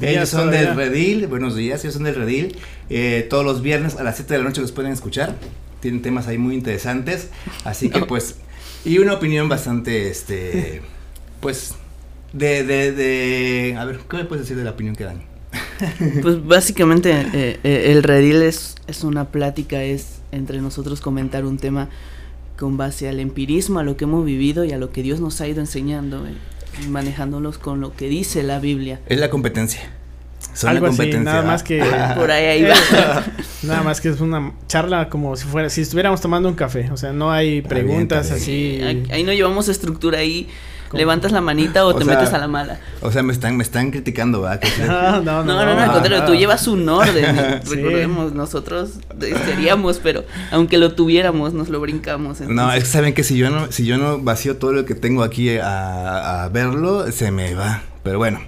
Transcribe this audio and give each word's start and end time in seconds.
Ellos 0.00 0.28
son 0.28 0.50
del 0.50 0.74
Redil, 0.76 1.26
buenos 1.26 1.56
días, 1.56 1.82
ellos 1.84 1.94
son 1.94 2.04
del 2.04 2.14
Redil. 2.14 2.56
Eh, 2.88 3.26
todos 3.28 3.44
los 3.44 3.62
viernes 3.62 3.96
a 3.96 4.04
las 4.04 4.16
7 4.16 4.32
de 4.32 4.38
la 4.38 4.44
noche 4.44 4.60
los 4.60 4.70
pueden 4.72 4.92
escuchar. 4.92 5.34
Tienen 5.80 6.02
temas 6.02 6.28
ahí 6.28 6.38
muy 6.38 6.54
interesantes. 6.54 7.30
Así 7.64 7.90
que 7.90 8.00
pues, 8.06 8.36
y 8.84 8.98
una 8.98 9.14
opinión 9.14 9.48
bastante, 9.48 10.08
este, 10.08 10.82
pues, 11.40 11.74
de, 12.32 12.64
de, 12.64 12.92
de, 12.92 13.76
a 13.78 13.84
ver, 13.84 13.98
¿qué 14.08 14.18
me 14.18 14.24
puedes 14.24 14.44
decir 14.44 14.56
de 14.56 14.64
la 14.64 14.70
opinión 14.70 14.94
que 14.94 15.04
dan? 15.04 15.22
Pues 16.22 16.44
básicamente 16.44 17.10
eh, 17.12 17.58
eh, 17.64 17.84
el 17.90 18.02
Redil 18.02 18.42
es, 18.42 18.76
es 18.86 19.02
una 19.02 19.26
plática, 19.30 19.82
es 19.82 20.20
entre 20.30 20.60
nosotros 20.60 21.00
comentar 21.00 21.44
un 21.44 21.58
tema 21.58 21.88
con 22.58 22.76
base 22.76 23.08
al 23.08 23.18
empirismo, 23.18 23.78
a 23.78 23.82
lo 23.82 23.96
que 23.96 24.04
hemos 24.04 24.24
vivido 24.24 24.64
y 24.64 24.72
a 24.72 24.78
lo 24.78 24.92
que 24.92 25.02
Dios 25.02 25.20
nos 25.20 25.40
ha 25.40 25.48
ido 25.48 25.60
enseñando, 25.60 26.26
eh, 26.26 26.34
manejándolos 26.88 27.58
con 27.58 27.80
lo 27.80 27.94
que 27.94 28.08
dice 28.08 28.42
la 28.42 28.60
Biblia. 28.60 29.00
Es 29.06 29.18
la 29.18 29.30
competencia. 29.30 29.80
Son 30.52 30.70
Algo 30.70 30.86
así, 30.86 31.10
nada 31.12 31.42
más 31.42 31.62
que 31.62 31.82
por 32.16 32.30
ahí, 32.30 32.44
ahí 32.44 32.62
va. 32.62 33.24
nada 33.62 33.82
más 33.82 34.00
que 34.00 34.10
es 34.10 34.20
una 34.20 34.52
charla 34.66 35.08
como 35.08 35.36
si 35.36 35.46
fuera 35.46 35.70
si 35.70 35.80
estuviéramos 35.80 36.20
tomando 36.20 36.48
un 36.48 36.54
café, 36.54 36.90
o 36.92 36.96
sea, 36.96 37.12
no 37.12 37.32
hay 37.32 37.62
preguntas 37.62 38.30
así. 38.30 38.80
Ahí 39.10 39.22
no 39.24 39.32
llevamos 39.32 39.68
estructura 39.68 40.18
ahí 40.18 40.48
levantas 40.92 41.32
la 41.32 41.40
manita 41.40 41.86
o, 41.86 41.94
te 41.94 42.04
metes 42.04 42.32
a 42.32 42.38
la 42.38 42.48
mala. 42.48 42.80
O 43.00 43.10
sea, 43.12 43.22
me 43.22 43.32
están, 43.32 43.56
me 43.56 43.62
están 43.62 43.90
criticando, 43.90 44.42
¿verdad? 44.42 44.60
No, 44.80 45.20
no, 45.20 45.44
no, 45.44 45.64
no, 45.64 45.74
no, 45.74 45.80
al 45.80 45.92
contrario, 45.92 46.24
tú 46.24 46.34
llevas 46.34 46.66
un 46.66 46.88
orden. 46.88 47.60
Recordemos, 47.68 48.32
nosotros 48.32 48.90
seríamos, 49.46 50.00
pero 50.02 50.24
aunque 50.50 50.78
lo 50.78 50.94
tuviéramos, 50.94 51.52
nos 51.52 51.68
lo 51.68 51.80
brincamos. 51.80 52.40
No, 52.40 52.72
es 52.72 52.84
que 52.84 52.90
saben 52.90 53.14
que 53.14 53.24
si 53.24 53.36
yo 53.36 53.50
no, 53.50 53.70
si 53.70 53.84
yo 53.84 53.98
no 53.98 54.18
vacío 54.18 54.56
todo 54.56 54.72
lo 54.72 54.84
que 54.84 54.94
tengo 54.94 55.22
aquí 55.22 55.58
a, 55.58 56.44
a 56.44 56.48
verlo, 56.48 57.10
se 57.12 57.30
me 57.30 57.54
va. 57.54 57.82
Pero 58.02 58.18
bueno, 58.18 58.40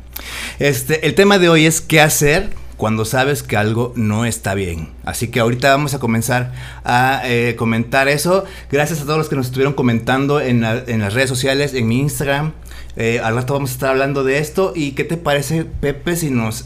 este, 0.59 1.07
el 1.07 1.15
tema 1.15 1.39
de 1.39 1.49
hoy 1.49 1.67
es 1.67 1.81
qué 1.81 2.01
hacer 2.01 2.51
cuando 2.83 3.05
sabes 3.05 3.45
que 3.45 3.57
algo 3.57 3.93
no 3.95 4.25
está 4.25 4.55
bien. 4.55 4.89
Así 5.05 5.29
que 5.29 5.39
ahorita 5.39 5.71
vamos 5.71 5.95
a 5.95 6.01
comenzar 6.01 6.53
a 6.83 7.23
eh, 7.27 7.55
comentar 7.55 8.09
eso. 8.09 8.45
Gracias 8.73 9.01
a 9.01 9.05
todos 9.05 9.19
los 9.19 9.29
que 9.29 9.37
nos 9.37 9.47
estuvieron 9.47 9.75
comentando 9.75 10.41
en, 10.41 10.63
las 10.63 11.15
redes 11.15 11.29
sociales, 11.29 11.75
en 11.75 11.87
mi 11.87 12.01
Instagram. 12.01 12.55
Eh, 12.97 13.21
al 13.23 13.37
rato 13.37 13.53
vamos 13.53 13.71
a 13.71 13.75
estar 13.75 13.91
hablando 13.91 14.25
de 14.25 14.39
esto. 14.39 14.73
¿Y 14.75 14.93
qué 14.93 15.05
te 15.05 15.17
parece, 15.17 15.65
Pepe, 15.65 16.17
si 16.17 16.31
nos 16.31 16.65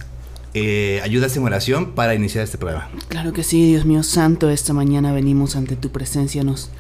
eh, 0.55 1.03
ayudas 1.05 1.36
en 1.36 1.45
oración 1.45 1.92
para 1.92 2.14
iniciar 2.14 2.45
este 2.45 2.56
programa? 2.56 2.89
Claro 3.08 3.34
que 3.34 3.42
sí, 3.42 3.67
Dios 3.67 3.84
mío 3.84 4.03
santo. 4.03 4.48
Esta 4.48 4.73
mañana 4.73 5.12
venimos 5.12 5.55
ante 5.55 5.77
tu 5.77 5.91
presencia. 5.91 6.42
Nos 6.42 6.70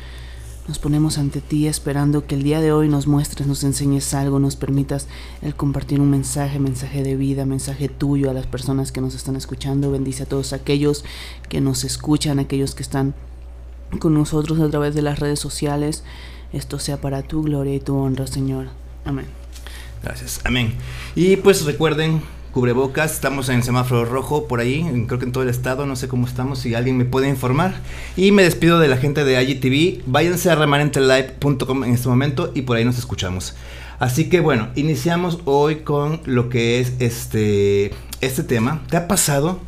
nos 0.68 0.78
ponemos 0.80 1.18
ante 1.18 1.40
ti 1.40 1.68
esperando 1.68 2.26
que 2.26 2.34
el 2.34 2.42
día 2.42 2.60
de 2.60 2.72
hoy 2.72 2.88
nos 2.88 3.06
muestres, 3.06 3.46
nos 3.46 3.62
enseñes 3.62 4.12
algo, 4.14 4.40
nos 4.40 4.56
permitas 4.56 5.06
el 5.42 5.54
compartir 5.54 6.00
un 6.00 6.10
mensaje, 6.10 6.58
mensaje 6.58 7.02
de 7.04 7.16
vida, 7.16 7.46
mensaje 7.46 7.88
tuyo 7.88 8.30
a 8.30 8.34
las 8.34 8.46
personas 8.46 8.90
que 8.90 9.00
nos 9.00 9.14
están 9.14 9.36
escuchando. 9.36 9.92
Bendice 9.92 10.24
a 10.24 10.26
todos 10.26 10.52
aquellos 10.52 11.04
que 11.48 11.60
nos 11.60 11.84
escuchan, 11.84 12.40
aquellos 12.40 12.74
que 12.74 12.82
están 12.82 13.14
con 14.00 14.14
nosotros 14.14 14.58
a 14.58 14.68
través 14.68 14.94
de 14.94 15.02
las 15.02 15.20
redes 15.20 15.38
sociales. 15.38 16.02
Esto 16.52 16.78
sea 16.78 17.00
para 17.00 17.22
tu 17.22 17.42
gloria 17.42 17.74
y 17.74 17.80
tu 17.80 17.96
honra, 17.96 18.26
Señor. 18.26 18.68
Amén. 19.04 19.26
Gracias. 20.02 20.40
Amén. 20.44 20.74
Y 21.14 21.36
pues 21.36 21.64
recuerden 21.64 22.22
cubrebocas, 22.56 23.12
estamos 23.12 23.50
en 23.50 23.62
semáforo 23.62 24.06
rojo 24.06 24.48
por 24.48 24.60
ahí, 24.60 24.80
creo 25.06 25.18
que 25.18 25.26
en 25.26 25.32
todo 25.32 25.42
el 25.42 25.50
estado, 25.50 25.84
no 25.84 25.94
sé 25.94 26.08
cómo 26.08 26.26
estamos, 26.26 26.60
si 26.60 26.74
alguien 26.74 26.96
me 26.96 27.04
puede 27.04 27.28
informar. 27.28 27.74
Y 28.16 28.32
me 28.32 28.44
despido 28.44 28.78
de 28.78 28.88
la 28.88 28.96
gente 28.96 29.26
de 29.26 29.42
IGTV, 29.42 30.04
váyanse 30.06 30.48
a 30.48 30.54
remanentelive.com 30.54 31.84
en 31.84 31.92
este 31.92 32.08
momento 32.08 32.52
y 32.54 32.62
por 32.62 32.78
ahí 32.78 32.86
nos 32.86 32.96
escuchamos. 32.96 33.54
Así 33.98 34.30
que 34.30 34.40
bueno, 34.40 34.70
iniciamos 34.74 35.40
hoy 35.44 35.80
con 35.80 36.22
lo 36.24 36.48
que 36.48 36.80
es 36.80 36.94
este, 36.98 37.90
este 38.22 38.42
tema. 38.42 38.82
¿Te 38.88 38.96
ha 38.96 39.06
pasado 39.06 39.60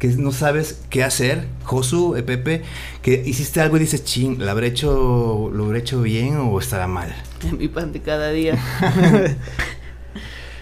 que 0.00 0.08
no 0.08 0.32
sabes 0.32 0.80
qué 0.90 1.04
hacer? 1.04 1.46
Josu, 1.62 2.16
eh, 2.16 2.24
Pepe, 2.24 2.62
que 3.02 3.22
hiciste 3.24 3.60
algo 3.60 3.76
y 3.76 3.80
dices, 3.80 4.04
ching, 4.04 4.40
¿lo 4.40 4.50
habré 4.50 4.66
hecho, 4.66 5.48
lo 5.54 5.66
habré 5.66 5.78
hecho 5.78 6.02
bien 6.02 6.38
o 6.38 6.58
estará 6.58 6.88
mal? 6.88 7.14
En 7.48 7.56
mi 7.58 7.68
pan 7.68 7.92
de 7.92 8.00
cada 8.00 8.32
día. 8.32 8.58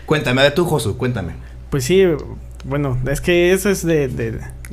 Cuéntame, 0.08 0.40
ver 0.40 0.54
tú, 0.54 0.64
Josu, 0.64 0.96
cuéntame. 0.96 1.34
Pues 1.68 1.84
sí, 1.84 2.02
bueno, 2.64 2.96
es 3.06 3.20
que 3.20 3.52
eso 3.52 3.68
es 3.68 3.84
de, 3.84 4.08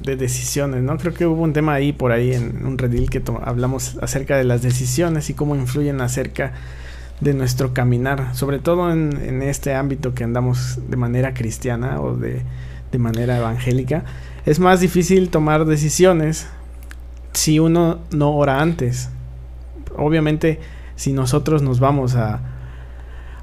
decisiones, 0.01 0.81
¿no? 0.81 0.95
Creo 0.95 1.13
que 1.13 1.25
hubo 1.25 1.43
un 1.43 1.51
tema 1.51 1.73
ahí 1.73 1.91
por 1.91 2.13
ahí 2.13 2.33
en 2.33 2.65
un 2.65 2.77
redil 2.77 3.09
que 3.09 3.21
hablamos 3.43 3.97
acerca 4.01 4.37
de 4.37 4.45
las 4.45 4.61
decisiones 4.61 5.29
y 5.29 5.33
cómo 5.33 5.57
influyen 5.57 5.99
acerca 5.99 6.53
de 7.19 7.33
nuestro 7.33 7.73
caminar, 7.73 8.33
sobre 8.33 8.59
todo 8.59 8.93
en, 8.93 9.41
este 9.41 9.73
ámbito 9.73 10.13
que 10.13 10.23
andamos 10.23 10.79
de 10.87 10.95
manera 10.95 11.33
cristiana 11.33 11.99
o 11.99 12.15
de, 12.15 12.41
de 12.93 12.97
manera 12.97 13.35
evangélica. 13.35 14.05
Es 14.45 14.59
más 14.59 14.79
difícil 14.79 15.27
tomar 15.27 15.65
decisiones 15.65 16.47
si 17.33 17.59
uno 17.59 17.99
no 18.11 18.33
ora 18.37 18.61
antes. 18.61 19.09
Obviamente, 19.97 20.61
si 20.95 21.11
nosotros 21.11 21.61
nos 21.61 21.81
vamos 21.81 22.15
a 22.15 22.54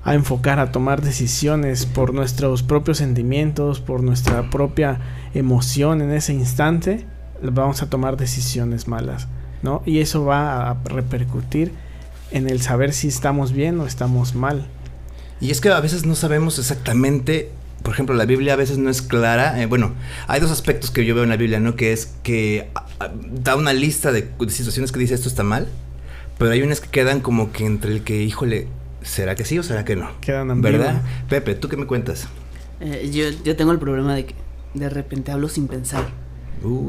a 0.05 0.15
enfocar, 0.15 0.59
a 0.59 0.73
tomar 0.73 1.03
decisiones 1.03 1.87
por 1.87 2.13
nuestros 2.13 2.63
propios 2.63 2.99
sentimientos, 2.99 3.81
por 3.81 4.03
nuestra 4.03 4.51
propia 4.51 5.01
emoción 5.35 6.03
en 6.03 6.13
ese 6.13 6.33
instante, 6.33 7.07
vamos 7.41 7.83
a 7.83 7.91
tomar 7.91 8.17
decisiones 8.17 8.89
malas, 8.89 9.29
¿no? 9.63 9.83
Y 9.87 10.01
eso 10.01 10.25
va 10.25 10.71
a 10.71 10.77
repercutir 10.85 11.73
en 12.31 12.49
el 12.49 12.61
saber 12.61 12.93
si 12.93 13.09
estamos 13.09 13.53
bien 13.53 13.79
o 13.81 13.87
estamos 13.87 14.35
mal. 14.35 14.67
Y 15.41 15.51
es 15.51 15.61
que 15.61 15.69
a 15.71 15.81
veces 15.81 16.05
no 16.07 16.15
sabemos 16.15 16.59
exactamente, 16.59 17.51
por 17.83 17.95
ejemplo, 17.95 18.15
la 18.15 18.25
Biblia 18.25 18.55
a 18.55 18.57
veces 18.57 18.79
no 18.79 18.91
es 18.91 19.03
clara. 19.03 19.61
Eh, 19.61 19.67
bueno, 19.67 19.93
hay 20.27 20.41
dos 20.41 20.51
aspectos 20.51 20.91
que 20.91 21.05
yo 21.05 21.15
veo 21.15 21.25
en 21.25 21.31
la 21.31 21.37
Biblia, 21.37 21.61
¿no? 21.61 21.77
Que 21.77 21.93
es 21.93 22.15
que 22.23 22.71
da 23.31 23.57
una 23.57 23.73
lista 23.73 24.13
de, 24.13 24.23
de 24.39 24.51
situaciones 24.51 24.93
que 24.93 24.99
dice 24.99 25.15
esto 25.15 25.29
está 25.29 25.43
mal, 25.43 25.69
pero 26.39 26.53
hay 26.53 26.63
unas 26.63 26.81
que 26.81 26.89
quedan 26.89 27.21
como 27.21 27.53
que 27.53 27.67
entre 27.67 27.93
el 27.93 28.03
que, 28.03 28.23
híjole, 28.23 28.69
¿será 29.03 29.35
que 29.35 29.45
sí 29.45 29.59
o 29.59 29.63
será 29.63 29.85
que 29.85 29.97
no? 29.97 30.09
Quedan 30.21 30.61
¿Verdad? 30.61 31.03
Pepe, 31.29 31.55
¿tú 31.55 31.69
qué 31.69 31.77
me 31.77 31.87
cuentas? 31.87 32.29
Eh, 32.81 33.11
yo, 33.13 33.25
yo 33.45 33.57
tengo 33.57 33.73
el 33.73 33.79
problema 33.79 34.15
de 34.15 34.27
que 34.27 34.35
de 34.75 34.89
repente 34.89 35.33
hablo 35.33 35.49
sin 35.49 35.69
pensar. 35.69 36.09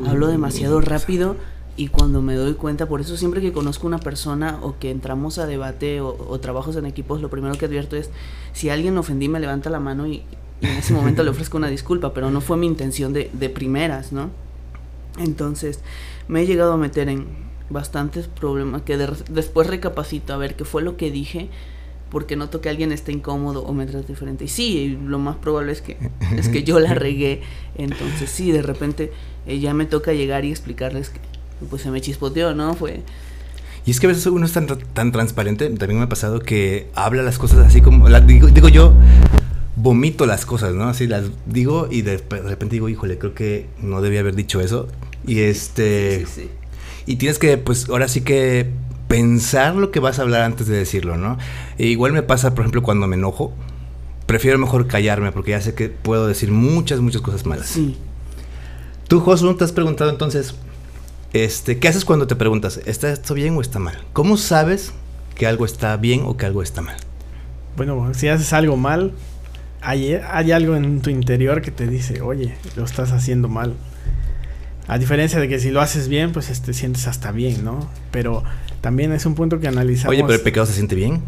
hablo 0.07 0.27
demasiado 0.27 0.81
rápido 0.81 1.35
y 1.75 1.87
cuando 1.87 2.21
me 2.21 2.35
doy 2.35 2.53
cuenta, 2.53 2.87
por 2.87 3.01
eso 3.01 3.17
siempre 3.17 3.41
que 3.41 3.51
conozco 3.51 3.87
una 3.87 3.97
persona 3.97 4.59
o 4.61 4.77
que 4.77 4.91
entramos 4.91 5.39
a 5.39 5.47
debate 5.47 6.01
o, 6.01 6.39
trabajos 6.39 6.75
en 6.75 6.85
equipos, 6.85 7.21
lo 7.21 7.29
primero 7.29 7.55
que 7.55 7.65
advierto 7.65 7.95
es, 7.95 8.09
si 8.53 8.69
alguien 8.69 8.97
ofendí, 8.97 9.27
me 9.27 9.39
levanta 9.39 9.69
la 9.69 9.79
mano 9.79 10.05
y, 10.05 10.23
en 10.61 10.69
ese 10.69 10.93
momento 10.93 11.23
le 11.23 11.31
ofrezco 11.31 11.57
una 11.57 11.69
disculpa, 11.69 12.13
pero 12.13 12.29
no 12.29 12.41
fue 12.41 12.57
mi 12.57 12.67
intención 12.67 13.11
de, 13.11 13.29
de 13.33 13.49
primeras, 13.49 14.11
¿no? 14.11 14.29
Entonces, 15.17 15.79
me 16.27 16.41
he 16.41 16.45
llegado 16.45 16.73
a 16.73 16.77
meter 16.77 17.09
en 17.09 17.25
bastantes 17.69 18.27
problemas 18.27 18.83
que 18.83 18.97
después 18.97 19.67
recapacito 19.67 20.33
a 20.33 20.37
ver 20.37 20.55
qué 20.55 20.65
fue 20.65 20.83
lo 20.83 20.95
que 20.95 21.11
dije 21.11 21.49
porque 22.13 22.35
noto 22.35 22.61
que 22.61 22.69
alguien 22.69 22.91
está 22.91 23.11
incómodo 23.11 23.63
o 23.63 23.73
me 23.73 23.87
trata 23.87 24.07
diferente. 24.07 24.45
Y 24.45 24.47
sí, 24.47 24.97
lo 25.03 25.17
más 25.17 25.35
probable 25.35 25.71
es 25.71 25.81
que, 25.81 25.97
es 26.37 26.47
que 26.47 26.63
yo 26.63 26.79
la 26.79 26.93
regué. 26.93 27.41
Entonces 27.75 28.29
sí, 28.29 28.51
de 28.51 28.61
repente 28.61 29.11
eh, 29.47 29.59
ya 29.59 29.73
me 29.73 29.87
toca 29.87 30.13
llegar 30.13 30.45
y 30.45 30.51
explicarles 30.51 31.09
que 31.09 31.19
pues 31.69 31.81
se 31.81 31.89
me 31.89 31.99
chispoteó, 31.99 32.53
¿no? 32.53 32.75
Fue... 32.75 33.01
Y 33.85 33.91
es 33.91 33.99
que 33.99 34.05
a 34.05 34.09
veces 34.09 34.25
uno 34.27 34.45
es 34.45 34.53
tan, 34.53 34.67
tan 34.67 35.11
transparente, 35.11 35.67
también 35.71 35.97
me 35.97 36.05
ha 36.05 36.09
pasado 36.09 36.39
que 36.39 36.87
habla 36.95 37.23
las 37.23 37.37
cosas 37.37 37.65
así 37.65 37.81
como, 37.81 38.07
digo, 38.21 38.47
digo 38.47 38.69
yo, 38.69 38.93
vomito 39.75 40.25
las 40.25 40.45
cosas, 40.45 40.73
¿no? 40.73 40.85
Así 40.85 41.07
las 41.07 41.25
digo 41.47 41.87
y 41.89 42.03
de, 42.03 42.17
repente 42.17 42.75
digo, 42.75 42.89
híjole, 42.89 43.17
creo 43.17 43.33
que 43.33 43.65
no 43.81 44.01
debía 44.01 44.19
haber 44.19 44.35
dicho 44.35 44.61
eso. 44.61 44.87
Y 45.25 45.39
este... 45.39 46.25
Sí, 46.27 46.43
sí, 46.43 46.49
Y 47.07 47.15
tienes 47.15 47.39
que, 47.39 47.57
pues, 47.57 47.89
ahora 47.89 48.07
sí 48.07 48.21
que 48.21 48.69
pensar 49.13 49.75
lo 49.75 49.91
que 49.91 49.99
vas 49.99 50.17
a 50.17 50.23
hablar 50.23 50.41
antes 50.41 50.65
de 50.65 50.75
decirlo, 50.75 51.17
¿no? 51.17 51.37
E 51.77 51.85
igual 51.85 52.13
me 52.13 52.23
pasa, 52.23 52.55
por 52.55 52.61
ejemplo, 52.61 52.81
cuando 52.81 53.05
me 53.05 53.15
enojo, 53.15 53.53
prefiero 54.25 54.57
mejor 54.57 54.87
callarme 54.87 55.31
porque 55.31 55.51
ya 55.51 55.61
sé 55.61 55.75
que 55.75 55.87
puedo 55.87 56.25
decir 56.25 56.51
muchas, 56.51 56.99
muchas 56.99 57.21
cosas 57.21 57.45
malas. 57.45 57.67
Sí. 57.67 57.95
Tú, 59.07 59.19
Josu, 59.19 59.53
te 59.53 59.65
has 59.65 59.71
preguntado 59.71 60.09
entonces, 60.09 60.55
este, 61.31 61.77
¿qué 61.77 61.89
haces 61.89 62.05
cuando 62.05 62.25
te 62.25 62.35
preguntas, 62.35 62.81
¿está 62.87 63.11
esto 63.11 63.35
bien 63.35 63.55
o 63.55 63.61
está 63.61 63.77
mal? 63.77 63.95
¿Cómo 64.13 64.35
sabes 64.35 64.93
que 65.35 65.45
algo 65.45 65.65
está 65.65 65.95
bien 65.97 66.23
o 66.25 66.35
que 66.35 66.47
algo 66.47 66.63
está 66.63 66.81
mal? 66.81 66.97
Bueno, 67.77 68.15
si 68.15 68.29
haces 68.29 68.51
algo 68.51 68.77
mal, 68.77 69.11
hay, 69.81 70.15
hay 70.15 70.51
algo 70.53 70.75
en 70.75 71.03
tu 71.03 71.11
interior 71.11 71.61
que 71.61 71.69
te 71.69 71.85
dice, 71.85 72.21
oye, 72.21 72.55
lo 72.75 72.83
estás 72.83 73.11
haciendo 73.11 73.47
mal. 73.47 73.75
A 74.87 74.97
diferencia 74.97 75.39
de 75.39 75.47
que 75.47 75.59
si 75.59 75.69
lo 75.69 75.81
haces 75.81 76.07
bien, 76.07 76.31
pues 76.31 76.47
te 76.47 76.53
este, 76.53 76.73
sientes 76.73 77.05
hasta 77.05 77.31
bien, 77.31 77.63
¿no? 77.63 77.87
Pero 78.09 78.43
también 78.83 79.13
es 79.13 79.25
un 79.25 79.33
punto 79.33 79.61
que 79.61 79.69
analizamos. 79.69 80.11
Oye, 80.11 80.23
pero 80.23 80.33
el 80.33 80.41
pecado 80.41 80.65
se 80.65 80.73
siente 80.73 80.93
bien. 80.93 81.21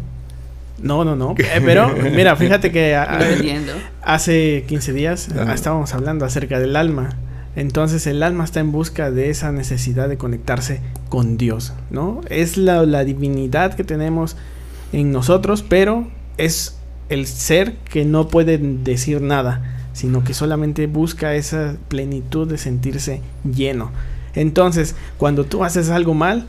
No, 0.78 1.06
no, 1.06 1.16
no. 1.16 1.34
Eh, 1.38 1.62
pero 1.64 1.88
mira, 1.96 2.36
fíjate 2.36 2.70
que 2.70 2.94
hace 4.02 4.64
15 4.68 4.92
días 4.92 5.28
estábamos 5.54 5.94
hablando 5.94 6.26
acerca 6.26 6.60
del 6.60 6.76
alma. 6.76 7.16
Entonces 7.56 8.06
el 8.06 8.22
alma 8.22 8.44
está 8.44 8.60
en 8.60 8.72
busca 8.72 9.10
de 9.10 9.30
esa 9.30 9.52
necesidad 9.52 10.10
de 10.10 10.18
conectarse 10.18 10.82
con 11.08 11.38
Dios, 11.38 11.72
¿no? 11.88 12.20
Es 12.28 12.58
la, 12.58 12.84
la 12.84 13.04
divinidad 13.04 13.72
que 13.72 13.84
tenemos 13.84 14.36
en 14.92 15.10
nosotros, 15.10 15.64
pero 15.66 16.08
es 16.36 16.76
el 17.08 17.26
ser 17.26 17.76
que 17.90 18.04
no 18.04 18.28
puede 18.28 18.58
decir 18.58 19.22
nada, 19.22 19.88
sino 19.94 20.24
que 20.24 20.34
solamente 20.34 20.88
busca 20.88 21.34
esa 21.34 21.76
plenitud 21.88 22.46
de 22.46 22.58
sentirse 22.58 23.22
lleno. 23.50 23.92
Entonces, 24.34 24.94
cuando 25.16 25.44
tú 25.44 25.64
haces 25.64 25.88
algo 25.88 26.12
mal, 26.12 26.48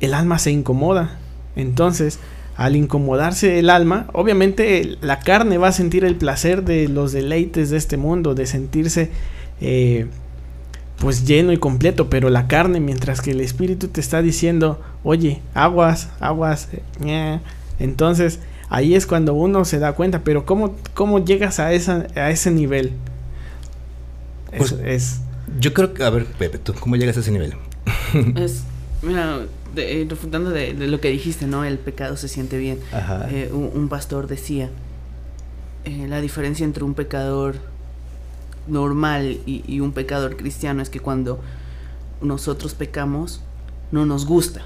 el 0.00 0.14
alma 0.14 0.38
se 0.38 0.50
incomoda. 0.50 1.18
Entonces, 1.54 2.18
al 2.56 2.76
incomodarse 2.76 3.58
el 3.58 3.70
alma, 3.70 4.06
obviamente 4.12 4.96
la 5.00 5.20
carne 5.20 5.58
va 5.58 5.68
a 5.68 5.72
sentir 5.72 6.04
el 6.04 6.16
placer 6.16 6.64
de 6.64 6.88
los 6.88 7.12
deleites 7.12 7.70
de 7.70 7.76
este 7.76 7.96
mundo, 7.96 8.34
de 8.34 8.46
sentirse 8.46 9.10
eh, 9.60 10.06
pues 10.98 11.26
lleno 11.26 11.52
y 11.52 11.58
completo, 11.58 12.08
pero 12.08 12.30
la 12.30 12.48
carne, 12.48 12.80
mientras 12.80 13.20
que 13.20 13.32
el 13.32 13.40
espíritu 13.40 13.88
te 13.88 14.00
está 14.00 14.22
diciendo, 14.22 14.80
oye, 15.04 15.42
aguas, 15.52 16.08
aguas, 16.20 16.68
eh, 17.04 17.40
entonces 17.78 18.40
ahí 18.70 18.94
es 18.94 19.06
cuando 19.06 19.34
uno 19.34 19.64
se 19.66 19.78
da 19.78 19.92
cuenta, 19.92 20.24
pero 20.24 20.46
¿cómo, 20.46 20.74
cómo 20.94 21.22
llegas 21.22 21.60
a, 21.60 21.72
esa, 21.72 22.06
a 22.16 22.30
ese 22.30 22.50
nivel? 22.50 22.92
Pues, 24.56 24.72
es, 24.84 25.20
Yo 25.60 25.74
creo 25.74 25.92
que, 25.92 26.02
a 26.02 26.10
ver, 26.10 26.24
Pepe, 26.24 26.56
¿tú 26.58 26.72
cómo 26.80 26.96
llegas 26.96 27.18
a 27.18 27.20
ese 27.20 27.30
nivel? 27.30 27.54
es, 28.36 28.62
mira, 29.02 29.40
eh, 29.76 30.06
refutando 30.08 30.50
de, 30.50 30.74
lo 30.74 31.00
que 31.00 31.08
dijiste, 31.10 31.46
¿no? 31.46 31.64
El 31.64 31.78
pecado 31.78 32.16
se 32.16 32.28
siente 32.28 32.58
bien. 32.58 32.78
Eh, 33.30 33.50
un, 33.52 33.88
pastor 33.88 34.26
decía, 34.26 34.70
eh, 35.84 36.06
la 36.08 36.20
diferencia 36.20 36.64
entre 36.64 36.84
un 36.84 36.94
pecador 36.94 37.56
normal 38.66 39.38
y, 39.46 39.64
y 39.66 39.80
un 39.80 39.92
pecador 39.92 40.36
cristiano 40.36 40.82
es 40.82 40.90
que 40.90 41.00
cuando 41.00 41.40
nosotros 42.20 42.74
pecamos, 42.74 43.40
no 43.92 44.04
nos 44.06 44.26
gusta 44.26 44.62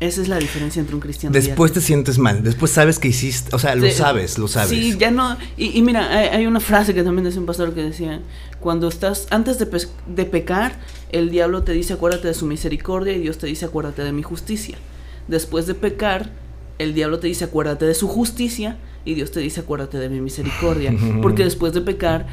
esa 0.00 0.22
es 0.22 0.28
la 0.28 0.38
diferencia 0.38 0.80
entre 0.80 0.94
un 0.94 1.00
cristiano 1.00 1.34
Después 1.34 1.72
te 1.72 1.82
sientes 1.82 2.18
mal, 2.18 2.42
después 2.42 2.70
sabes 2.70 2.98
que 2.98 3.08
hiciste, 3.08 3.54
o 3.54 3.58
sea, 3.58 3.74
lo 3.74 3.90
sabes, 3.90 4.38
lo 4.38 4.48
sabes. 4.48 4.70
Sí, 4.70 4.96
ya 4.98 5.10
no. 5.10 5.36
Y, 5.58 5.82
mira, 5.82 6.10
hay, 6.10 6.46
una 6.46 6.60
frase 6.60 6.94
que 6.94 7.02
también 7.02 7.24
decía 7.24 7.40
un 7.40 7.46
pastor 7.46 7.74
que 7.74 7.82
decía: 7.82 8.20
Cuando 8.60 8.88
estás, 8.88 9.26
antes 9.30 9.58
de, 9.58 9.68
de 10.06 10.24
pecar, 10.24 10.78
el 11.12 11.30
diablo 11.30 11.64
te 11.64 11.72
dice 11.72 11.92
acuérdate 11.92 12.28
de 12.28 12.34
su 12.34 12.46
misericordia 12.46 13.12
y 13.12 13.20
Dios 13.20 13.36
te 13.36 13.46
dice 13.46 13.66
acuérdate 13.66 14.02
de 14.02 14.12
mi 14.12 14.22
justicia. 14.22 14.78
Después 15.28 15.66
de 15.66 15.74
pecar, 15.74 16.30
el 16.78 16.94
diablo 16.94 17.18
te 17.18 17.26
dice 17.26 17.44
acuérdate 17.44 17.84
de 17.84 17.94
su 17.94 18.08
justicia 18.08 18.78
y 19.04 19.14
Dios 19.14 19.30
te 19.30 19.40
dice 19.40 19.60
acuérdate 19.60 19.98
de 19.98 20.08
mi 20.08 20.22
misericordia. 20.22 20.94
Porque 21.22 21.44
después 21.44 21.74
de 21.74 21.82
pecar, 21.82 22.26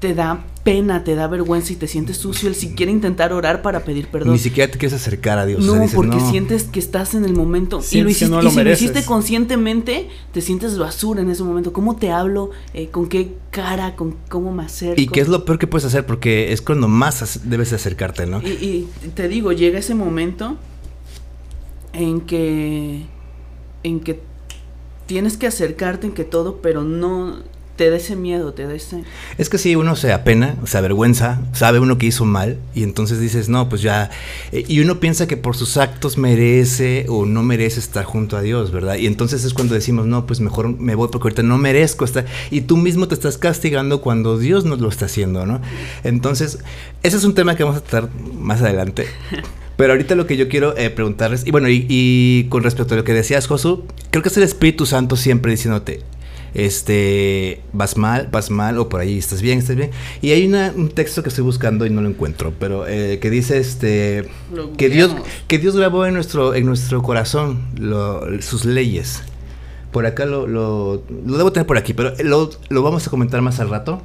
te 0.00 0.14
da 0.14 0.44
pena, 0.62 1.02
te 1.02 1.14
da 1.14 1.26
vergüenza 1.26 1.72
y 1.72 1.76
te 1.76 1.88
sientes 1.88 2.18
sucio 2.18 2.48
el 2.48 2.54
siquiera 2.54 2.92
intentar 2.92 3.32
orar 3.32 3.62
para 3.62 3.84
pedir 3.84 4.08
perdón. 4.08 4.32
Ni 4.32 4.38
siquiera 4.38 4.70
te 4.70 4.78
quieres 4.78 4.94
acercar 4.94 5.38
a 5.38 5.46
Dios. 5.46 5.64
No, 5.64 5.74
porque 5.94 6.20
sientes 6.20 6.64
que 6.64 6.78
estás 6.78 7.14
en 7.14 7.24
el 7.24 7.32
momento. 7.32 7.80
y 7.90 8.00
lo 8.02 8.10
hiciste, 8.10 8.36
y 8.46 8.50
si 8.50 8.62
lo 8.62 8.72
hiciste 8.72 9.04
conscientemente, 9.04 10.08
te 10.32 10.40
sientes 10.40 10.78
basura 10.78 11.22
en 11.22 11.30
ese 11.30 11.42
momento. 11.42 11.72
¿Cómo 11.72 11.96
te 11.96 12.10
hablo? 12.10 12.50
Eh, 12.74 12.88
¿Con 12.88 13.08
qué 13.08 13.34
cara? 13.50 13.96
¿Con 13.96 14.16
cómo 14.28 14.52
me 14.52 14.64
acerco? 14.64 15.00
¿Y 15.00 15.08
qué 15.08 15.20
es 15.20 15.28
lo 15.28 15.44
peor 15.44 15.58
que 15.58 15.66
puedes 15.66 15.84
hacer? 15.84 16.06
Porque 16.06 16.52
es 16.52 16.62
cuando 16.62 16.86
más 16.86 17.40
debes 17.44 17.72
acercarte, 17.72 18.26
¿no? 18.26 18.40
Y, 18.42 18.88
y 19.04 19.08
te 19.14 19.26
digo, 19.26 19.52
llega 19.52 19.78
ese 19.78 19.94
momento 19.94 20.56
en 21.92 22.20
que 22.20 23.06
en 23.82 24.00
que 24.00 24.20
tienes 25.06 25.36
que 25.36 25.46
acercarte 25.46 26.06
en 26.06 26.12
que 26.12 26.24
todo, 26.24 26.60
pero 26.60 26.84
no 26.84 27.38
te 27.78 27.90
da 27.90 27.96
ese 27.96 28.16
miedo, 28.16 28.52
te 28.52 28.64
da 28.64 28.74
ese... 28.74 29.04
Es 29.38 29.48
que 29.48 29.56
si 29.56 29.76
uno 29.76 29.94
se 29.94 30.12
apena, 30.12 30.56
se 30.64 30.76
avergüenza, 30.76 31.40
sabe 31.52 31.78
uno 31.78 31.96
que 31.96 32.06
hizo 32.06 32.24
mal 32.24 32.58
y 32.74 32.82
entonces 32.82 33.20
dices, 33.20 33.48
no, 33.48 33.68
pues 33.68 33.82
ya... 33.82 34.10
Eh, 34.50 34.64
y 34.66 34.80
uno 34.80 34.98
piensa 34.98 35.28
que 35.28 35.36
por 35.36 35.56
sus 35.56 35.76
actos 35.76 36.18
merece 36.18 37.06
o 37.08 37.24
no 37.24 37.44
merece 37.44 37.78
estar 37.78 38.04
junto 38.04 38.36
a 38.36 38.42
Dios, 38.42 38.72
¿verdad? 38.72 38.96
Y 38.96 39.06
entonces 39.06 39.44
es 39.44 39.54
cuando 39.54 39.74
decimos, 39.74 40.06
no, 40.06 40.26
pues 40.26 40.40
mejor 40.40 40.76
me 40.76 40.96
voy 40.96 41.08
porque 41.08 41.26
ahorita 41.26 41.44
no 41.44 41.56
merezco 41.56 42.04
estar... 42.04 42.26
Y 42.50 42.62
tú 42.62 42.76
mismo 42.76 43.06
te 43.06 43.14
estás 43.14 43.38
castigando 43.38 44.00
cuando 44.00 44.38
Dios 44.38 44.64
nos 44.64 44.80
lo 44.80 44.88
está 44.88 45.04
haciendo, 45.04 45.46
¿no? 45.46 45.60
Entonces, 46.02 46.58
ese 47.04 47.16
es 47.16 47.22
un 47.22 47.34
tema 47.34 47.54
que 47.54 47.62
vamos 47.62 47.78
a 47.78 47.84
tratar 47.84 48.10
más 48.34 48.60
adelante. 48.60 49.06
Pero 49.76 49.92
ahorita 49.92 50.16
lo 50.16 50.26
que 50.26 50.36
yo 50.36 50.48
quiero 50.48 50.76
eh, 50.76 50.90
preguntarles, 50.90 51.46
y 51.46 51.52
bueno, 51.52 51.68
y, 51.68 51.86
y, 51.88 52.48
con 52.48 52.64
respecto 52.64 52.94
a 52.94 52.96
lo 52.96 53.04
que 53.04 53.14
decías, 53.14 53.46
Josu, 53.46 53.84
creo 54.10 54.24
que 54.24 54.30
es 54.30 54.36
el 54.36 54.42
Espíritu 54.42 54.84
Santo 54.84 55.14
siempre 55.14 55.52
diciéndote, 55.52 56.02
este, 56.54 57.60
vas 57.72 57.96
mal, 57.96 58.28
vas 58.30 58.50
mal, 58.50 58.78
o 58.78 58.88
por 58.88 59.00
ahí 59.00 59.18
estás 59.18 59.42
bien, 59.42 59.58
estás 59.58 59.76
bien. 59.76 59.90
Y 60.22 60.30
hay 60.32 60.46
un 60.46 60.88
texto 60.90 61.22
que 61.22 61.28
estoy 61.28 61.44
buscando 61.44 61.86
y 61.86 61.90
no 61.90 62.02
lo 62.02 62.08
encuentro, 62.08 62.52
pero 62.58 62.86
eh, 62.86 63.18
que 63.20 63.30
dice 63.30 63.58
este, 63.58 64.28
que 64.76 64.88
Dios, 64.88 65.14
que 65.46 65.58
Dios 65.58 65.76
grabó 65.76 66.06
en 66.06 66.14
nuestro, 66.14 66.54
en 66.54 66.66
nuestro 66.66 67.02
corazón 67.02 67.60
sus 68.40 68.64
leyes. 68.64 69.22
Por 69.92 70.04
acá 70.04 70.26
lo, 70.26 70.46
lo, 70.46 71.02
debo 71.08 71.50
tener 71.52 71.66
por 71.66 71.78
aquí, 71.78 71.94
pero 71.94 72.12
lo, 72.22 72.50
lo 72.68 72.82
vamos 72.82 73.06
a 73.06 73.10
comentar 73.10 73.40
más 73.40 73.58
al 73.60 73.70
rato. 73.70 74.02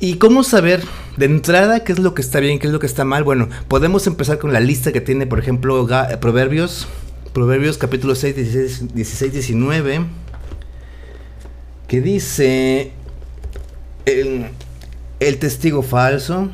¿Y 0.00 0.14
cómo 0.14 0.44
saber 0.44 0.82
de 1.16 1.26
entrada 1.26 1.82
qué 1.82 1.92
es 1.92 1.98
lo 1.98 2.14
que 2.14 2.22
está 2.22 2.38
bien, 2.38 2.60
qué 2.60 2.68
es 2.68 2.72
lo 2.72 2.78
que 2.78 2.86
está 2.86 3.04
mal? 3.04 3.24
Bueno, 3.24 3.48
podemos 3.66 4.06
empezar 4.06 4.38
con 4.38 4.52
la 4.52 4.60
lista 4.60 4.92
que 4.92 5.00
tiene, 5.00 5.26
por 5.26 5.40
ejemplo, 5.40 5.88
Proverbios, 6.20 6.86
Proverbios 7.32 7.78
capítulo 7.78 8.14
6, 8.14 8.36
16, 8.36 8.94
16 8.94 9.32
19 9.32 10.00
que 11.88 12.02
dice 12.02 12.92
el, 14.04 15.38
testigo 15.38 15.82
falso, 15.82 16.50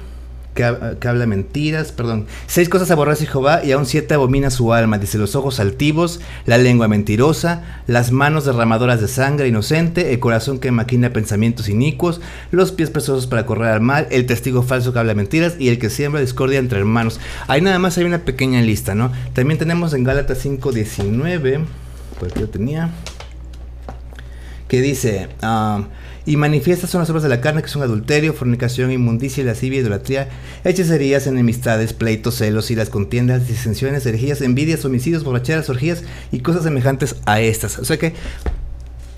que, 0.54 0.62
habla 0.64 1.26
mentiras, 1.26 1.90
perdón. 1.90 2.26
Seis 2.46 2.68
cosas 2.68 2.92
aborrece 2.92 3.26
Jehová 3.26 3.64
y 3.64 3.72
aún 3.72 3.84
siete 3.84 4.14
abomina 4.14 4.50
su 4.50 4.72
alma. 4.72 4.98
Dice 4.98 5.18
los 5.18 5.34
ojos 5.34 5.58
altivos, 5.58 6.20
la 6.46 6.56
lengua 6.56 6.86
mentirosa, 6.86 7.82
las 7.88 8.12
manos 8.12 8.44
derramadoras 8.44 9.00
de 9.00 9.08
sangre 9.08 9.48
inocente, 9.48 10.12
el 10.12 10.20
corazón 10.20 10.60
que 10.60 10.70
maquina 10.70 11.12
pensamientos 11.12 11.68
inicuos, 11.68 12.20
los 12.52 12.70
pies 12.70 12.90
pesosos 12.90 13.26
para 13.26 13.44
correr 13.44 13.72
al 13.72 13.80
mal, 13.80 14.06
el 14.12 14.26
testigo 14.26 14.62
falso 14.62 14.92
que 14.92 15.00
habla 15.00 15.14
mentiras 15.14 15.56
y 15.58 15.68
el 15.68 15.80
que 15.80 15.90
siembra 15.90 16.20
discordia 16.20 16.60
entre 16.60 16.78
hermanos. 16.78 17.18
Ahí 17.48 17.60
nada 17.60 17.80
más 17.80 17.98
hay 17.98 18.04
una 18.04 18.20
pequeña 18.20 18.62
lista, 18.62 18.94
¿no? 18.94 19.10
También 19.32 19.58
tenemos 19.58 19.94
en 19.94 20.04
Gálatas 20.04 20.46
5.19, 20.46 21.64
pues 22.20 22.32
yo 22.34 22.48
tenía 22.48 22.92
que 24.74 24.80
dice, 24.80 25.28
ah, 25.40 25.84
y 26.26 26.36
manifiestas 26.36 26.90
son 26.90 26.98
las 27.00 27.08
obras 27.08 27.22
de 27.22 27.28
la 27.28 27.40
carne 27.40 27.62
que 27.62 27.68
son 27.68 27.82
adulterio, 27.82 28.34
fornicación, 28.34 28.90
inmundicia, 28.90 29.44
lascivia, 29.44 29.78
idolatría, 29.78 30.28
hechicerías, 30.64 31.28
enemistades, 31.28 31.92
pleitos, 31.92 32.34
celos, 32.34 32.72
y 32.72 32.74
las 32.74 32.90
contiendas, 32.90 33.46
disensiones, 33.46 34.04
herejías, 34.04 34.40
envidias, 34.40 34.84
homicidios, 34.84 35.22
borracheras, 35.22 35.70
orgías 35.70 36.02
y 36.32 36.40
cosas 36.40 36.64
semejantes 36.64 37.14
a 37.24 37.40
estas. 37.40 37.78
O 37.78 37.84
sea 37.84 37.98
que, 37.98 38.14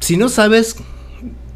si 0.01 0.19
no 0.19 0.29
sabes 0.29 0.77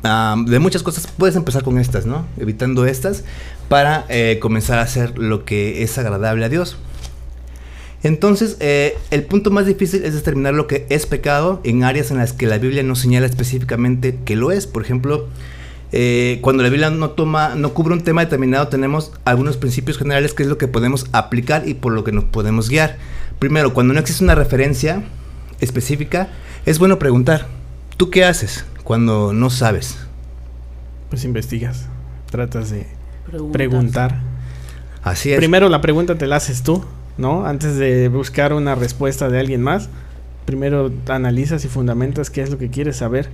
ah, 0.03 0.35
de 0.47 0.59
muchas 0.61 0.83
cosas, 0.83 1.07
puedes 1.19 1.37
empezar 1.37 1.63
con 1.63 1.79
estas, 1.79 2.07
¿no? 2.07 2.25
Evitando 2.39 2.87
estas 2.87 3.25
para 3.69 4.07
eh, 4.09 4.39
comenzar 4.41 4.79
a 4.79 4.83
hacer 4.83 5.19
lo 5.19 5.45
que 5.45 5.83
es 5.83 5.99
agradable 5.99 6.47
a 6.47 6.49
Dios. 6.49 6.79
Entonces, 8.03 8.57
eh, 8.61 8.97
el 9.11 9.25
punto 9.25 9.51
más 9.51 9.67
difícil 9.67 10.05
es 10.05 10.15
determinar 10.15 10.55
lo 10.55 10.67
que 10.67 10.87
es 10.89 11.07
pecado 11.07 11.61
en 11.65 11.85
áreas 11.85 12.11
en 12.11 12.17
las 12.17 12.33
que 12.33 12.47
la 12.47 12.59
Biblia 12.59 12.83
no 12.83 12.95
señala 12.95 13.27
específicamente 13.27 14.19
que 14.25 14.37
lo 14.37 14.53
es. 14.53 14.67
Por 14.67 14.83
ejemplo, 14.83 15.29
eh, 15.93 16.39
cuando 16.41 16.63
la 16.63 16.71
Biblia 16.71 16.91
no 16.91 17.11
toma, 17.11 17.55
no 17.57 17.75
cubre 17.75 17.93
un 17.93 18.03
tema 18.03 18.25
determinado, 18.25 18.69
tenemos 18.69 19.13
algunos 19.25 19.59
principios 19.59 19.99
generales 19.99 20.33
que 20.33 20.45
es 20.45 20.49
lo 20.49 20.57
que 20.57 20.67
podemos 20.67 21.07
aplicar 21.13 21.69
y 21.69 21.75
por 21.75 21.93
lo 21.93 22.03
que 22.03 22.13
nos 22.13 22.25
podemos 22.25 22.71
guiar. 22.71 22.97
Primero, 23.39 23.75
cuando 23.75 23.93
no 23.93 24.01
existe 24.01 24.25
una 24.25 24.35
referencia 24.35 25.03
específica, 25.61 26.31
es 26.65 26.79
bueno 26.79 26.99
preguntar, 26.99 27.49
¿tú 27.99 28.09
qué 28.09 28.25
haces 28.25 28.65
cuando 28.83 29.35
no 29.35 29.51
sabes? 29.51 29.99
Pues 31.11 31.25
investigas, 31.25 31.87
tratas 32.31 32.71
de 32.71 32.87
preguntar. 33.53 34.21
Así 35.03 35.33
es. 35.33 35.39
Primero 35.39 35.69
la 35.69 35.83
pregunta 35.83 36.17
te 36.17 36.27
la 36.27 36.37
haces 36.37 36.63
tú 36.63 36.85
¿no? 37.19 37.47
Antes 37.47 37.77
de 37.77 38.09
buscar 38.09 38.53
una 38.53 38.75
respuesta 38.75 39.29
de 39.29 39.41
alguien 39.41 39.63
más, 39.63 39.89
primero 40.45 40.91
analizas 41.09 41.65
y 41.65 41.69
fundamentas 41.69 42.31
qué 42.31 42.43
es 42.43 42.51
lo 42.51 42.59
que 42.59 42.71
quieres 42.71 42.97
saber 42.97 43.29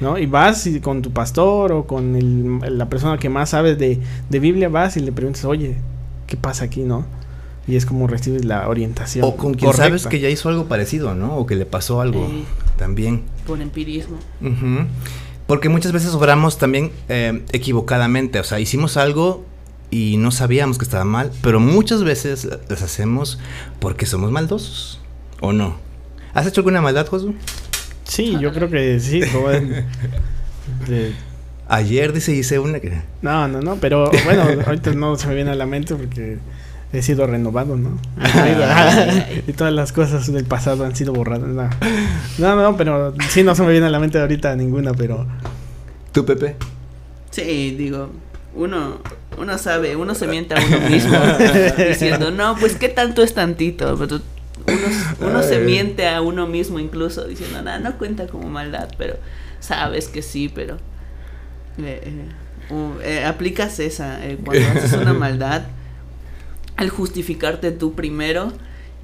¿no? 0.00 0.18
Y 0.18 0.26
vas 0.26 0.66
y 0.66 0.80
con 0.80 1.02
tu 1.02 1.12
pastor 1.12 1.72
o 1.72 1.86
con 1.86 2.16
el, 2.16 2.78
la 2.78 2.88
persona 2.88 3.18
que 3.18 3.28
más 3.28 3.50
sabe 3.50 3.76
de, 3.76 4.00
de 4.28 4.38
Biblia, 4.38 4.68
vas 4.68 4.96
y 4.96 5.00
le 5.00 5.12
preguntas, 5.12 5.44
oye, 5.44 5.76
¿qué 6.26 6.36
pasa 6.36 6.64
aquí, 6.64 6.80
no? 6.80 7.04
Y 7.66 7.76
es 7.76 7.86
como 7.86 8.06
recibes 8.06 8.44
la 8.44 8.68
orientación. 8.68 9.24
O 9.24 9.36
con 9.36 9.54
quien 9.54 9.72
sabes 9.74 10.06
que 10.06 10.18
ya 10.18 10.28
hizo 10.28 10.48
algo 10.48 10.66
parecido, 10.66 11.14
¿no? 11.14 11.36
O 11.36 11.46
que 11.46 11.54
le 11.54 11.66
pasó 11.66 12.00
algo 12.00 12.28
también. 12.76 13.22
Por 13.46 13.60
empirismo. 13.60 14.16
Porque 15.46 15.68
muchas 15.68 15.92
veces 15.92 16.14
obramos 16.14 16.58
también 16.58 16.90
eh, 17.08 17.44
equivocadamente. 17.52 18.40
O 18.40 18.44
sea, 18.44 18.58
hicimos 18.58 18.96
algo 18.96 19.44
y 19.90 20.16
no 20.16 20.30
sabíamos 20.30 20.78
que 20.78 20.84
estaba 20.84 21.04
mal, 21.04 21.32
pero 21.42 21.60
muchas 21.60 22.04
veces 22.04 22.48
las 22.68 22.82
hacemos 22.82 23.38
porque 23.80 24.06
somos 24.06 24.30
maldosos. 24.30 25.00
¿O 25.40 25.52
no? 25.52 25.76
¿Has 26.34 26.46
hecho 26.46 26.60
alguna 26.60 26.80
maldad, 26.80 27.06
Josu? 27.06 27.34
Sí, 28.04 28.36
yo 28.40 28.52
creo 28.52 28.68
que 28.70 29.00
sí. 29.00 29.20
Ayer 31.68 32.12
dice 32.12 32.32
hice 32.32 32.58
una 32.58 32.80
que... 32.80 33.00
No, 33.22 33.48
no, 33.48 33.60
no, 33.60 33.76
pero 33.76 34.10
bueno, 34.24 34.42
ahorita 34.66 34.92
no 34.92 35.16
se 35.16 35.28
me 35.28 35.34
viene 35.34 35.50
a 35.50 35.54
la 35.54 35.66
mente 35.66 35.94
porque 35.94 36.38
he 36.92 37.02
sido 37.02 37.26
renovado, 37.26 37.76
¿no? 37.76 37.98
y 39.46 39.52
todas 39.52 39.72
las 39.72 39.92
cosas 39.92 40.32
del 40.32 40.44
pasado 40.44 40.84
han 40.84 40.96
sido 40.96 41.12
borradas. 41.12 41.48
No. 41.48 41.68
no, 42.38 42.56
no, 42.56 42.76
pero 42.76 43.14
sí 43.28 43.44
no 43.44 43.54
se 43.54 43.62
me 43.62 43.70
viene 43.70 43.86
a 43.86 43.90
la 43.90 44.00
mente 44.00 44.20
ahorita 44.20 44.54
ninguna, 44.56 44.92
pero... 44.92 45.26
¿Tú, 46.12 46.24
Pepe? 46.24 46.56
Sí, 47.30 47.76
digo, 47.76 48.10
uno, 48.54 48.98
uno 49.38 49.58
sabe, 49.58 49.96
uno 49.96 50.14
se 50.14 50.26
miente 50.26 50.54
a 50.54 50.58
uno 50.64 50.88
mismo 50.88 51.18
diciendo, 51.76 52.30
no, 52.30 52.56
pues 52.56 52.76
qué 52.76 52.88
tanto 52.88 53.22
es 53.22 53.34
tantito. 53.34 53.96
Pero 53.98 54.20
uno, 54.66 55.30
uno 55.30 55.42
se 55.42 55.58
miente 55.58 56.08
a 56.08 56.20
uno 56.20 56.46
mismo 56.46 56.78
incluso 56.78 57.24
diciendo, 57.26 57.62
nada, 57.62 57.78
no 57.78 57.96
cuenta 57.98 58.26
como 58.26 58.48
maldad, 58.48 58.88
pero 58.98 59.16
sabes 59.60 60.08
que 60.08 60.22
sí, 60.22 60.48
pero... 60.48 60.76
Eh, 61.78 62.02
eh, 62.04 62.92
eh 63.02 63.24
aplicas 63.24 63.78
esa, 63.80 64.24
eh, 64.26 64.38
cuando 64.44 64.66
haces 64.68 64.92
una 64.92 65.12
maldad 65.12 65.62
al 66.76 66.88
justificarte 66.88 67.72
tú 67.72 67.94
primero 67.94 68.52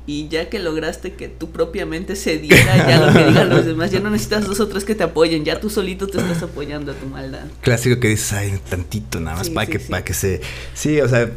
y 0.07 0.29
ya 0.29 0.49
que 0.49 0.61
lograste 0.61 1.15
que 1.15 1.29
tú 1.29 1.51
propiamente 1.51 2.15
se 2.15 2.39
diera 2.39 2.77
ya 2.89 3.05
lo 3.05 3.13
que 3.13 3.27
digan 3.27 3.49
los 3.49 3.67
demás, 3.67 3.91
ya 3.91 4.01
no 4.01 4.11
necesitas 4.11 4.47
dos 4.47 4.61
o 4.61 4.69
tres 4.69 4.85
que 4.85 4.95
te 4.95 5.03
apoyen, 5.03 5.45
ya 5.45 5.59
tú 5.59 5.69
solito 5.69 6.07
te 6.07 6.19
estás 6.19 6.43
apoyando 6.43 6.93
a 6.93 6.95
tu 6.95 7.07
maldad. 7.07 7.45
Clásico 7.61 7.99
que 7.99 8.09
dices, 8.09 8.33
ay, 8.33 8.59
tantito 8.71 9.19
nada 9.19 9.39
más 9.39 9.51
para 9.51 9.67
que, 9.67 9.81
para 9.81 10.05
que 10.05 10.15
se... 10.15 10.41
Sí, 10.75 11.01
o 11.01 11.09
sea, 11.09 11.31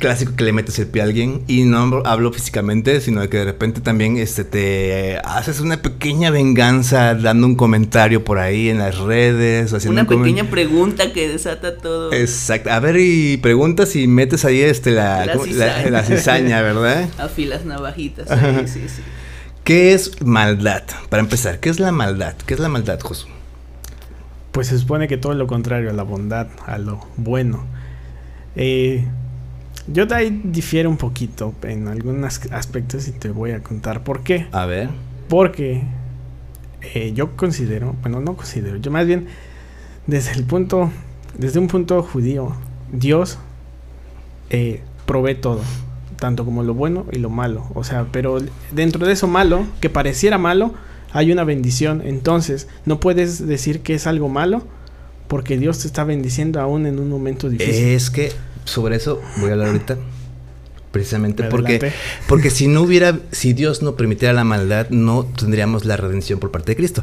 clásico 0.00 0.34
que 0.34 0.42
le 0.42 0.52
metes 0.52 0.78
el 0.80 0.88
pie 0.88 1.02
a 1.02 1.04
alguien 1.04 1.44
y 1.46 1.64
no 1.64 2.02
hablo 2.04 2.32
físicamente, 2.32 3.00
sino 3.00 3.20
de 3.20 3.28
que 3.28 3.38
de 3.38 3.44
repente 3.44 3.80
también 3.80 4.16
este, 4.16 4.44
te 4.44 5.18
haces 5.24 5.60
una 5.60 5.80
pequeña 5.80 6.30
venganza 6.30 7.14
dando 7.14 7.46
un 7.46 7.54
comentario 7.54 8.24
por 8.24 8.38
ahí 8.38 8.68
en 8.68 8.78
las 8.78 8.98
redes. 8.98 9.72
Haciendo 9.72 10.00
una 10.00 10.08
pequeña 10.08 10.50
pregunta 10.50 11.12
que 11.12 11.28
desata 11.28 11.76
todo. 11.76 12.12
Exacto. 12.12 12.70
A 12.70 12.80
ver, 12.80 12.96
y 12.98 13.36
preguntas 13.36 13.94
y 13.94 14.08
metes 14.08 14.44
ahí 14.44 14.60
este, 14.60 14.90
la, 14.90 15.26
la 15.26 16.02
cizaña, 16.02 16.60
¿verdad? 16.62 17.08
Afilas 17.18 17.64
navajitas. 17.64 18.15
¿Qué 19.64 19.94
es 19.94 20.24
maldad? 20.24 20.84
Para 21.08 21.22
empezar, 21.22 21.60
¿qué 21.60 21.70
es 21.70 21.80
la 21.80 21.92
maldad? 21.92 22.34
¿Qué 22.46 22.54
es 22.54 22.60
la 22.60 22.68
maldad, 22.68 23.00
Josu? 23.00 23.26
Pues 24.52 24.68
se 24.68 24.78
supone 24.78 25.08
que 25.08 25.16
todo 25.16 25.34
lo 25.34 25.46
contrario 25.46 25.90
a 25.90 25.92
la 25.92 26.02
bondad, 26.02 26.48
a 26.66 26.78
lo 26.78 27.00
bueno. 27.16 27.64
Eh, 28.54 29.04
yo 29.88 30.06
de 30.06 30.14
ahí 30.14 30.40
difiero 30.44 30.88
un 30.88 30.96
poquito 30.96 31.54
en 31.62 31.88
algunos 31.88 32.40
aspectos 32.52 33.08
y 33.08 33.12
te 33.12 33.28
voy 33.28 33.50
a 33.50 33.62
contar 33.62 34.02
por 34.02 34.22
qué. 34.22 34.46
A 34.52 34.66
ver. 34.66 34.88
Porque 35.28 35.82
eh, 36.94 37.12
yo 37.12 37.36
considero, 37.36 37.96
bueno, 38.02 38.20
no 38.20 38.36
considero, 38.36 38.76
yo 38.76 38.90
más 38.90 39.06
bien 39.06 39.26
desde 40.06 40.32
el 40.32 40.44
punto, 40.44 40.90
desde 41.36 41.58
un 41.58 41.66
punto 41.66 42.02
judío, 42.02 42.54
Dios 42.92 43.38
eh, 44.50 44.80
provee 45.06 45.34
todo 45.34 45.60
tanto 46.18 46.44
como 46.44 46.62
lo 46.62 46.74
bueno 46.74 47.06
y 47.12 47.18
lo 47.18 47.30
malo. 47.30 47.66
O 47.74 47.84
sea, 47.84 48.06
pero 48.10 48.38
dentro 48.72 49.06
de 49.06 49.12
eso 49.12 49.26
malo, 49.26 49.66
que 49.80 49.90
pareciera 49.90 50.38
malo, 50.38 50.74
hay 51.12 51.32
una 51.32 51.44
bendición. 51.44 52.02
Entonces, 52.04 52.68
no 52.84 53.00
puedes 53.00 53.46
decir 53.46 53.80
que 53.80 53.94
es 53.94 54.06
algo 54.06 54.28
malo 54.28 54.66
porque 55.28 55.58
Dios 55.58 55.80
te 55.80 55.86
está 55.86 56.04
bendiciendo 56.04 56.60
aún 56.60 56.86
en 56.86 56.98
un 56.98 57.08
momento 57.08 57.48
difícil. 57.48 57.74
Es 57.74 58.10
que 58.10 58.32
sobre 58.64 58.96
eso 58.96 59.20
voy 59.38 59.50
a 59.50 59.52
hablar 59.52 59.68
ahorita. 59.68 59.96
Precisamente 60.92 61.44
porque, 61.44 61.92
porque 62.26 62.48
si 62.48 62.68
no 62.68 62.80
hubiera, 62.80 63.18
si 63.30 63.52
Dios 63.52 63.82
no 63.82 63.96
permitiera 63.96 64.32
la 64.32 64.44
maldad, 64.44 64.88
no 64.88 65.24
tendríamos 65.24 65.84
la 65.84 65.98
redención 65.98 66.38
por 66.38 66.50
parte 66.50 66.72
de 66.72 66.76
Cristo. 66.76 67.02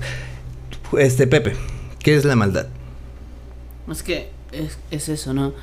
Este, 0.98 1.28
Pepe, 1.28 1.54
¿qué 2.00 2.16
es 2.16 2.26
la 2.26 2.36
maldad? 2.36 2.68
Es 3.92 4.02
que 4.02 4.30
es, 4.52 4.80
es 4.90 5.10
eso, 5.10 5.34
¿no? 5.34 5.54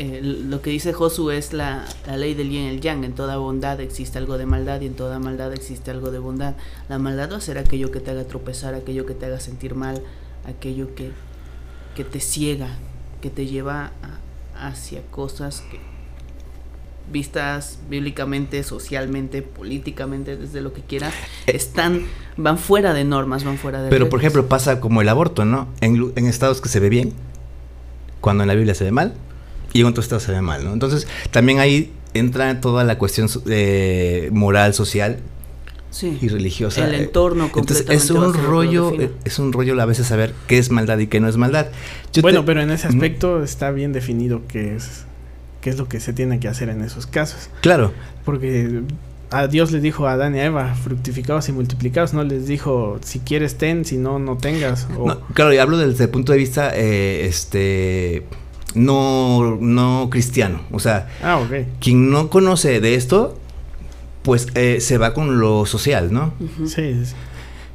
Eh, 0.00 0.20
lo 0.22 0.62
que 0.62 0.70
dice 0.70 0.92
Josu 0.92 1.32
es 1.32 1.52
la, 1.52 1.84
ley 2.16 2.34
del 2.34 2.50
yin 2.50 2.62
y 2.62 2.68
el 2.68 2.80
yang. 2.80 3.02
En 3.02 3.14
toda 3.14 3.36
bondad 3.36 3.80
existe 3.80 4.16
algo 4.16 4.38
de 4.38 4.46
maldad 4.46 4.80
y 4.80 4.86
en 4.86 4.94
toda 4.94 5.18
maldad 5.18 5.52
existe 5.52 5.90
algo 5.90 6.12
de 6.12 6.20
bondad. 6.20 6.54
La 6.88 7.00
maldad 7.00 7.32
va 7.32 7.38
a 7.38 7.40
ser 7.40 7.58
aquello 7.58 7.90
que 7.90 7.98
te 7.98 8.12
haga 8.12 8.22
tropezar, 8.22 8.74
aquello 8.74 9.06
que 9.06 9.14
te 9.14 9.26
haga 9.26 9.40
sentir 9.40 9.74
mal, 9.74 10.00
aquello 10.46 10.94
que, 10.94 11.10
que 11.96 12.04
te 12.04 12.20
ciega, 12.20 12.68
que 13.20 13.28
te 13.28 13.46
lleva 13.46 13.90
hacia 14.56 15.02
cosas 15.10 15.64
que 15.68 15.80
vistas 17.10 17.80
bíblicamente, 17.90 18.62
socialmente, 18.62 19.42
políticamente, 19.42 20.36
desde 20.36 20.60
lo 20.60 20.72
que 20.72 20.82
quieras, 20.82 21.12
están, 21.48 22.06
van 22.36 22.58
fuera 22.58 22.94
de 22.94 23.02
normas, 23.02 23.42
van 23.42 23.58
fuera 23.58 23.82
de... 23.82 23.90
Pero 23.90 24.08
por 24.08 24.20
ejemplo 24.20 24.46
pasa 24.46 24.78
como 24.78 25.02
el 25.02 25.08
aborto, 25.08 25.44
¿no? 25.44 25.66
En, 25.80 26.12
en 26.14 26.26
estados 26.26 26.60
que 26.60 26.68
se 26.68 26.78
ve 26.78 26.88
bien, 26.88 27.14
cuando 28.20 28.44
en 28.44 28.48
la 28.48 28.54
Biblia 28.54 28.74
se 28.74 28.84
ve 28.84 28.92
mal, 28.92 29.14
y 29.72 29.80
en 29.80 29.86
otro 29.86 30.02
estado 30.02 30.20
se 30.20 30.32
ve 30.32 30.40
mal, 30.40 30.64
¿no? 30.64 30.72
Entonces, 30.72 31.06
también 31.30 31.58
ahí 31.58 31.92
entra 32.14 32.60
toda 32.60 32.84
la 32.84 32.98
cuestión 32.98 33.28
eh, 33.48 34.30
moral, 34.32 34.74
social 34.74 35.18
y 36.02 36.28
religiosa. 36.28 36.86
El 36.86 36.94
entorno 36.94 37.50
completamente 37.50 37.92
Entonces, 37.94 38.10
es 38.10 38.10
un 38.10 38.34
rollo, 38.34 38.92
es 39.24 39.38
un 39.38 39.52
rollo 39.52 39.80
a 39.80 39.86
veces 39.86 40.06
saber 40.06 40.34
qué 40.46 40.58
es 40.58 40.70
maldad 40.70 40.98
y 40.98 41.06
qué 41.06 41.20
no 41.20 41.28
es 41.28 41.36
maldad. 41.36 41.66
bueno, 42.20 42.44
pero 42.44 42.60
en 42.60 42.70
ese 42.70 42.86
aspecto 42.86 43.42
está 43.42 43.70
bien 43.70 43.92
definido 43.92 44.42
qué 44.48 44.76
es, 44.76 45.04
qué 45.60 45.70
es 45.70 45.78
lo 45.78 45.88
que 45.88 46.00
se 46.00 46.12
tiene 46.12 46.40
que 46.40 46.48
hacer 46.48 46.68
en 46.68 46.82
esos 46.82 47.06
casos. 47.06 47.50
Claro. 47.62 47.92
Porque 48.24 48.82
a 49.30 49.46
Dios 49.46 49.72
le 49.72 49.80
dijo 49.80 50.06
a 50.06 50.12
Adán 50.12 50.34
y 50.36 50.40
a 50.40 50.46
Eva, 50.46 50.74
fructificados 50.74 51.48
y 51.48 51.52
multiplicados, 51.52 52.14
no 52.14 52.22
les 52.22 52.46
dijo, 52.46 52.98
si 53.02 53.20
quieres 53.20 53.56
ten, 53.56 53.84
si 53.84 53.96
no, 53.96 54.18
no 54.18 54.36
tengas. 54.36 54.86
claro, 55.34 55.52
y 55.52 55.58
hablo 55.58 55.78
desde 55.78 56.04
el 56.04 56.10
punto 56.10 56.32
de 56.32 56.38
vista, 56.38 56.70
eh, 56.74 57.26
este 57.26 58.24
no, 58.74 59.56
no 59.60 60.08
cristiano. 60.10 60.60
O 60.70 60.78
sea, 60.78 61.08
ah, 61.22 61.40
quien 61.80 62.10
no 62.10 62.30
conoce 62.30 62.80
de 62.80 62.94
esto, 62.94 63.38
pues 64.22 64.48
eh, 64.54 64.80
se 64.80 64.98
va 64.98 65.14
con 65.14 65.40
lo 65.40 65.66
social, 65.66 66.12
¿no? 66.12 66.34
sí, 66.66 67.04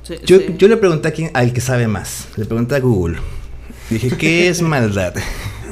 sí. 0.04 0.16
yo, 0.26 0.40
yo, 0.58 0.68
le 0.68 0.78
pregunté 0.78 1.08
a 1.08 1.12
quien, 1.12 1.32
al 1.34 1.54
que 1.54 1.62
sabe 1.62 1.88
más, 1.88 2.28
le 2.36 2.46
pregunté 2.46 2.76
a 2.76 2.80
Google. 2.80 3.18
Dije, 3.90 4.12
¿qué 4.18 4.48
es 4.50 4.62
maldad? 4.62 5.14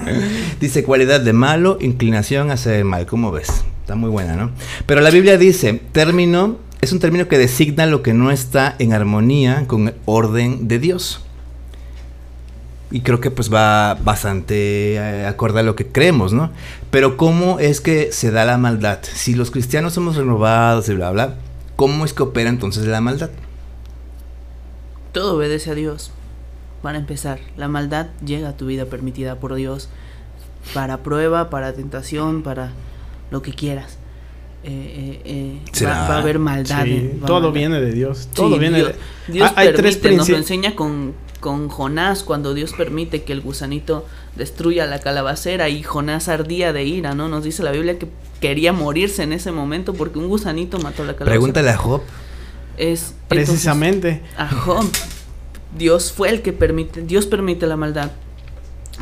dice 0.60 0.84
cualidad 0.84 1.22
de 1.22 1.34
malo, 1.34 1.78
inclinación 1.82 2.52
hacia 2.52 2.78
el 2.78 2.86
mal. 2.86 3.06
¿Cómo 3.06 3.32
ves? 3.32 3.64
Está 3.82 3.96
muy 3.96 4.10
buena, 4.10 4.36
¿no? 4.36 4.52
Pero 4.86 5.02
la 5.02 5.10
Biblia 5.10 5.38
dice, 5.38 5.82
término, 5.92 6.58
es 6.82 6.92
un 6.92 7.00
término 7.00 7.28
que 7.28 7.38
designa 7.38 7.86
lo 7.86 8.02
que 8.02 8.14
no 8.14 8.32
está 8.32 8.76
en 8.80 8.94
armonía 8.94 9.66
con 9.68 9.90
el 9.90 9.96
orden 10.06 10.68
de 10.68 10.80
Dios 10.80 11.22
y 12.92 13.02
creo 13.02 13.22
que 13.22 13.32
pues 13.32 13.52
va 13.52 13.96
bastante 13.96 14.96
eh, 14.96 15.26
acorde 15.26 15.62
a 15.62 15.64
lo 15.64 15.76
que 15.76 15.88
creemos, 15.88 16.34
¿no? 16.34 16.52
Pero 16.92 17.16
¿cómo 17.16 17.60
es 17.60 17.80
que 17.80 18.12
se 18.12 18.32
da 18.32 18.44
la 18.44 18.58
maldad? 18.58 19.00
Si 19.02 19.34
los 19.34 19.50
cristianos 19.50 19.94
somos 19.94 20.18
renovados 20.18 20.90
y 20.90 20.94
bla, 20.94 21.10
bla, 21.12 21.36
¿cómo 21.78 22.04
es 22.04 22.14
que 22.14 22.24
opera 22.24 22.50
entonces 22.50 22.86
la 22.86 23.00
maldad? 23.00 23.30
Todo 25.14 25.38
obedece 25.38 25.72
a 25.72 25.76
Dios. 25.76 26.12
Para 26.82 26.98
empezar, 26.98 27.40
la 27.58 27.68
maldad 27.68 28.08
llega 28.26 28.50
a 28.50 28.58
tu 28.58 28.66
vida 28.66 28.86
permitida 28.86 29.36
por 29.36 29.56
Dios 29.56 29.90
para 30.74 30.98
prueba, 30.98 31.50
para 31.50 31.74
tentación, 31.74 32.44
para 32.44 32.72
lo 33.30 33.42
que 33.42 33.54
quieras. 33.54 33.98
Eh, 34.64 35.22
eh, 35.26 35.86
va, 35.86 36.08
a 36.08 36.18
haber 36.20 36.40
maldad. 36.40 36.86
todo 37.26 37.52
viene 37.52 37.80
de 37.80 37.92
Dios. 37.92 38.30
Todo 38.34 38.60
viene 38.60 38.78
Dios, 38.78 38.94
de 39.28 39.34
Dios. 39.34 39.52
hay 39.56 39.74
permite, 39.74 40.12
nos 40.16 40.30
lo 40.30 40.38
enseña 40.38 40.76
con 40.76 41.14
con 41.42 41.68
Jonás 41.68 42.24
cuando 42.24 42.54
Dios 42.54 42.72
permite 42.72 43.24
que 43.24 43.34
el 43.34 43.42
gusanito 43.42 44.06
destruya 44.38 44.86
la 44.86 45.00
calabacera 45.00 45.68
y 45.68 45.84
Jonás 45.84 46.30
ardía 46.30 46.72
de 46.72 46.86
ira, 46.86 47.14
¿no? 47.14 47.28
Nos 47.28 47.44
dice 47.44 47.64
la 47.64 47.72
Biblia 47.72 48.00
que 48.00 48.08
quería 48.40 48.72
morirse 48.72 49.24
en 49.24 49.34
ese 49.34 49.52
momento 49.52 49.94
porque 49.94 50.20
un 50.20 50.30
gusanito 50.30 50.78
mató 50.78 51.04
la 51.04 51.14
calabacera. 51.16 51.26
Pregúntale 51.26 51.70
a 51.72 51.78
Job. 51.78 52.02
Es 52.78 53.14
precisamente 53.28 54.22
a 54.38 54.48
Job. 54.48 54.86
Dios 55.78 56.12
fue 56.12 56.30
el 56.30 56.42
que 56.42 56.54
permite, 56.54 57.02
Dios 57.02 57.26
permite 57.26 57.68
la 57.68 57.76
maldad. 57.76 58.12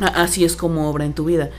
Así 0.00 0.44
es 0.44 0.56
como 0.56 0.90
obra 0.90 1.04
en 1.04 1.12
tu 1.12 1.26
vida. 1.26 1.50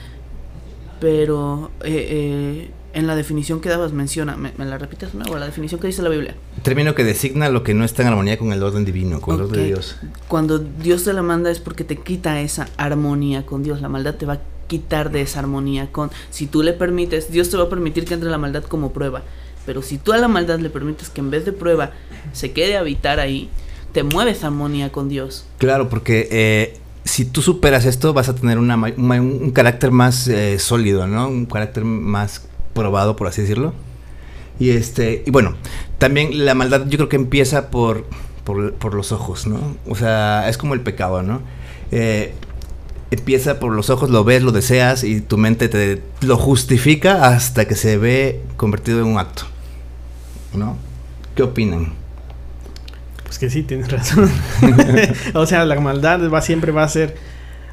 Pero 1.00 1.70
eh, 1.84 1.90
eh, 2.10 2.70
en 2.94 3.06
la 3.06 3.16
definición 3.16 3.60
que 3.60 3.68
dabas 3.68 3.92
menciona, 3.92 4.36
¿me, 4.36 4.52
la 4.64 4.78
repites 4.78 5.14
nuevo? 5.14 5.38
La 5.38 5.46
definición 5.46 5.80
que 5.80 5.86
dice 5.86 6.02
la 6.02 6.08
Biblia. 6.08 6.34
Término 6.62 6.94
que 6.94 7.04
designa 7.04 7.48
lo 7.48 7.62
que 7.62 7.74
no 7.74 7.84
está 7.84 8.02
en 8.02 8.08
armonía 8.08 8.38
con 8.38 8.52
el 8.52 8.62
orden 8.62 8.84
divino, 8.84 9.20
con 9.20 9.36
el 9.36 9.42
orden 9.42 9.60
de 9.60 9.66
Dios. 9.66 9.96
Cuando 10.28 10.58
Dios 10.58 11.04
te 11.04 11.12
la 11.12 11.22
manda 11.22 11.50
es 11.50 11.60
porque 11.60 11.84
te 11.84 11.96
quita 11.96 12.40
esa 12.40 12.68
armonía 12.76 13.46
con 13.46 13.62
Dios. 13.62 13.80
La 13.80 13.88
maldad 13.88 14.14
te 14.14 14.26
va 14.26 14.34
a 14.34 14.40
quitar 14.66 15.10
de 15.10 15.22
esa 15.22 15.38
armonía 15.38 15.90
con... 15.90 16.10
Si 16.30 16.46
tú 16.46 16.62
le 16.62 16.72
permites, 16.72 17.30
Dios 17.30 17.50
te 17.50 17.56
va 17.56 17.64
a 17.64 17.68
permitir 17.68 18.04
que 18.04 18.14
entre 18.14 18.30
la 18.30 18.38
maldad 18.38 18.64
como 18.64 18.92
prueba. 18.92 19.22
Pero 19.64 19.82
si 19.82 19.98
tú 19.98 20.12
a 20.12 20.18
la 20.18 20.28
maldad 20.28 20.58
le 20.58 20.70
permites 20.70 21.08
que 21.08 21.20
en 21.20 21.30
vez 21.30 21.44
de 21.44 21.52
prueba 21.52 21.92
se 22.32 22.52
quede 22.52 22.76
a 22.76 22.80
habitar 22.80 23.20
ahí, 23.20 23.48
te 23.92 24.02
mueves 24.02 24.44
armonía 24.44 24.90
con 24.90 25.08
Dios. 25.08 25.44
Claro, 25.58 25.88
porque 25.88 26.28
eh, 26.30 26.78
si 27.04 27.24
tú 27.24 27.42
superas 27.42 27.84
esto, 27.84 28.12
vas 28.12 28.28
a 28.28 28.34
tener 28.34 28.58
una, 28.58 28.76
un, 28.76 29.50
carácter 29.52 29.90
más 29.90 30.28
eh, 30.28 30.58
sólido, 30.58 31.06
¿no? 31.06 31.28
Un 31.28 31.46
carácter 31.46 31.84
más 31.84 32.48
probado, 32.74 33.16
por 33.16 33.26
así 33.26 33.42
decirlo. 33.42 33.72
Y 34.58 34.70
este, 34.70 35.22
y 35.26 35.30
bueno, 35.30 35.54
también 35.98 36.44
la 36.44 36.54
maldad 36.54 36.86
yo 36.86 36.98
creo 36.98 37.08
que 37.08 37.16
empieza 37.16 37.70
por, 37.70 38.06
por, 38.44 38.94
los 38.94 39.12
ojos, 39.12 39.46
¿no? 39.46 39.76
O 39.88 39.94
sea, 39.94 40.48
es 40.48 40.58
como 40.58 40.74
el 40.74 40.80
pecado, 40.80 41.22
¿no? 41.22 41.42
Eh, 41.90 42.34
empieza 43.10 43.58
por 43.60 43.72
los 43.72 43.90
ojos, 43.90 44.10
lo 44.10 44.24
ves, 44.24 44.42
lo 44.42 44.52
deseas 44.52 45.04
y 45.04 45.20
tu 45.20 45.36
mente 45.36 45.68
te 45.68 46.02
lo 46.20 46.36
justifica 46.36 47.26
hasta 47.26 47.66
que 47.66 47.74
se 47.74 47.98
ve 47.98 48.40
convertido 48.56 49.00
en 49.00 49.06
un 49.06 49.18
acto, 49.18 49.44
¿no? 50.54 50.76
¿Qué 51.34 51.42
opinan? 51.42 51.92
Pues 53.24 53.38
que 53.38 53.50
sí, 53.50 53.62
tienes 53.62 53.90
razón. 53.90 54.30
o 55.34 55.46
sea, 55.46 55.64
la 55.64 55.80
maldad 55.80 56.30
va, 56.30 56.42
siempre 56.42 56.72
va 56.72 56.84
a 56.84 56.88
ser 56.88 57.16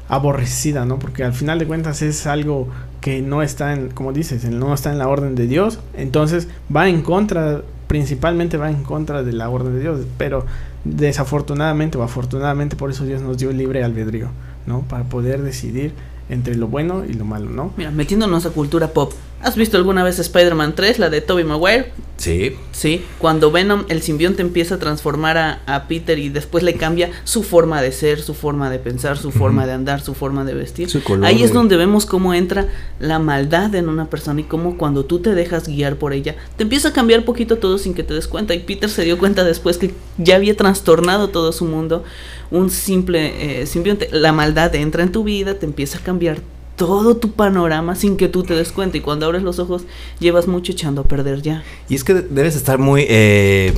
aborrecida, 0.08 0.84
¿no? 0.84 0.98
Porque 0.98 1.24
al 1.24 1.32
final 1.32 1.58
de 1.58 1.66
cuentas 1.66 2.02
es 2.02 2.26
algo 2.26 2.68
que 3.00 3.22
no 3.22 3.42
está 3.42 3.72
en, 3.72 3.90
como 3.90 4.12
dices, 4.12 4.44
no 4.44 4.74
está 4.74 4.90
en 4.92 4.98
la 4.98 5.08
orden 5.08 5.34
de 5.34 5.46
Dios, 5.46 5.78
entonces 5.94 6.48
va 6.74 6.88
en 6.88 7.02
contra, 7.02 7.62
principalmente 7.86 8.56
va 8.56 8.70
en 8.70 8.82
contra 8.82 9.22
de 9.22 9.32
la 9.32 9.48
orden 9.48 9.74
de 9.74 9.80
Dios, 9.80 10.00
pero 10.18 10.44
desafortunadamente 10.84 11.98
o 11.98 12.02
afortunadamente 12.02 12.76
por 12.76 12.90
eso 12.90 13.04
Dios 13.04 13.22
nos 13.22 13.38
dio 13.38 13.52
libre 13.52 13.82
albedrío, 13.84 14.28
¿no? 14.66 14.82
Para 14.82 15.04
poder 15.04 15.42
decidir 15.42 15.92
entre 16.28 16.54
lo 16.54 16.68
bueno 16.68 17.04
y 17.04 17.14
lo 17.14 17.24
malo, 17.24 17.50
¿no? 17.50 17.72
Mira, 17.76 17.90
metiéndonos 17.90 18.46
a 18.46 18.50
cultura 18.50 18.88
pop, 18.88 19.12
¿Has 19.42 19.56
visto 19.56 19.78
alguna 19.78 20.04
vez 20.04 20.18
Spider-Man 20.18 20.74
3, 20.74 20.98
la 20.98 21.08
de 21.08 21.22
Tobey 21.22 21.44
Maguire? 21.44 21.92
Sí. 22.18 22.54
Sí, 22.72 23.02
cuando 23.18 23.50
Venom, 23.50 23.84
el 23.88 24.02
simbionte 24.02 24.42
empieza 24.42 24.74
a 24.74 24.78
transformar 24.78 25.38
a, 25.38 25.86
Peter 25.88 26.18
y 26.18 26.28
después 26.28 26.62
le 26.62 26.74
cambia 26.74 27.10
su 27.24 27.42
forma 27.42 27.80
de 27.80 27.92
ser, 27.92 28.20
su 28.20 28.34
forma 28.34 28.68
de 28.70 28.78
pensar, 28.78 29.16
su 29.16 29.30
forma 29.30 29.66
de 29.66 29.72
andar, 29.72 30.02
su 30.02 30.12
forma 30.12 30.44
de 30.44 30.52
vestir. 30.52 30.88
Ahí 31.22 31.42
es 31.42 31.54
donde 31.54 31.78
vemos 31.78 32.04
cómo 32.04 32.34
entra 32.34 32.68
la 32.98 33.18
maldad 33.18 33.74
en 33.74 33.88
una 33.88 34.10
persona 34.10 34.42
y 34.42 34.44
cómo 34.44 34.76
cuando 34.76 35.06
tú 35.06 35.20
te 35.20 35.34
dejas 35.34 35.66
guiar 35.66 35.96
por 35.96 36.12
ella, 36.12 36.36
te 36.56 36.64
empieza 36.64 36.88
a 36.88 36.92
cambiar 36.92 37.24
poquito 37.24 37.56
todo 37.56 37.78
sin 37.78 37.94
que 37.94 38.02
te 38.02 38.12
des 38.12 38.28
cuenta. 38.28 38.54
Y 38.54 38.60
Peter 38.60 38.90
se 38.90 39.04
dio 39.04 39.18
cuenta 39.18 39.42
después 39.42 39.78
que 39.78 39.94
ya 40.18 40.36
había 40.36 40.54
trastornado 40.54 41.28
todo 41.28 41.52
su 41.52 41.64
mundo. 41.64 42.04
Un 42.50 42.68
simple 42.68 43.62
eh, 43.62 43.66
simbionte, 43.66 44.10
la 44.12 44.32
maldad 44.32 44.74
entra 44.74 45.02
en 45.02 45.12
tu 45.12 45.24
vida, 45.24 45.54
te 45.54 45.64
empieza 45.64 45.98
a 45.98 46.02
cambiar 46.02 46.40
todo 46.80 47.18
tu 47.18 47.32
panorama 47.32 47.94
sin 47.94 48.16
que 48.16 48.28
tú 48.28 48.42
te 48.42 48.54
des 48.54 48.72
cuenta. 48.72 48.96
Y 48.96 49.02
cuando 49.02 49.26
abres 49.26 49.42
los 49.42 49.58
ojos, 49.58 49.82
llevas 50.18 50.48
mucho 50.48 50.72
echando 50.72 51.02
a 51.02 51.04
perder 51.04 51.42
ya. 51.42 51.62
Y 51.90 51.94
es 51.94 52.04
que 52.04 52.14
debes 52.14 52.56
estar 52.56 52.78
muy 52.78 53.04
eh, 53.06 53.74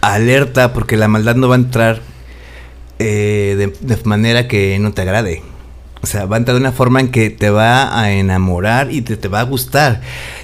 alerta 0.00 0.72
porque 0.72 0.96
la 0.96 1.08
maldad 1.08 1.34
no 1.34 1.48
va 1.48 1.56
a 1.56 1.58
entrar 1.58 2.00
eh, 3.00 3.72
de, 3.80 3.96
manera 4.04 4.46
que 4.46 4.78
no 4.78 4.92
te 4.92 5.02
agrade. 5.02 5.42
O 6.00 6.06
sea, 6.06 6.26
va 6.26 6.36
a 6.36 6.38
entrar 6.38 6.54
de 6.54 6.60
una 6.60 6.70
forma 6.70 7.00
en 7.00 7.10
que 7.10 7.28
te 7.28 7.50
va 7.50 8.00
a 8.00 8.12
enamorar 8.12 8.92
y 8.92 9.02
te, 9.02 9.16
te 9.16 9.26
va 9.26 9.40
a 9.40 9.44
gustar. 9.44 10.00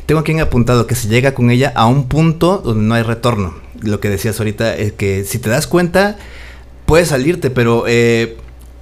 Tengo 0.06 0.22
aquí 0.22 0.36
apuntado 0.40 0.88
que 0.88 0.96
se 0.96 1.06
llega 1.06 1.32
con 1.32 1.48
ella 1.48 1.72
a 1.76 1.86
un 1.86 2.08
punto 2.08 2.58
donde 2.58 2.82
no 2.82 2.94
hay 2.94 3.04
retorno. 3.04 3.54
Lo 3.82 4.00
que 4.00 4.08
decías 4.08 4.40
ahorita 4.40 4.74
es 4.74 4.90
que 4.94 5.22
si 5.22 5.38
te 5.38 5.48
das 5.48 5.68
cuenta, 5.68 6.16
puedes 6.86 7.10
salirte, 7.10 7.50
pero 7.50 7.84
eh, 7.86 8.36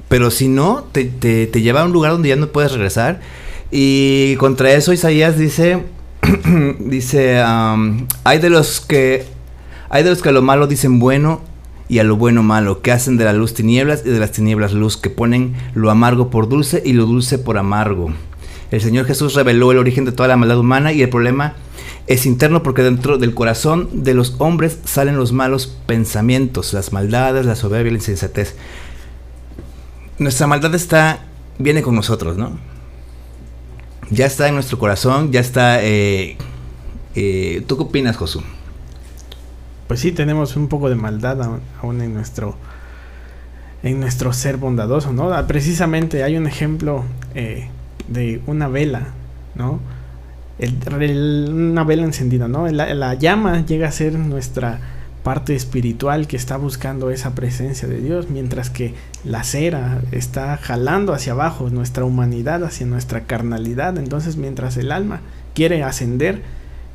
pero 0.08 0.30
si 0.30 0.48
no, 0.48 0.84
te, 0.92 1.04
te, 1.04 1.62
lleva 1.62 1.82
a 1.82 1.84
un 1.84 1.92
lugar 1.92 2.12
donde 2.12 2.30
ya 2.30 2.36
no 2.36 2.48
puedes 2.48 2.72
regresar. 2.72 3.20
Y 3.70 4.36
contra 4.36 4.72
eso 4.72 4.92
Isaías 4.92 5.38
dice, 5.38 5.84
dice, 6.78 7.42
hay 7.42 8.38
de 8.38 8.50
los 8.50 8.80
que, 8.80 9.26
hay 9.90 10.02
de 10.02 10.10
los 10.10 10.22
que 10.22 10.30
a 10.30 10.32
lo 10.32 10.42
malo 10.42 10.66
dicen 10.66 10.98
bueno 10.98 11.42
y 11.88 11.98
a 11.98 12.04
lo 12.04 12.16
bueno 12.16 12.42
malo, 12.42 12.82
que 12.82 12.92
hacen 12.92 13.16
de 13.16 13.24
la 13.24 13.32
luz 13.32 13.54
tinieblas 13.54 14.02
y 14.04 14.10
de 14.10 14.18
las 14.18 14.32
tinieblas 14.32 14.72
luz, 14.72 14.96
que 14.96 15.10
ponen 15.10 15.54
lo 15.74 15.90
amargo 15.90 16.30
por 16.30 16.48
dulce 16.48 16.82
y 16.84 16.92
lo 16.92 17.06
dulce 17.06 17.38
por 17.38 17.58
amargo. 17.58 18.10
El 18.70 18.80
Señor 18.80 19.06
Jesús 19.06 19.34
reveló 19.34 19.72
el 19.72 19.78
origen 19.78 20.04
de 20.04 20.12
toda 20.12 20.28
la 20.28 20.36
maldad 20.36 20.58
humana 20.58 20.92
y 20.92 21.00
el 21.00 21.08
problema 21.08 21.54
es 22.06 22.26
interno 22.26 22.62
porque 22.62 22.82
dentro 22.82 23.16
del 23.16 23.34
corazón 23.34 23.88
de 23.92 24.14
los 24.14 24.36
hombres 24.38 24.78
salen 24.84 25.16
los 25.16 25.32
malos 25.32 25.66
pensamientos, 25.86 26.72
las 26.74 26.92
maldades, 26.92 27.46
la 27.46 27.56
soberbia 27.56 27.92
la 27.92 27.98
insensatez 27.98 28.54
nuestra 30.18 30.46
maldad 30.46 30.74
está, 30.74 31.20
viene 31.58 31.82
con 31.82 31.94
nosotros, 31.94 32.36
¿no? 32.36 32.58
Ya 34.10 34.26
está 34.26 34.48
en 34.48 34.54
nuestro 34.54 34.78
corazón, 34.78 35.32
ya 35.32 35.40
está... 35.40 35.82
Eh, 35.82 36.36
eh, 37.14 37.62
¿Tú 37.66 37.76
qué 37.76 37.82
opinas, 37.82 38.16
Josu? 38.16 38.42
Pues 39.86 40.00
sí, 40.00 40.12
tenemos 40.12 40.56
un 40.56 40.68
poco 40.68 40.88
de 40.88 40.96
maldad 40.96 41.60
aún 41.80 42.00
en 42.00 42.14
nuestro, 42.14 42.56
en 43.82 44.00
nuestro 44.00 44.32
ser 44.32 44.56
bondadoso, 44.56 45.12
¿no? 45.12 45.32
Ah, 45.32 45.46
precisamente 45.46 46.22
hay 46.22 46.36
un 46.36 46.46
ejemplo 46.46 47.04
eh, 47.34 47.68
de 48.08 48.40
una 48.46 48.68
vela, 48.68 49.08
¿no? 49.54 49.80
una 50.60 51.84
vela 51.84 52.02
encendida, 52.02 52.48
¿no? 52.48 52.66
la 52.66 53.14
llama 53.14 53.64
llega 53.64 53.86
a 53.86 53.92
ser 53.92 54.14
nuestra 54.14 54.80
parte 55.28 55.54
espiritual 55.54 56.26
que 56.26 56.38
está 56.38 56.56
buscando 56.56 57.10
esa 57.10 57.34
presencia 57.34 57.86
de 57.86 58.00
Dios, 58.00 58.30
mientras 58.30 58.70
que 58.70 58.94
la 59.24 59.44
cera 59.44 60.00
está 60.10 60.56
jalando 60.56 61.12
hacia 61.12 61.34
abajo 61.34 61.68
nuestra 61.68 62.06
humanidad, 62.06 62.64
hacia 62.64 62.86
nuestra 62.86 63.24
carnalidad. 63.24 63.98
Entonces, 63.98 64.38
mientras 64.38 64.78
el 64.78 64.90
alma 64.90 65.20
quiere 65.54 65.82
ascender, 65.82 66.40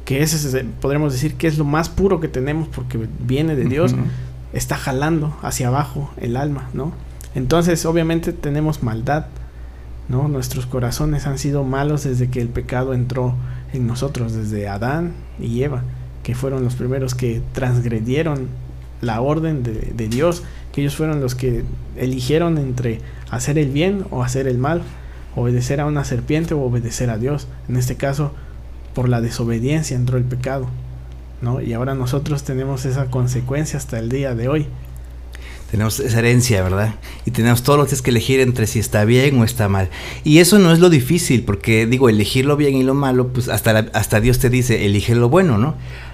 que 0.03 0.23
ese 0.23 0.65
podremos 0.81 1.13
decir 1.13 1.35
que 1.35 1.45
es 1.45 1.59
lo 1.59 1.63
más 1.63 1.89
puro 1.89 2.19
que 2.19 2.27
tenemos 2.27 2.67
porque 2.69 3.07
viene 3.19 3.55
de 3.55 3.65
Dios, 3.65 3.93
está 4.51 4.77
jalando 4.77 5.37
hacia 5.43 5.67
abajo 5.67 6.11
el 6.17 6.35
alma, 6.35 6.71
¿no? 6.73 6.91
Entonces, 7.35 7.85
obviamente 7.85 8.33
tenemos 8.33 8.81
maldad, 8.81 9.27
¿no? 10.09 10.27
Nuestros 10.27 10.65
corazones 10.65 11.27
han 11.27 11.37
sido 11.37 11.63
malos 11.63 12.03
desde 12.03 12.31
que 12.31 12.41
el 12.41 12.49
pecado 12.49 12.95
entró 12.95 13.35
en 13.73 13.85
nosotros, 13.85 14.33
desde 14.33 14.67
Adán 14.67 15.13
y 15.39 15.61
Eva 15.61 15.83
que 16.23 16.35
fueron 16.35 16.63
los 16.63 16.75
primeros 16.75 17.13
que 17.15 17.41
transgredieron 17.53 18.47
la 19.01 19.21
orden 19.21 19.63
de, 19.63 20.07
Dios, 20.07 20.43
que 20.71 20.81
ellos 20.81 20.95
fueron 20.95 21.19
los 21.19 21.35
que 21.35 21.63
eligieron 21.97 22.57
entre 22.57 23.01
hacer 23.29 23.57
el 23.57 23.69
bien 23.69 24.05
o 24.09 24.23
hacer 24.23 24.47
el 24.47 24.57
mal, 24.57 24.81
obedecer 25.35 25.81
a 25.81 25.85
una 25.85 26.05
serpiente 26.05 26.53
o 26.53 26.61
obedecer 26.61 27.09
a 27.09 27.17
Dios. 27.17 27.47
En 27.67 27.75
este 27.75 27.95
caso, 27.95 28.31
por 28.95 29.09
la 29.09 29.19
desobediencia 29.19 29.97
entró 29.97 30.17
el 30.17 30.23
pecado, 30.23 30.67
¿no? 31.41 31.61
Y 31.61 31.73
ahora 31.73 31.95
nosotros 31.95 32.43
tenemos 32.43 32.85
esa 32.85 33.07
consecuencia 33.07 33.77
hasta 33.77 33.99
el 33.99 34.09
día 34.09 34.35
de 34.35 34.47
hoy 34.47 34.67
tenemos 35.73 35.99
esa 35.99 36.19
herencia, 36.19 36.61
¿verdad? 36.61 36.93
Y 37.25 37.31
tenemos 37.31 37.63
todos 37.63 37.79
los 37.79 37.89
días 37.89 38.03
que 38.03 38.11
elegir 38.11 38.39
entre 38.41 38.67
si 38.67 38.77
está 38.77 39.05
bien 39.05 39.41
o 39.41 39.43
está 39.43 39.69
mal. 39.69 39.89
Y 40.23 40.37
eso 40.37 40.59
no 40.59 40.71
es 40.71 40.77
lo 40.77 40.91
difícil, 40.91 41.45
porque 41.45 41.87
digo, 41.87 42.09
elegir 42.09 42.45
lo 42.45 42.55
bien 42.55 42.75
y 42.75 42.83
lo 42.83 42.93
malo, 42.93 43.29
pues 43.29 43.49
hasta, 43.49 43.87
hasta 43.93 44.21
Dios 44.21 44.37
te 44.37 44.51
dice, 44.51 44.85
elige 44.85 45.15
lo 45.15 45.29
bueno, 45.29 45.57
¿no? 45.57 45.73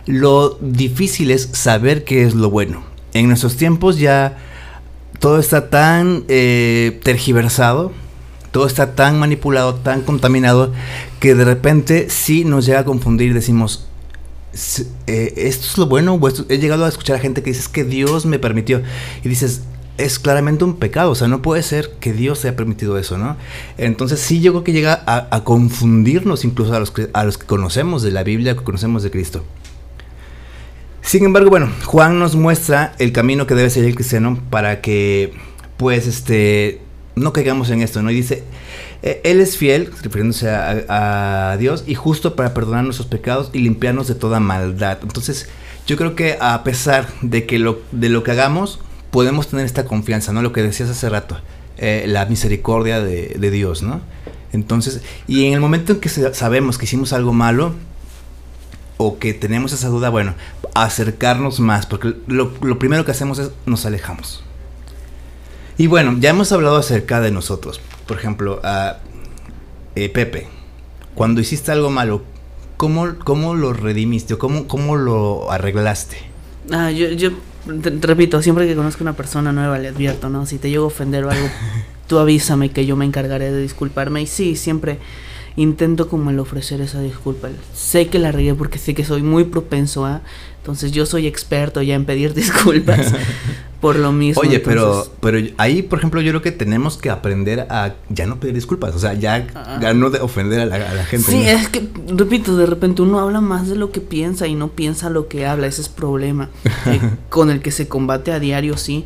Lo 0.10 0.58
difícil 0.60 1.30
es 1.30 1.50
saber 1.54 2.04
qué 2.04 2.24
es 2.24 2.34
lo 2.34 2.50
bueno. 2.50 2.82
En 3.14 3.28
nuestros 3.28 3.58
tiempos 3.58 4.00
ya 4.00 4.40
todo 5.20 5.38
está 5.38 5.70
tan 5.70 6.24
eh, 6.30 7.00
tergiversado, 7.04 7.92
todo 8.50 8.66
está 8.66 8.96
tan 8.96 9.20
manipulado, 9.20 9.76
tan 9.76 10.02
contaminado, 10.02 10.74
que 11.20 11.36
de 11.36 11.46
repente 11.46 12.10
sí 12.10 12.44
nos 12.44 12.66
llega 12.66 12.80
a 12.80 12.86
confundir 12.86 13.30
y 13.30 13.34
decimos, 13.36 13.86
eh, 15.06 15.34
esto 15.38 15.68
es 15.68 15.78
lo 15.78 15.86
bueno, 15.86 16.20
he 16.50 16.58
llegado 16.58 16.86
a 16.86 16.90
escuchar 16.90 17.18
a 17.18 17.20
gente 17.20 17.44
que 17.44 17.52
dice 17.52 17.70
que 17.72 17.84
Dios 17.84 18.26
me 18.26 18.40
permitió. 18.40 18.82
Y 19.24 19.30
dices, 19.30 19.62
es 20.00 20.18
claramente 20.18 20.64
un 20.64 20.78
pecado, 20.78 21.12
o 21.12 21.16
sea, 21.16 21.28
no 21.28 21.44
puede 21.44 21.62
ser 21.62 21.92
que 22.00 22.14
Dios 22.14 22.44
haya 22.46 22.56
permitido 22.56 22.98
eso, 22.98 23.20
¿no? 23.20 23.38
Entonces 23.78 24.20
sí 24.20 24.42
yo 24.42 24.54
creo 24.54 24.64
que 24.64 24.74
llega 24.74 25.04
a, 25.06 25.44
confundirnos 25.44 26.46
incluso 26.46 26.74
a 26.74 26.80
los, 26.80 26.90
que, 26.90 27.12
a 27.14 27.24
los 27.26 27.38
que 27.38 27.46
conocemos 27.46 28.02
de 28.02 28.10
la 28.10 28.24
Biblia, 28.24 28.56
que 28.56 28.64
conocemos 28.64 29.04
de 29.04 29.12
Cristo. 29.12 29.44
Sin 31.10 31.26
embargo, 31.26 31.50
bueno, 31.50 31.72
Juan 31.86 32.20
nos 32.20 32.36
muestra 32.36 32.94
el 33.00 33.12
camino 33.12 33.48
que 33.48 33.56
debe 33.56 33.72
seguir 33.72 33.90
el 33.90 33.96
cristiano 33.96 34.38
para 34.52 34.80
que, 34.80 35.34
pues, 35.76 36.06
este, 36.06 36.82
no 37.16 37.34
caigamos 37.34 37.72
en 37.72 37.82
esto, 37.82 38.04
¿no? 38.04 38.12
Y 38.12 38.14
dice, 38.14 38.44
eh, 39.02 39.20
él 39.24 39.42
es 39.42 39.58
fiel, 39.58 39.92
refiriéndose 40.04 40.52
a, 40.52 41.58
Dios, 41.58 41.84
y 41.88 41.96
justo 41.96 42.36
para 42.36 42.54
perdonar 42.54 42.84
nuestros 42.84 43.08
pecados 43.08 43.50
y 43.54 43.58
limpiarnos 43.58 44.08
de 44.08 44.14
toda 44.14 44.40
maldad. 44.40 45.00
Entonces, 45.02 45.50
yo 45.88 45.98
creo 45.98 46.14
que 46.14 46.38
a 46.40 46.64
pesar 46.64 47.08
de 47.24 47.48
que 47.48 47.58
lo, 47.58 47.82
de 47.92 48.10
lo 48.10 48.22
que 48.22 48.30
hagamos, 48.30 48.80
podemos 49.10 49.48
tener 49.48 49.66
esta 49.66 49.86
confianza, 49.86 50.32
¿no? 50.32 50.44
Lo 50.44 50.54
que 50.54 50.62
decías 50.62 50.92
hace 50.92 51.10
rato, 51.10 51.42
eh, 51.80 52.06
la 52.06 52.28
misericordia 52.28 53.02
de, 53.02 53.36
de, 53.40 53.50
Dios, 53.50 53.82
¿no? 53.82 54.02
Entonces, 54.54 55.02
y 55.28 55.46
en 55.46 55.54
el 55.54 55.60
momento 55.60 55.94
en 55.94 56.02
que 56.02 56.10
sabemos 56.10 56.78
que 56.78 56.86
hicimos 56.86 57.14
algo 57.14 57.34
malo, 57.34 57.74
o 59.02 59.18
que 59.18 59.34
tenemos 59.34 59.72
esa 59.72 59.88
duda, 59.88 60.10
bueno, 60.10 60.36
acercarnos 60.76 61.62
más, 61.62 61.86
porque 61.86 62.16
lo, 62.28 62.52
primero 62.80 63.06
que 63.06 63.12
hacemos 63.12 63.40
es 63.40 63.52
nos 63.66 63.86
alejamos. 63.86 64.44
Y 65.78 65.88
bueno, 65.88 66.18
ya 66.20 66.32
hemos 66.32 66.52
hablado 66.52 66.76
acerca 66.76 67.22
de 67.22 67.32
nosotros. 67.32 67.80
Por 68.06 68.18
ejemplo, 68.18 68.60
a 68.62 68.98
eh, 69.96 70.10
Pepe, 70.10 70.48
cuando 71.16 71.40
hiciste 71.40 71.72
algo 71.72 71.90
malo, 71.90 72.24
¿cómo, 72.76 73.16
cómo 73.20 73.56
lo 73.56 73.72
redimiste 73.72 74.34
o 74.34 74.38
cómo, 74.38 74.68
cómo 74.68 74.98
lo 74.98 75.50
arreglaste? 75.50 76.18
Ah, 76.70 76.92
yo, 76.92 77.08
yo 77.08 77.32
repito, 77.66 78.42
siempre 78.42 78.68
que 78.68 78.76
conozco 78.76 79.02
a 79.02 79.06
una 79.06 79.16
persona 79.16 79.54
nueva 79.54 79.80
le 79.80 79.88
advierto, 79.88 80.28
¿no? 80.28 80.46
Si 80.46 80.58
te 80.58 80.70
llego 80.70 80.84
a 80.84 80.88
ofender 80.88 81.24
o 81.24 81.32
algo, 81.32 81.48
tú 82.08 82.20
avísame 82.20 82.72
que 82.72 82.86
yo 82.86 82.98
me 82.98 83.06
encargaré 83.06 83.50
de 83.50 83.62
disculparme. 83.62 84.22
Y 84.22 84.28
sí, 84.28 84.58
siempre 84.58 85.00
intento 85.60 86.08
como 86.08 86.30
el 86.30 86.40
ofrecer 86.40 86.80
esa 86.80 87.02
disculpa. 87.02 87.50
Sé 87.74 88.08
que 88.08 88.18
la 88.18 88.32
regué 88.32 88.54
porque 88.56 88.80
sé 88.80 88.94
que 88.94 89.04
soy 89.04 89.22
muy 89.22 89.44
propenso 89.44 90.06
a, 90.06 90.22
entonces 90.58 90.92
yo 90.94 91.06
soy 91.06 91.28
experto 91.28 91.82
ya 91.82 91.96
en 91.96 92.06
pedir 92.06 92.34
disculpas 92.34 93.14
por 93.82 93.98
lo 93.98 94.14
mismo. 94.14 94.42
Oye, 94.42 94.62
pero 94.62 95.06
pero 95.20 95.38
ahí, 95.58 95.82
por 95.82 96.00
ejemplo, 96.00 96.22
yo 96.22 96.32
creo 96.32 96.42
que 96.42 96.54
tenemos 96.54 96.98
que 96.98 97.10
aprender 97.10 97.68
a 97.70 97.96
ya 98.08 98.26
no 98.26 98.40
pedir 98.40 98.56
disculpas, 98.56 98.96
o 98.96 99.00
sea, 99.00 99.14
ya, 99.16 99.48
ah. 99.54 99.94
no 99.94 100.10
de 100.10 100.22
ofender 100.22 100.62
a 100.62 100.66
la, 100.66 101.06
gente. 101.06 101.30
Sí, 101.30 101.42
es 101.46 101.68
que, 101.68 101.90
repito, 102.08 102.56
de 102.56 102.66
repente 102.66 103.02
uno 103.02 103.20
habla 103.20 103.42
más 103.42 103.68
de 103.68 103.76
lo 103.76 103.92
que 103.92 104.00
piensa 104.00 104.48
y 104.48 104.56
no 104.56 104.70
piensa 104.70 105.10
lo 105.10 105.28
que 105.28 105.46
habla, 105.46 105.68
ese 105.68 105.82
es 105.82 105.90
problema 105.90 106.50
eh, 106.86 107.02
con 107.30 107.50
el 107.50 107.62
que 107.62 107.72
se 107.72 107.90
combate 107.90 108.32
a 108.32 108.40
diario, 108.40 108.78
sí 108.78 109.06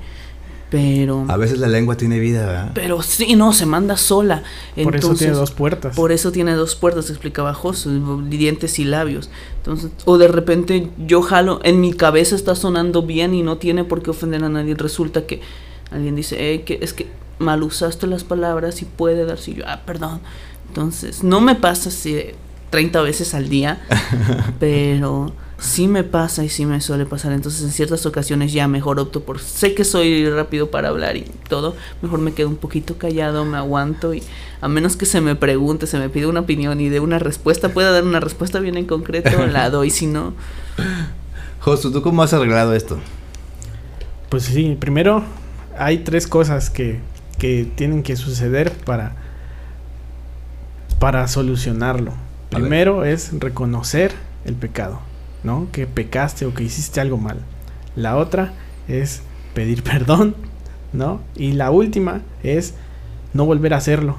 pero... 0.73 1.23
A 1.27 1.37
veces 1.37 1.59
la 1.59 1.67
lengua 1.67 1.97
tiene 1.97 2.17
vida, 2.17 2.47
¿verdad? 2.47 2.71
Pero 2.73 3.03
sí, 3.03 3.35
no, 3.35 3.53
se 3.53 3.67
manda 3.67 3.95
sola. 3.95 4.41
por 4.83 4.95
eso 4.95 5.13
tiene 5.13 5.33
dos 5.33 5.51
puertas. 5.51 5.95
Por 5.95 6.11
eso 6.11 6.31
tiene 6.31 6.53
dos 6.53 6.73
puertas, 6.73 7.11
explicaba 7.11 7.53
José, 7.53 7.91
dientes 8.27 8.79
y 8.79 8.83
labios. 8.83 9.29
Entonces, 9.57 9.91
o 10.05 10.17
de 10.17 10.27
repente 10.27 10.89
yo 10.97 11.21
jalo, 11.21 11.59
en 11.63 11.79
mi 11.79 11.93
cabeza 11.93 12.35
está 12.35 12.55
sonando 12.55 13.03
bien 13.03 13.35
y 13.35 13.43
no 13.43 13.57
tiene 13.57 13.83
por 13.83 14.01
qué 14.01 14.09
ofender 14.09 14.43
a 14.43 14.49
nadie. 14.49 14.73
Resulta 14.73 15.27
que 15.27 15.41
alguien 15.91 16.15
dice, 16.15 16.53
eh, 16.55 16.63
que 16.63 16.79
es 16.81 16.93
que 16.93 17.05
mal 17.37 17.61
usaste 17.61 18.07
las 18.07 18.23
palabras 18.23 18.81
y 18.81 18.85
puede 18.85 19.25
darse 19.25 19.51
y 19.51 19.53
yo, 19.57 19.65
ah, 19.67 19.81
perdón. 19.85 20.21
Entonces, 20.69 21.23
no 21.23 21.39
me 21.39 21.53
pasa 21.53 21.89
así 21.89 22.17
30 22.71 22.99
veces 23.03 23.35
al 23.35 23.47
día, 23.47 23.79
pero 24.59 25.33
sí 25.63 25.87
me 25.87 26.03
pasa 26.03 26.43
y 26.43 26.49
sí 26.49 26.65
me 26.65 26.81
suele 26.81 27.05
pasar. 27.05 27.31
Entonces 27.31 27.63
en 27.63 27.71
ciertas 27.71 28.05
ocasiones 28.05 28.51
ya 28.51 28.67
mejor 28.67 28.99
opto 28.99 29.21
por, 29.21 29.39
sé 29.39 29.73
que 29.73 29.85
soy 29.85 30.29
rápido 30.29 30.69
para 30.69 30.89
hablar 30.89 31.15
y 31.15 31.23
todo, 31.47 31.75
mejor 32.01 32.19
me 32.19 32.33
quedo 32.33 32.49
un 32.49 32.57
poquito 32.57 32.97
callado, 32.97 33.45
me 33.45 33.57
aguanto 33.57 34.13
y 34.13 34.21
a 34.61 34.67
menos 34.67 34.97
que 34.97 35.05
se 35.05 35.21
me 35.21 35.35
pregunte, 35.35 35.87
se 35.87 35.97
me 35.97 36.09
pide 36.09 36.27
una 36.27 36.41
opinión 36.41 36.81
y 36.81 36.89
de 36.89 36.99
una 36.99 37.17
respuesta, 37.17 37.69
pueda 37.69 37.91
dar 37.91 38.03
una 38.03 38.19
respuesta 38.19 38.59
bien 38.59 38.77
en 38.77 38.85
concreto, 38.85 39.45
la 39.47 39.69
doy, 39.71 39.89
si 39.89 40.05
no... 40.05 40.33
Josu, 41.61 41.91
¿tú 41.91 42.01
cómo 42.01 42.23
has 42.23 42.33
arreglado 42.33 42.73
esto? 42.73 42.99
Pues 44.27 44.43
sí, 44.43 44.75
primero 44.77 45.23
hay 45.77 45.99
tres 45.99 46.27
cosas 46.27 46.69
que, 46.69 46.99
que 47.37 47.65
tienen 47.75 48.03
que 48.03 48.17
suceder 48.17 48.71
para, 48.71 49.15
para 50.99 51.25
solucionarlo. 51.29 52.11
Primero 52.49 53.05
es 53.05 53.31
reconocer 53.39 54.11
el 54.45 54.55
pecado. 54.55 54.99
¿No? 55.43 55.67
Que 55.71 55.87
pecaste 55.87 56.45
o 56.45 56.53
que 56.53 56.63
hiciste 56.63 57.01
algo 57.01 57.17
mal. 57.17 57.39
La 57.95 58.17
otra 58.17 58.53
es 58.87 59.21
pedir 59.53 59.83
perdón, 59.83 60.35
¿no? 60.91 61.21
Y 61.35 61.53
la 61.53 61.71
última 61.71 62.21
es 62.43 62.73
no 63.33 63.45
volver 63.45 63.73
a 63.73 63.77
hacerlo. 63.77 64.17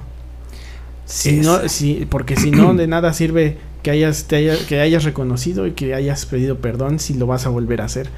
Si 1.07 1.41
no, 1.41 1.69
si, 1.69 2.07
porque 2.09 2.37
si 2.37 2.51
no, 2.51 2.73
de 2.75 2.87
nada 2.87 3.13
sirve 3.13 3.59
que 3.83 3.91
hayas, 3.91 4.25
que 4.25 4.81
hayas 4.81 5.05
reconocido 5.05 5.67
y 5.67 5.73
que 5.73 5.95
hayas 5.95 6.25
pedido 6.25 6.59
perdón 6.59 6.99
si 6.99 7.13
lo 7.13 7.27
vas 7.27 7.47
a 7.47 7.51
volver 7.51 7.83
a 7.83 7.85
hacer. 7.85 8.09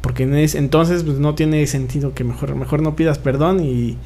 Porque 0.00 0.22
entonces 0.54 1.02
pues, 1.02 1.18
no 1.18 1.34
tiene 1.34 1.66
sentido 1.66 2.14
que 2.14 2.24
mejor, 2.24 2.54
mejor 2.54 2.82
no 2.82 2.94
pidas 2.94 3.18
perdón 3.18 3.64
y... 3.64 3.98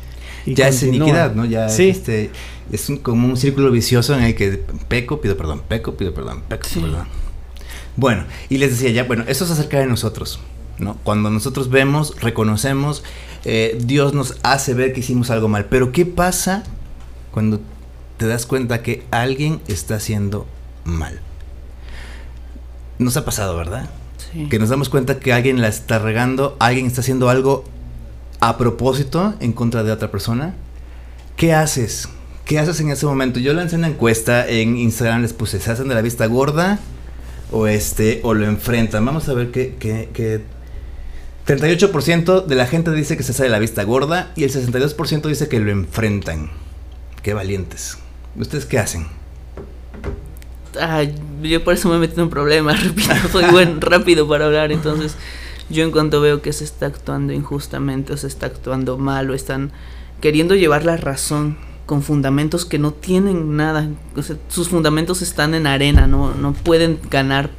ya 0.47 0.69
es 0.69 0.83
iniquidad, 0.83 1.35
¿no? 1.35 1.45
Ya 1.45 1.67
es, 1.67 1.79
este, 1.79 2.31
es 2.73 2.91
como 3.03 3.29
un 3.29 3.37
círculo 3.37 3.71
vicioso 3.71 4.17
en 4.17 4.23
el 4.23 4.35
que 4.35 4.63
peco, 4.89 5.21
pido 5.21 5.37
perdón, 5.37 5.63
peco, 5.69 5.95
pido 5.95 6.15
perdón, 6.15 6.43
peco, 6.49 6.67
pido 6.67 6.87
perdón. 6.87 7.26
Bueno, 7.97 8.25
y 8.49 8.59
les 8.59 8.71
decía 8.71 8.91
ya, 8.91 9.05
bueno, 9.05 9.25
eso 9.27 9.45
es 9.45 9.51
acerca 9.51 9.79
de 9.79 9.87
nosotros, 9.87 10.41
¿no? 10.79 10.97
Cuando 11.03 11.31
nosotros 11.31 11.71
vemos, 11.71 12.21
reconocemos, 12.21 13.03
eh, 13.45 13.79
Dios 13.83 14.13
nos 14.13 14.37
hace 14.43 14.75
ver 14.75 14.93
que 14.93 15.01
hicimos 15.01 15.31
algo 15.31 15.49
mal. 15.49 15.67
Pero 15.67 15.93
¿qué 15.93 16.05
pasa 16.05 16.65
cuando 17.31 17.61
te 18.19 18.27
das 18.27 18.45
cuenta 18.45 18.83
que 18.83 19.07
alguien 19.11 19.61
está 19.67 19.97
haciendo 19.97 20.47
mal? 20.85 21.21
Nos 22.99 23.17
ha 23.17 23.25
pasado, 23.25 23.57
¿verdad? 23.57 23.89
Sí. 24.33 24.49
Que 24.49 24.59
nos 24.59 24.69
damos 24.69 24.89
cuenta 24.89 25.19
que 25.19 25.33
alguien 25.33 25.61
la 25.63 25.69
está 25.69 25.99
regando, 25.99 26.57
alguien 26.59 26.87
está 26.87 27.01
haciendo 27.01 27.31
algo 27.31 27.65
a 28.41 28.59
propósito 28.59 29.35
en 29.41 29.53
contra 29.53 29.83
de 29.85 29.93
otra 29.93 30.11
persona. 30.11 30.55
¿Qué 31.37 31.55
haces? 31.55 32.09
¿Qué 32.45 32.59
haces 32.59 32.81
en 32.81 32.91
ese 32.91 33.07
momento? 33.07 33.41
Yo 33.41 33.55
lancé 33.55 33.77
una 33.77 33.89
encuesta 33.89 34.47
en 34.47 34.77
Instagram, 34.77 35.23
les 35.23 35.33
puse, 35.33 35.61
¿se 35.61 35.71
hacen 35.71 35.89
de 35.89 35.95
la 35.95 36.03
vista 36.03 36.27
gorda? 36.27 36.79
O 37.51 37.67
este 37.67 38.21
o 38.23 38.35
lo 38.35 38.47
enfrentan. 38.47 39.05
Vamos 39.05 39.29
a 39.29 39.35
ver 39.35 39.51
qué, 39.51 39.75
qué, 39.79 40.43
38% 41.47 42.47
de 42.47 42.55
la 42.57 42.67
gente 42.67 42.91
dice 42.91 43.17
que 43.17 43.23
se 43.23 43.33
sale 43.33 43.49
la 43.49 43.59
vista 43.59 43.85
gorda 43.85 44.33
y 44.35 44.45
el 44.45 44.53
62% 44.53 45.23
dice 45.29 45.49
que 45.49 45.61
lo 45.61 45.71
enfrentan. 45.71 46.51
Qué 47.23 47.35
valientes. 47.35 47.99
¿Ustedes 48.37 48.67
qué 48.67 48.79
hacen? 48.79 49.07
yo 51.43 51.65
por 51.65 51.73
eso 51.73 51.89
me 51.89 51.97
he 51.97 51.99
metido 51.99 52.23
en 52.23 52.29
problemas, 52.29 52.83
repito, 52.85 53.15
soy 53.33 53.47
buen 53.47 53.81
rápido 53.81 54.29
para 54.29 54.45
hablar, 54.45 54.73
entonces 54.73 55.17
yo 55.71 55.83
en 55.83 55.91
cuanto 55.91 56.21
veo 56.21 56.43
que 56.43 56.53
se 56.53 56.65
está 56.65 56.87
actuando 56.87 57.33
injustamente 57.33 58.13
o 58.13 58.17
se 58.19 58.27
está 58.27 58.47
actuando 58.47 58.99
mal 58.99 59.31
o 59.31 59.35
están 59.35 59.73
queriendo 60.21 60.55
llevar 60.55 60.85
la 60.85 60.97
razón 60.97 61.57
con 61.87 62.03
fundamentos 62.03 62.67
que 62.67 62.79
no 62.79 62.93
tienen 62.93 63.57
nada. 63.57 63.89
sus 64.49 64.69
fundamentos 64.69 65.23
están 65.23 65.55
en 65.55 65.67
arena, 65.67 66.07
¿no? 66.07 66.35
no 66.35 66.53
pueden 66.53 66.99
ganar 67.11 67.51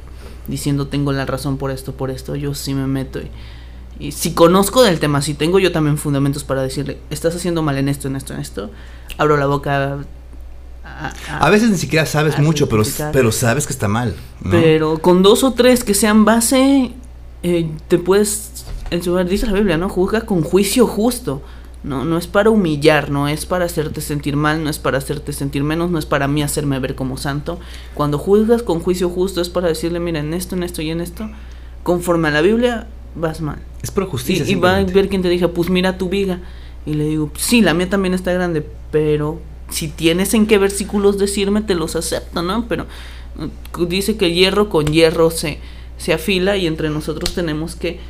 diciendo 0.46 0.86
tengo 0.86 1.12
la 1.12 1.26
razón 1.26 1.56
por 1.56 1.70
esto, 1.70 1.92
por 1.94 2.10
esto. 2.10 2.36
Yo 2.36 2.54
sí 2.54 2.74
me 2.74 2.86
meto 2.86 3.20
y, 3.98 4.12
si 4.12 4.32
conozco 4.32 4.82
del 4.82 5.00
tema, 5.00 5.22
si 5.22 5.34
tengo 5.34 5.58
yo 5.58 5.72
también 5.72 5.98
fundamentos 5.98 6.44
para 6.44 6.62
decirle, 6.62 6.98
estás 7.10 7.34
haciendo 7.34 7.62
mal 7.62 7.78
en 7.78 7.88
esto, 7.88 8.06
en 8.06 8.14
esto, 8.14 8.32
en 8.32 8.40
esto, 8.40 8.70
abro 9.16 9.36
la 9.36 9.46
boca. 9.46 9.98
A, 11.28 11.50
veces 11.50 11.70
ni 11.70 11.78
siquiera 11.78 12.06
sabes 12.06 12.38
mucho, 12.38 12.68
pero, 12.68 12.84
pero 13.12 13.32
sabes 13.32 13.66
que 13.66 13.72
está 13.72 13.88
mal. 13.88 14.14
Pero 14.50 14.98
con 14.98 15.22
dos 15.22 15.42
o 15.42 15.52
tres 15.52 15.82
que 15.82 15.94
sean 15.94 16.24
base, 16.24 16.92
eh, 17.42 17.68
te 17.88 17.98
puedes, 17.98 18.64
en 18.90 19.02
su 19.02 19.16
dice 19.24 19.46
la 19.46 19.52
Biblia, 19.52 19.78
¿no? 19.78 19.88
Juzga 19.88 20.20
con 20.20 20.42
juicio 20.42 20.86
justo. 20.86 21.42
No, 21.84 22.04
no 22.04 22.18
es 22.18 22.26
para 22.26 22.50
humillar, 22.50 23.10
no 23.10 23.28
es 23.28 23.46
para 23.46 23.64
hacerte 23.64 24.00
sentir 24.00 24.36
mal, 24.36 24.64
no 24.64 24.70
es 24.70 24.78
para 24.78 24.98
hacerte 24.98 25.32
sentir 25.32 25.62
menos, 25.62 25.90
no 25.90 25.98
es 25.98 26.06
para 26.06 26.26
mí 26.26 26.42
hacerme 26.42 26.78
ver 26.80 26.96
como 26.96 27.16
santo. 27.16 27.60
Cuando 27.94 28.18
juzgas 28.18 28.62
con 28.62 28.80
juicio 28.80 29.08
justo 29.08 29.40
es 29.40 29.48
para 29.48 29.68
decirle, 29.68 30.00
mira, 30.00 30.18
en 30.18 30.34
esto, 30.34 30.56
en 30.56 30.64
esto 30.64 30.82
y 30.82 30.90
en 30.90 31.00
esto, 31.00 31.30
conforme 31.84 32.28
a 32.28 32.30
la 32.32 32.40
Biblia, 32.40 32.88
vas 33.14 33.40
mal. 33.40 33.58
Es 33.82 33.90
por 33.92 34.06
justicia. 34.06 34.44
Y, 34.46 34.56
va 34.56 34.76
a 34.76 34.84
ver 34.84 35.08
quien 35.08 35.22
te 35.22 35.28
diga, 35.28 35.48
pues 35.48 35.70
mira 35.70 35.98
tu 35.98 36.08
viga. 36.08 36.40
Y 36.84 36.94
le 36.94 37.04
digo, 37.04 37.30
sí, 37.36 37.60
la 37.60 37.74
mía 37.74 37.88
también 37.88 38.14
está 38.14 38.32
grande, 38.32 38.66
pero 38.90 39.40
si 39.70 39.88
tienes 39.88 40.34
en 40.34 40.46
qué 40.46 40.58
versículos 40.58 41.18
decirme, 41.18 41.60
te 41.62 41.74
los 41.74 41.96
acepto, 41.96 42.42
¿no? 42.42 42.66
Pero 42.68 42.86
uh, 43.36 43.84
dice 43.84 44.16
que 44.16 44.32
hierro 44.32 44.68
con 44.68 44.86
hierro 44.86 45.30
se, 45.30 45.58
se 45.96 46.12
afila 46.12 46.56
y 46.56 46.66
entre 46.66 46.90
nosotros 46.90 47.34
tenemos 47.34 47.76
que 47.76 48.00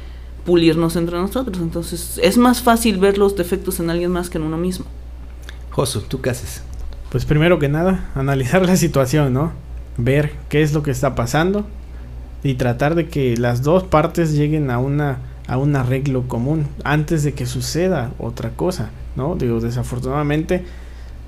pulirnos 0.49 0.97
entre 0.97 1.19
nosotros. 1.19 1.59
Entonces 1.59 2.19
es 2.23 2.39
más 2.39 2.63
fácil 2.63 2.97
ver 2.97 3.19
los 3.19 3.37
defectos 3.37 3.81
en 3.81 3.91
alguien 3.91 4.11
más 4.11 4.31
que 4.31 4.39
en 4.39 4.45
uno 4.45 4.57
mismo. 4.57 4.87
Josu, 5.73 6.01
¿tú 6.01 6.23
qué 6.23 6.31
haces? 6.31 6.63
Pues 7.11 7.27
primero 7.27 7.59
que 7.59 7.69
nada, 7.69 8.09
analizar 8.15 8.65
la 8.65 8.77
situación, 8.79 9.35
¿no? 9.35 9.53
Ver 9.99 10.33
qué 10.49 10.63
es 10.63 10.73
lo 10.73 10.83
que 10.83 10.91
está 10.91 11.15
pasando 11.15 11.67
y 12.43 12.55
tratar 12.55 12.95
de 12.95 13.09
que 13.09 13.37
las 13.37 13.63
dos 13.63 13.85
partes 13.85 14.33
lleguen 14.33 14.71
a 14.71 14.79
una 14.79 15.19
a 15.47 15.59
un 15.59 15.77
arreglo 15.77 16.29
común 16.29 16.67
antes 16.83 17.25
de 17.25 17.33
que 17.35 17.45
suceda 17.45 18.13
otra 18.19 18.51
cosa, 18.51 18.91
¿no? 19.17 19.37
Digo, 19.37 19.61
desafortunadamente 19.61 20.65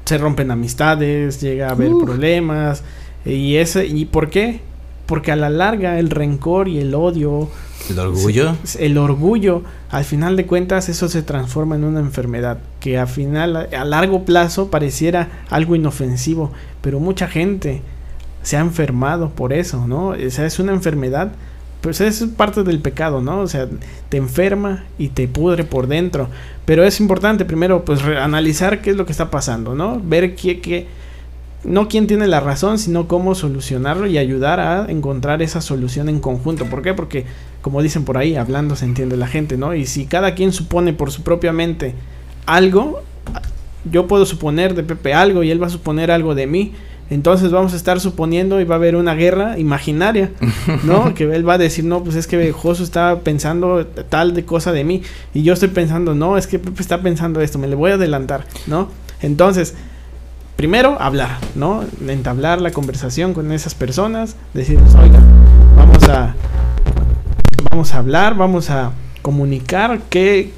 se 0.07 0.17
rompen 0.17 0.51
amistades, 0.51 1.43
llega 1.43 1.69
a 1.69 1.73
haber 1.73 1.93
problemas 2.03 2.85
y 3.27 3.57
ese 3.57 3.87
y 3.87 4.07
¿por 4.07 4.31
qué? 4.31 4.63
Porque 5.11 5.33
a 5.33 5.37
la 5.37 5.51
larga 5.51 5.99
el 5.99 6.09
rencor 6.09 6.69
y 6.69 6.79
el 6.79 6.95
odio 6.95 7.51
¿El 7.89 7.99
orgullo? 7.99 8.57
El 8.79 8.99
orgullo, 8.99 9.63
al 9.91 10.05
final 10.05 10.37
de 10.37 10.47
cuentas, 10.47 10.89
eso 10.89 11.09
se 11.09 11.23
transforma 11.23 11.75
en 11.75 11.83
una 11.83 11.99
enfermedad 11.99 12.59
que 12.79 12.97
al 12.97 13.09
final, 13.09 13.57
a 13.57 13.85
largo 13.85 14.25
plazo, 14.25 14.71
pareciera 14.71 15.45
algo 15.51 15.75
inofensivo, 15.75 16.53
pero 16.83 17.01
mucha 17.01 17.27
gente 17.27 17.83
se 18.43 18.57
ha 18.57 18.61
enfermado 18.61 19.31
por 19.31 19.53
eso, 19.53 19.89
¿no? 19.89 20.11
O 20.11 20.31
sea, 20.31 20.47
es 20.47 20.61
una 20.61 20.73
enfermedad, 20.73 21.33
pues 21.81 22.01
es 22.01 22.23
parte 22.37 22.63
del 22.63 22.79
pecado, 22.79 23.21
¿no? 23.21 23.41
O 23.41 23.49
sea, 23.49 23.67
te 24.09 24.17
enferma 24.17 24.85
y 24.97 25.09
te 25.09 25.27
pudre 25.27 25.65
por 25.65 25.89
dentro. 25.89 26.29
Pero 26.67 26.85
es 26.85 27.01
importante 27.01 27.45
primero, 27.45 27.85
pues, 27.85 28.03
analizar 28.05 28.81
qué 28.83 28.91
es 28.91 28.97
lo 28.97 29.05
que 29.05 29.13
está 29.13 29.33
pasando, 29.33 29.75
¿no? 29.75 30.01
Ver 30.01 30.37
qué, 30.37 30.61
qué, 30.61 30.87
no 31.65 31.89
quién 31.89 32.07
tiene 32.07 32.27
la 32.27 32.41
razón, 32.41 32.79
sino 32.79 33.07
cómo 33.07 33.35
solucionarlo 33.35 34.07
y 34.07 34.19
ayudar 34.19 34.61
a 34.61 34.91
encontrar 34.91 35.43
esa 35.43 35.61
solución 35.61 36.09
en 36.09 36.21
conjunto. 36.21 36.67
¿Por 36.67 36.83
qué? 36.83 36.95
Porque, 36.95 37.27
como 37.61 37.83
dicen 37.83 38.05
por 38.05 38.17
ahí, 38.17 38.37
hablando 38.37 38.77
se 38.77 38.87
entiende 38.87 39.17
la 39.17 39.27
gente, 39.27 39.57
¿no? 39.57 39.75
Y 39.75 39.87
si 39.87 40.07
cada 40.07 40.35
quien 40.35 40.53
supone 40.53 40.93
por 40.93 41.11
su 41.11 41.23
propia 41.23 41.53
mente 41.53 41.95
algo, 42.47 43.03
yo 43.91 44.07
puedo 44.07 44.27
suponer 44.27 44.75
de 44.75 44.83
Pepe 44.83 45.15
algo 45.15 45.43
y 45.43 45.51
él 45.51 45.63
va 45.63 45.67
a 45.67 45.71
suponer 45.71 46.11
algo 46.11 46.35
de 46.35 46.47
mí. 46.47 46.73
Entonces 47.11 47.51
vamos 47.51 47.73
a 47.73 47.77
estar 47.77 47.99
suponiendo 47.99 48.61
y 48.61 48.65
va 48.65 48.77
a 48.77 48.79
haber 48.79 48.95
una 48.95 49.15
guerra 49.15 49.59
imaginaria, 49.59 50.31
¿no? 50.85 51.13
que 51.17 51.25
él 51.25 51.47
va 51.47 51.55
a 51.55 51.59
decir, 51.59 51.85
no, 51.85 52.05
pues 52.05 52.15
es 52.15 52.29
que 52.29 52.53
Josu 52.53 52.85
está 52.85 53.19
pensando 53.21 53.85
tal 53.85 54.33
de 54.33 54.45
cosa 54.45 54.71
de 54.71 54.85
mí. 54.85 55.03
Y 55.35 55.43
yo 55.43 55.53
estoy 55.53 55.71
pensando, 55.71 56.15
no, 56.15 56.39
es 56.39 56.47
que 56.47 56.61
Pepe 56.61 56.81
está 56.81 57.03
pensando 57.03 57.41
esto, 57.41 57.59
me 57.59 57.67
le 57.67 57.75
voy 57.75 57.91
a 57.91 57.95
adelantar, 57.95 58.47
¿no? 58.69 58.89
Entonces, 59.23 59.75
primero 60.61 61.01
hablar, 61.01 61.39
¿no? 61.55 61.87
Entablar 62.07 62.61
la 62.61 62.71
conversación 62.71 63.33
con 63.33 63.51
esas 63.51 63.75
personas, 63.75 64.37
decirles, 64.53 64.95
oiga, 64.95 65.19
vamos 65.75 66.07
a, 66.07 66.35
vamos 67.71 67.95
a 67.95 67.99
hablar, 67.99 68.35
vamos 68.35 68.69
a 68.69 68.93
comunicar, 69.23 70.01
que 70.11 70.53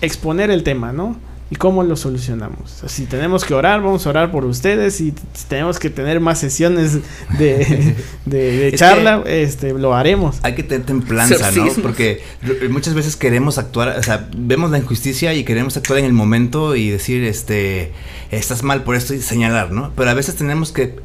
exponer 0.00 0.50
el 0.50 0.62
tema, 0.62 0.94
¿no? 0.94 1.16
¿Y 1.52 1.56
cómo 1.56 1.82
lo 1.82 1.96
solucionamos? 1.96 2.82
si 2.86 3.04
tenemos 3.04 3.44
que 3.44 3.52
orar, 3.52 3.82
vamos 3.82 4.06
a 4.06 4.08
orar 4.08 4.30
por 4.30 4.46
ustedes. 4.46 5.02
Y 5.02 5.12
si 5.34 5.44
tenemos 5.50 5.78
que 5.78 5.90
tener 5.90 6.18
más 6.18 6.38
sesiones 6.38 7.00
de, 7.38 7.94
de, 8.24 8.72
charla, 8.74 9.22
este, 9.26 9.74
lo 9.74 9.94
haremos. 9.94 10.38
Hay 10.44 10.54
que 10.54 10.62
tener 10.62 10.86
templanza, 10.86 11.50
¿no? 11.50 11.66
Porque 11.82 12.22
muchas 12.70 12.94
veces 12.94 13.16
queremos 13.16 13.58
actuar, 13.58 13.98
o 13.98 14.02
sea, 14.02 14.30
vemos 14.34 14.70
la 14.70 14.78
injusticia 14.78 15.34
y 15.34 15.44
queremos 15.44 15.76
actuar 15.76 15.98
en 15.98 16.06
el 16.06 16.14
momento 16.14 16.74
y 16.74 16.88
decir, 16.88 17.22
este, 17.22 17.92
estás 18.30 18.62
mal 18.62 18.82
por 18.82 18.96
esto 18.96 19.12
y 19.12 19.20
señalar, 19.20 19.72
¿no? 19.72 19.92
Pero 19.94 20.08
a 20.08 20.14
veces 20.14 20.36
tenemos 20.36 20.72
que 20.72 21.00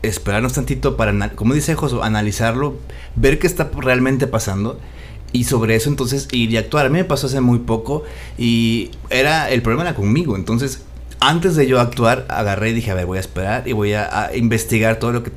esperarnos 0.00 0.54
tantito 0.54 0.96
para, 0.96 1.28
como 1.34 1.52
dice 1.52 1.74
José, 1.74 1.96
analizarlo, 2.02 2.78
ver 3.14 3.38
qué 3.38 3.46
está 3.46 3.70
realmente 3.76 4.26
pasando 4.26 4.80
y 5.32 5.44
sobre 5.44 5.74
eso 5.74 5.90
entonces 5.90 6.28
ir 6.32 6.50
y 6.50 6.56
actuar. 6.56 6.86
A 6.86 6.88
mí 6.88 6.98
me 6.98 7.04
pasó 7.04 7.26
hace 7.26 7.40
muy 7.40 7.60
poco 7.60 8.04
y 8.38 8.90
era 9.10 9.50
el 9.50 9.62
problema 9.62 9.82
era 9.82 9.94
conmigo. 9.94 10.36
Entonces, 10.36 10.82
antes 11.20 11.56
de 11.56 11.66
yo 11.66 11.80
actuar, 11.80 12.26
agarré 12.28 12.70
y 12.70 12.72
dije, 12.74 12.90
a 12.90 12.94
ver, 12.94 13.06
voy 13.06 13.18
a 13.18 13.20
esperar 13.20 13.66
y 13.66 13.72
voy 13.72 13.94
a, 13.94 14.30
investigar 14.34 14.98
todo 14.98 15.12
lo 15.12 15.22
que 15.22 15.32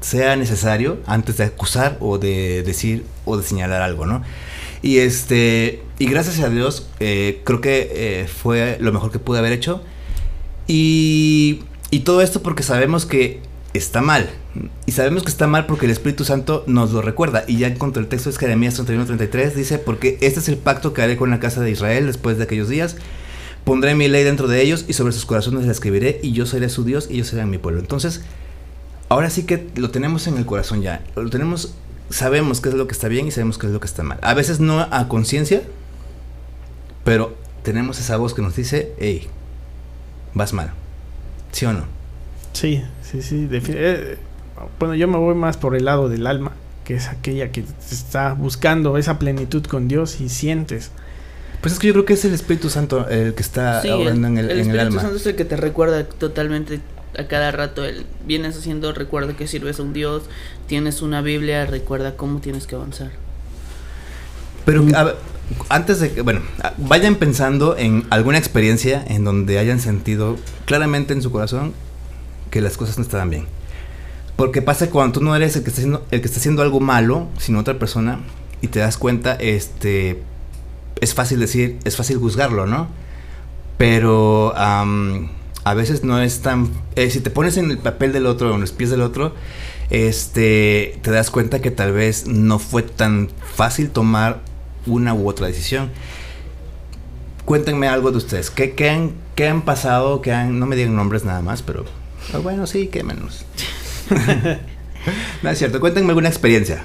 sea 0.00 0.36
necesario 0.36 0.98
antes 1.06 1.36
de 1.38 1.44
acusar 1.44 1.96
o 2.00 2.18
de 2.18 2.62
decir 2.62 3.04
o 3.24 3.36
de 3.36 3.42
señalar 3.42 3.82
algo, 3.82 4.06
¿no? 4.06 4.22
Y 4.80 4.98
este, 4.98 5.82
y 5.98 6.06
gracias 6.06 6.38
a 6.40 6.48
Dios, 6.48 6.88
eh, 7.00 7.40
creo 7.44 7.60
que 7.60 7.90
eh, 7.92 8.28
fue 8.28 8.78
lo 8.80 8.92
mejor 8.92 9.10
que 9.10 9.18
pude 9.18 9.40
haber 9.40 9.52
hecho. 9.52 9.82
Y, 10.68 11.64
y 11.90 12.00
todo 12.00 12.22
esto 12.22 12.42
porque 12.42 12.62
sabemos 12.62 13.04
que 13.04 13.40
está 13.74 14.00
mal. 14.00 14.30
Y 14.86 14.92
sabemos 14.92 15.22
que 15.22 15.30
está 15.30 15.46
mal 15.46 15.66
porque 15.66 15.86
el 15.86 15.92
Espíritu 15.92 16.24
Santo 16.24 16.64
nos 16.66 16.92
lo 16.92 17.02
recuerda. 17.02 17.44
Y 17.46 17.58
ya 17.58 17.74
contra 17.74 18.02
el 18.02 18.08
texto 18.08 18.30
es 18.30 18.38
Jeremías 18.38 18.78
31-33, 18.78 19.52
dice, 19.52 19.78
porque 19.78 20.18
este 20.20 20.40
es 20.40 20.48
el 20.48 20.56
pacto 20.56 20.92
que 20.92 21.02
haré 21.02 21.16
con 21.16 21.30
la 21.30 21.40
casa 21.40 21.60
de 21.60 21.70
Israel 21.70 22.06
después 22.06 22.38
de 22.38 22.44
aquellos 22.44 22.68
días. 22.68 22.96
Pondré 23.64 23.94
mi 23.94 24.08
ley 24.08 24.24
dentro 24.24 24.48
de 24.48 24.62
ellos 24.62 24.84
y 24.88 24.94
sobre 24.94 25.12
sus 25.12 25.26
corazones 25.26 25.66
la 25.66 25.72
escribiré 25.72 26.20
y 26.22 26.32
yo 26.32 26.46
seré 26.46 26.68
su 26.68 26.84
Dios 26.84 27.08
y 27.10 27.14
ellos 27.14 27.28
serán 27.28 27.50
mi 27.50 27.58
pueblo. 27.58 27.80
Entonces, 27.80 28.22
ahora 29.08 29.30
sí 29.30 29.44
que 29.44 29.66
lo 29.76 29.90
tenemos 29.90 30.26
en 30.26 30.38
el 30.38 30.46
corazón 30.46 30.82
ya. 30.82 31.02
Lo 31.16 31.28
tenemos, 31.28 31.74
sabemos 32.10 32.60
qué 32.60 32.70
es 32.70 32.74
lo 32.74 32.86
que 32.86 32.92
está 32.92 33.08
bien 33.08 33.26
y 33.26 33.30
sabemos 33.30 33.58
qué 33.58 33.66
es 33.66 33.72
lo 33.72 33.80
que 33.80 33.86
está 33.86 34.02
mal. 34.02 34.18
A 34.22 34.34
veces 34.34 34.60
no 34.60 34.80
a 34.80 35.08
conciencia, 35.08 35.62
pero 37.04 37.36
tenemos 37.62 37.98
esa 38.00 38.16
voz 38.16 38.34
que 38.34 38.42
nos 38.42 38.56
dice, 38.56 38.94
hey, 38.98 39.28
vas 40.34 40.52
mal. 40.52 40.72
¿Sí 41.52 41.66
o 41.66 41.72
no? 41.72 41.84
Sí, 42.52 42.82
sí, 43.02 43.22
sí. 43.22 43.48
Eh, 43.50 44.18
bueno, 44.78 44.94
yo 44.94 45.08
me 45.08 45.18
voy 45.18 45.34
más 45.34 45.56
por 45.56 45.76
el 45.76 45.84
lado 45.84 46.08
del 46.08 46.26
alma, 46.26 46.52
que 46.84 46.94
es 46.94 47.08
aquella 47.08 47.50
que 47.52 47.64
está 47.90 48.32
buscando 48.32 48.96
esa 48.96 49.18
plenitud 49.18 49.64
con 49.64 49.88
Dios 49.88 50.20
y 50.20 50.28
sientes. 50.28 50.90
Pues 51.60 51.74
es 51.74 51.78
que 51.80 51.88
yo 51.88 51.92
creo 51.92 52.04
que 52.04 52.14
es 52.14 52.24
el 52.24 52.34
Espíritu 52.34 52.70
Santo 52.70 53.08
el 53.08 53.34
que 53.34 53.42
está 53.42 53.80
hablando 53.80 54.28
en 54.28 54.38
el, 54.38 54.50
el 54.50 54.60
Espíritu 54.60 55.00
Santo 55.00 55.16
es 55.16 55.26
el 55.26 55.34
que 55.34 55.44
te 55.44 55.56
recuerda 55.56 56.04
totalmente 56.04 56.80
a 57.18 57.24
cada 57.24 57.50
rato. 57.50 57.84
El, 57.84 58.06
vienes 58.26 58.56
haciendo, 58.56 58.92
recuerda 58.92 59.34
que 59.34 59.46
sirves 59.46 59.80
a 59.80 59.82
un 59.82 59.92
Dios, 59.92 60.22
tienes 60.66 61.02
una 61.02 61.20
Biblia, 61.20 61.66
recuerda 61.66 62.16
cómo 62.16 62.40
tienes 62.40 62.66
que 62.66 62.76
avanzar. 62.76 63.10
Pero, 64.64 64.84
antes 65.68 65.98
de 66.00 66.12
que, 66.12 66.22
bueno, 66.22 66.42
vayan 66.76 67.16
pensando 67.16 67.76
en 67.76 68.06
alguna 68.10 68.38
experiencia 68.38 69.02
en 69.08 69.24
donde 69.24 69.58
hayan 69.58 69.80
sentido 69.80 70.36
claramente 70.66 71.12
en 71.12 71.22
su 71.22 71.32
corazón 71.32 71.72
que 72.50 72.60
las 72.60 72.76
cosas 72.76 72.98
no 72.98 73.04
estaban 73.04 73.30
bien. 73.30 73.46
Porque 74.38 74.62
pasa 74.62 74.88
cuando 74.88 75.18
tú 75.18 75.24
no 75.24 75.34
eres 75.34 75.56
el 75.56 75.64
que 75.64 75.70
está 75.70 75.80
haciendo, 75.80 76.06
el 76.12 76.20
que 76.20 76.28
está 76.28 76.38
haciendo 76.38 76.62
algo 76.62 76.78
malo, 76.78 77.26
sino 77.38 77.58
otra 77.58 77.76
persona, 77.76 78.20
y 78.62 78.68
te 78.68 78.78
das 78.78 78.96
cuenta, 78.96 79.34
este, 79.34 80.22
es 81.00 81.12
fácil 81.12 81.40
decir, 81.40 81.76
es 81.82 81.96
fácil 81.96 82.18
juzgarlo, 82.18 82.64
¿no? 82.64 82.86
Pero 83.78 84.52
a 84.54 85.74
veces 85.74 86.04
no 86.04 86.20
es 86.20 86.38
tan... 86.40 86.70
Eh, 86.94 87.10
si 87.10 87.18
te 87.18 87.30
pones 87.30 87.56
en 87.56 87.72
el 87.72 87.78
papel 87.78 88.12
del 88.12 88.26
otro, 88.26 88.54
en 88.54 88.60
los 88.60 88.70
pies 88.70 88.90
del 88.90 89.00
otro, 89.00 89.34
este, 89.90 91.00
te 91.02 91.10
das 91.10 91.32
cuenta 91.32 91.60
que 91.60 91.72
tal 91.72 91.90
vez 91.90 92.28
no 92.28 92.60
fue 92.60 92.84
tan 92.84 93.30
fácil 93.56 93.90
tomar 93.90 94.38
una 94.86 95.14
u 95.14 95.28
otra 95.28 95.48
decisión. 95.48 95.90
Cuéntenme 97.44 97.88
algo 97.88 98.12
de 98.12 98.18
ustedes. 98.18 98.50
¿Qué, 98.50 98.88
han, 98.88 99.14
qué 99.34 99.48
han 99.48 99.62
pasado? 99.62 100.22
¿Qué 100.22 100.30
han, 100.30 100.60
no 100.60 100.66
me 100.66 100.76
digan 100.76 100.94
nombres 100.94 101.24
nada 101.24 101.42
más, 101.42 101.62
pero 101.62 101.86
Ah, 102.32 102.38
bueno, 102.38 102.66
sí, 102.66 102.88
qué 102.88 103.02
menos. 103.02 103.44
no 105.42 105.50
es 105.50 105.58
cierto, 105.58 105.80
cuéntenme 105.80 106.10
alguna 106.10 106.28
experiencia. 106.28 106.84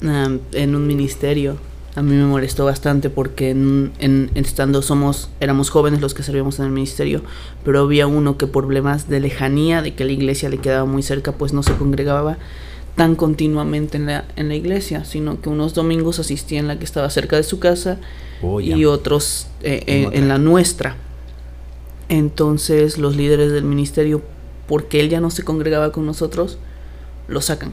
en 0.00 0.74
un 0.74 0.86
ministerio. 0.86 1.56
A 1.94 2.00
mí 2.00 2.14
me 2.14 2.24
molestó 2.24 2.64
bastante 2.64 3.10
porque 3.10 3.50
en, 3.50 4.30
estando 4.34 4.80
somos, 4.80 5.28
éramos 5.40 5.68
jóvenes 5.68 6.00
los 6.00 6.14
que 6.14 6.22
servíamos 6.22 6.58
en 6.58 6.64
el 6.64 6.70
ministerio, 6.70 7.22
pero 7.64 7.80
había 7.80 8.06
uno 8.06 8.38
que 8.38 8.46
por 8.46 8.64
problemas 8.64 9.10
de 9.10 9.20
lejanía, 9.20 9.82
de 9.82 9.94
que 9.94 10.06
la 10.06 10.12
iglesia 10.12 10.48
le 10.48 10.56
quedaba 10.56 10.86
muy 10.86 11.02
cerca, 11.02 11.32
pues 11.32 11.52
no 11.52 11.62
se 11.62 11.74
congregaba 11.74 12.38
tan 12.96 13.14
continuamente 13.14 13.98
en 13.98 14.06
la, 14.06 14.24
en 14.36 14.48
la 14.48 14.54
iglesia, 14.54 15.04
sino 15.04 15.42
que 15.42 15.50
unos 15.50 15.74
domingos 15.74 16.18
asistía 16.18 16.60
en 16.60 16.68
la 16.68 16.78
que 16.78 16.84
estaba 16.84 17.10
cerca 17.10 17.36
de 17.36 17.42
su 17.42 17.58
casa 17.58 17.98
oh, 18.42 18.60
y 18.60 18.86
otros 18.86 19.48
eh, 19.62 19.82
eh, 19.86 20.08
en 20.12 20.28
la 20.28 20.38
nuestra. 20.38 20.96
Entonces 22.08 22.96
los 22.96 23.16
líderes 23.16 23.52
del 23.52 23.64
ministerio 23.64 24.22
porque 24.66 25.00
él 25.00 25.08
ya 25.08 25.20
no 25.20 25.30
se 25.30 25.42
congregaba 25.42 25.92
con 25.92 26.06
nosotros, 26.06 26.58
lo 27.28 27.40
sacan. 27.40 27.72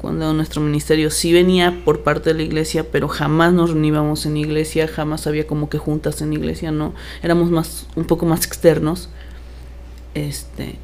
Cuando 0.00 0.32
nuestro 0.32 0.62
ministerio 0.62 1.10
sí 1.10 1.32
venía 1.32 1.82
por 1.84 2.02
parte 2.02 2.30
de 2.30 2.34
la 2.34 2.42
iglesia, 2.42 2.86
pero 2.90 3.06
jamás 3.06 3.52
nos 3.52 3.70
reuníamos 3.70 4.24
en 4.24 4.38
iglesia, 4.38 4.88
jamás 4.88 5.26
había 5.26 5.46
como 5.46 5.68
que 5.68 5.76
juntas 5.76 6.22
en 6.22 6.32
iglesia, 6.32 6.72
no, 6.72 6.94
éramos 7.22 7.50
más, 7.50 7.86
un 7.96 8.04
poco 8.04 8.24
más 8.24 8.46
externos. 8.46 9.10
Este, 10.14 10.78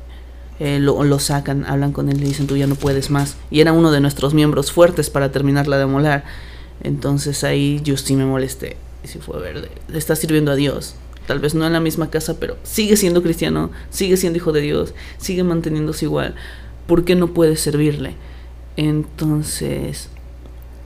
eh, 0.61 0.79
lo, 0.81 1.03
lo, 1.03 1.19
sacan, 1.19 1.65
hablan 1.65 1.93
con 1.93 2.11
él 2.11 2.21
y 2.23 2.27
dicen 2.27 2.47
tú 2.47 2.59
ya 2.59 2.67
no 2.67 2.75
puedes 2.75 3.11
más. 3.11 3.37
Y 3.51 3.61
era 3.61 3.73
uno 3.73 3.91
de 3.91 4.01
nuestros 4.01 4.35
miembros 4.35 4.71
fuertes 4.71 5.09
para 5.09 5.33
terminarla 5.33 5.79
de 5.79 5.87
molar. 5.87 6.25
Entonces 6.83 7.43
ahí 7.43 7.81
yo 7.83 7.97
sí 7.97 8.17
me 8.17 8.27
molesté. 8.27 8.77
Y 9.03 9.09
si 9.09 9.19
fue 9.19 9.41
verde. 9.41 9.71
Le 9.89 9.99
está 9.99 10.15
sirviendo 10.15 10.53
a 10.53 10.57
Dios 10.57 10.95
tal 11.27 11.39
vez 11.41 11.55
no 11.55 11.67
en 11.67 11.73
la 11.73 11.81
misma 11.81 12.11
casa, 12.11 12.39
pero 12.39 12.57
sigue 12.63 12.97
siendo 12.97 13.23
cristiano, 13.23 13.71
sigue 13.91 14.17
siendo 14.17 14.39
hijo 14.39 14.53
de 14.53 14.61
Dios, 14.61 14.95
sigue 15.19 15.45
manteniéndose 15.45 16.05
igual. 16.05 16.35
¿Por 16.87 17.05
qué 17.05 17.15
no 17.17 17.29
puedes 17.29 17.61
servirle? 17.61 18.15
Entonces, 18.77 20.09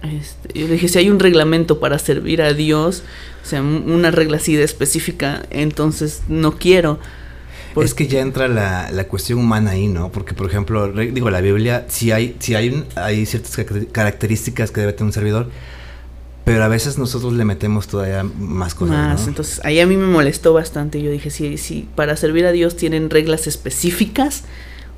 este, 0.02 0.58
yo 0.58 0.66
le 0.66 0.74
dije, 0.74 0.88
si 0.88 0.98
hay 0.98 1.10
un 1.10 1.18
reglamento 1.18 1.78
para 1.78 1.98
servir 1.98 2.40
a 2.42 2.54
Dios, 2.54 3.02
o 3.42 3.46
sea, 3.46 3.62
una 3.62 4.10
regla 4.10 4.38
así 4.38 4.56
de 4.56 4.64
específica, 4.64 5.42
entonces 5.50 6.22
no 6.28 6.56
quiero. 6.56 6.98
Es 7.76 7.94
que 7.94 8.08
ya 8.08 8.20
entra 8.20 8.48
la, 8.48 8.90
la, 8.90 9.06
cuestión 9.06 9.38
humana 9.38 9.72
ahí, 9.72 9.86
¿no? 9.86 10.10
Porque, 10.10 10.34
por 10.34 10.46
ejemplo, 10.46 10.88
digo, 10.92 11.30
la 11.30 11.40
Biblia, 11.40 11.86
si 11.88 12.10
hay, 12.10 12.36
si 12.40 12.54
hay, 12.56 12.84
hay 12.96 13.26
ciertas 13.26 13.56
características 13.92 14.72
que 14.72 14.80
debe 14.80 14.92
tener 14.92 15.06
un 15.06 15.12
servidor, 15.12 15.50
pero 16.50 16.64
a 16.64 16.68
veces 16.68 16.98
nosotros 16.98 17.32
le 17.34 17.44
metemos 17.44 17.86
todavía 17.86 18.24
más 18.24 18.74
cosas. 18.74 18.96
Más, 18.96 19.28
entonces 19.28 19.60
ahí 19.62 19.78
a 19.78 19.86
mí 19.86 19.96
me 19.96 20.08
molestó 20.08 20.52
bastante. 20.52 21.00
Yo 21.00 21.08
dije, 21.08 21.30
sí, 21.30 21.56
sí, 21.58 21.88
para 21.94 22.16
servir 22.16 22.44
a 22.44 22.50
Dios 22.50 22.76
tienen 22.76 23.08
reglas 23.08 23.46
específicas, 23.46 24.42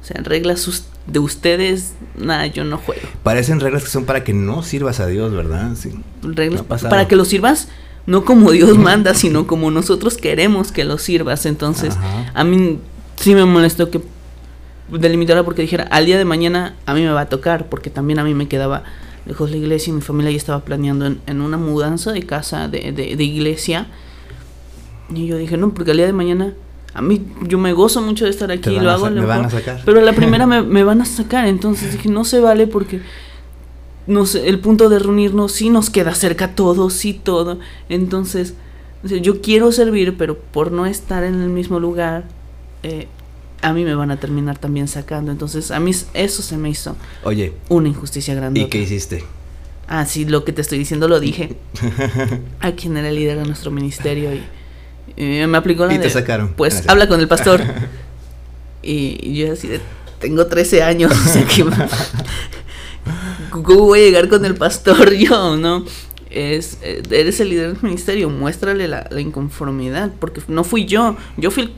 o 0.01 0.05
sea, 0.07 0.23
reglas 0.23 0.67
de 1.07 1.19
ustedes, 1.19 1.93
nada, 2.17 2.47
yo 2.47 2.65
no 2.65 2.79
juego. 2.79 3.03
Parecen 3.23 3.61
reglas 3.61 3.85
que 3.85 3.91
son 3.91 4.07
para 4.07 4.25
que 4.25 4.33
no 4.33 4.63
sirvas 4.63 4.99
a 5.01 5.07
Dios, 5.07 5.31
¿verdad? 5.31 5.73
Sí. 5.77 5.91
Reglas 6.23 6.63
para 6.63 7.07
que 7.07 7.17
lo 7.17 7.27
sirvas 7.27 7.69
no 8.07 8.25
como 8.25 8.51
Dios 8.51 8.79
manda, 8.79 9.13
sino 9.13 9.47
como 9.47 9.71
nosotros 9.71 10.17
queremos 10.17 10.73
que 10.73 10.85
lo 10.85 10.97
sirvas. 10.97 11.45
Entonces, 11.45 11.99
a 12.33 12.45
mí 12.45 12.79
sí 13.17 13.35
me 13.35 13.45
molestó 13.45 13.91
que 13.91 14.01
delimitara 14.89 15.43
porque 15.43 15.61
dijera, 15.61 15.85
al 15.91 16.07
día 16.07 16.17
de 16.17 16.25
mañana 16.25 16.77
a 16.87 16.95
mí 16.95 17.03
me 17.03 17.13
va 17.13 17.21
a 17.21 17.29
tocar, 17.29 17.69
porque 17.69 17.91
también 17.91 18.19
a 18.21 18.25
mí 18.25 18.33
me 18.33 18.49
quedaba 18.49 18.85
lejos 19.27 19.51
la 19.51 19.57
iglesia 19.57 19.91
y 19.91 19.95
mi 19.95 20.01
familia 20.01 20.31
ya 20.31 20.37
estaba 20.37 20.65
planeando 20.65 21.07
en, 21.07 21.41
una 21.41 21.57
mudanza 21.57 22.13
de 22.13 22.23
casa 22.25 22.69
de, 22.69 22.93
de, 22.93 23.25
iglesia. 23.25 23.89
Y 25.15 25.27
yo 25.27 25.37
dije, 25.37 25.57
no, 25.57 25.73
porque 25.75 25.93
al 25.93 25.99
día 25.99 26.07
de 26.07 26.13
mañana 26.13 26.55
a 26.95 27.03
mí 27.03 27.25
yo 27.43 27.59
me 27.59 27.73
gozo 27.73 28.03
mucho 28.03 28.25
de 28.25 28.31
estar 28.31 28.51
aquí, 28.51 28.79
lo 28.79 28.91
hago. 28.91 29.11
me 29.11 29.25
van 29.25 29.47
a 29.47 29.51
sacar. 29.51 29.81
Pero 29.85 30.01
la 30.01 30.13
primera 30.13 30.47
me, 30.47 30.63
me, 30.63 30.85
van 30.85 31.01
a 31.01 31.05
sacar, 31.05 31.47
entonces 31.47 31.93
dije, 31.93 32.09
no 32.09 32.25
se 32.25 32.41
vale 32.41 32.67
porque 32.67 33.01
no 34.07 34.27
sé, 34.27 34.49
el 34.49 34.59
punto 34.59 34.89
de 34.89 34.99
reunirnos 34.99 35.53
sí 35.53 35.71
nos 35.71 35.91
queda 35.91 36.15
cerca 36.15 36.55
todo, 36.55 36.91
sí 36.91 37.15
todo. 37.15 37.59
Entonces, 37.89 38.55
yo 39.05 39.41
quiero 39.41 39.73
servir, 39.73 40.17
pero 40.17 40.39
por 40.39 40.73
no 40.73 40.87
estar 40.87 41.25
en 41.25 41.41
el 41.41 41.49
mismo 41.49 41.79
lugar, 41.79 42.25
eh, 42.83 43.09
a 43.63 43.73
mí 43.73 43.85
me 43.85 43.95
van 43.95 44.11
a 44.11 44.19
terminar 44.19 44.59
también 44.59 44.89
sacando. 44.89 45.33
Entonces, 45.33 45.71
a 45.71 45.81
mí 45.81 45.93
eso 46.15 46.43
se 46.43 46.57
me 46.57 46.69
hizo 46.69 46.97
Oye, 47.25 47.55
una 47.69 47.89
injusticia 47.89 48.35
grande. 48.35 48.61
¿Y 48.61 48.67
qué 48.67 48.79
hiciste? 48.79 49.25
Ah, 49.89 50.07
sí, 50.07 50.25
lo 50.25 50.45
que 50.45 50.53
te 50.53 50.61
estoy 50.61 50.79
diciendo 50.79 51.09
lo 51.09 51.21
dije. 51.21 51.57
a 52.61 52.73
quien 52.73 52.97
era 52.97 53.09
el 53.09 53.17
líder 53.17 53.39
de 53.39 53.45
nuestro 53.45 53.71
ministerio 53.71 54.31
y 54.35 54.43
me 55.17 55.57
aplicó 55.57 55.87
la 55.87 55.95
y 55.95 55.99
te 55.99 56.11
sacaron. 56.11 56.55
Pues 56.55 56.89
habla 56.89 57.09
con 57.09 57.21
el 57.21 57.29
pastor. 57.29 57.63
y 58.83 59.35
yo 59.35 59.53
así 59.53 59.69
de, 59.69 59.81
tengo 60.23 60.47
13 60.47 60.85
años, 60.85 61.13
¿cómo 63.51 63.87
voy 63.87 64.01
a 64.01 64.05
llegar 64.05 64.29
con 64.29 64.45
el 64.45 64.55
pastor 64.55 65.13
yo, 65.15 65.57
no? 65.57 65.85
Es, 66.31 66.79
eh, 66.83 67.03
eres 67.11 67.41
el 67.41 67.51
líder 67.51 67.75
del 67.75 67.83
ministerio, 67.83 68.31
muéstrale 68.31 68.87
la, 68.87 69.09
inconformidad, 69.19 70.13
porque 70.21 70.41
no 70.47 70.63
fui 70.63 70.87
yo, 70.87 71.17
yo 71.37 71.51
fui 71.51 71.65
el 71.65 71.73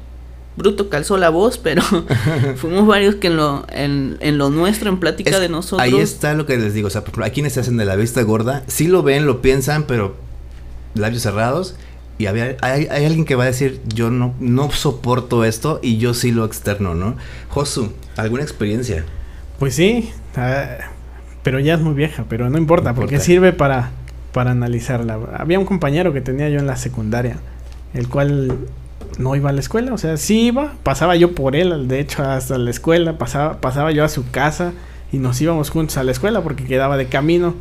bruto, 0.57 0.89
calzó 0.89 1.17
la 1.17 1.31
voz, 1.31 1.59
pero 1.59 1.83
fuimos 2.57 2.87
varios 2.87 3.17
que 3.17 3.29
en 3.29 3.37
lo, 3.37 3.67
en, 3.71 4.17
en 4.21 4.39
lo 4.39 4.51
nuestro, 4.51 4.89
en 4.89 5.01
plática 5.01 5.41
de 5.41 5.49
nosotros. 5.49 5.81
Ahí 5.81 5.97
está 5.97 6.35
lo 6.35 6.47
que 6.47 6.57
les 6.57 6.75
digo, 6.75 6.89
o 6.89 6.91
sea, 6.91 7.05
por 7.05 7.23
aquí 7.23 7.35
quienes 7.35 7.55
se 7.55 7.61
hacen 7.61 7.77
de 7.77 7.85
la 7.85 7.97
vista 7.97 8.23
gorda, 8.23 8.63
sí 8.67 8.87
lo 8.87 9.03
ven, 9.03 9.27
lo 9.27 9.43
piensan, 9.43 9.85
pero 9.85 10.15
labios 10.95 11.23
cerrados, 11.23 11.75
y 12.17 12.27
había, 12.27 12.57
hay, 12.61 12.87
alguien 12.87 13.25
que 13.25 13.35
va 13.35 13.45
a 13.45 13.47
decir, 13.49 13.81
yo 13.87 14.11
no, 14.11 14.35
no 14.39 14.71
soporto 14.71 15.45
esto 15.45 15.81
y 15.83 15.99
yo 15.99 16.15
sí 16.15 16.31
lo 16.31 16.45
externo, 16.45 16.95
¿no? 16.95 17.17
Josu, 17.49 17.93
¿alguna 18.17 18.45
experiencia? 18.45 19.05
Pues 19.59 19.75
sí, 19.75 20.13
ah, 20.37 20.77
pero 21.43 21.59
ya 21.59 21.75
es 21.75 21.81
muy 21.81 21.95
vieja, 21.95 22.25
pero 22.29 22.49
no 22.51 22.59
importa, 22.59 22.95
porque 22.95 23.19
sirve 23.19 23.53
para, 23.53 23.91
para 24.33 24.53
analizarla. 24.53 25.19
Había 25.37 25.59
un 25.59 25.65
compañero 25.65 26.13
que 26.13 26.21
tenía 26.21 26.49
yo 26.49 26.61
en 26.61 26.69
la 26.69 26.77
secundaria, 26.77 27.39
el 27.95 28.09
cual 28.09 28.59
no 29.19 29.37
iba 29.37 29.51
a 29.51 29.53
la 29.53 29.61
escuela, 29.61 29.93
o 29.93 29.99
sea, 29.99 30.17
sí 30.17 30.47
iba, 30.47 30.75
pasaba 30.83 31.17
yo 31.17 31.35
por 31.35 31.57
él, 31.57 31.89
de 31.89 32.01
hecho, 32.01 32.23
hasta 32.23 32.59
la 32.59 32.71
escuela, 32.71 33.19
pasaba, 33.19 33.61
pasaba 33.61 33.93
yo 33.93 34.05
a 34.05 34.09
su 34.09 34.31
casa 34.31 34.73
y 35.13 35.19
nos 35.19 35.41
íbamos 35.41 35.71
juntos 35.71 35.97
a 35.97 36.05
la 36.05 36.13
escuela 36.13 36.43
porque 36.43 36.65
quedaba 36.65 36.97
de 36.97 37.07
camino. 37.07 37.55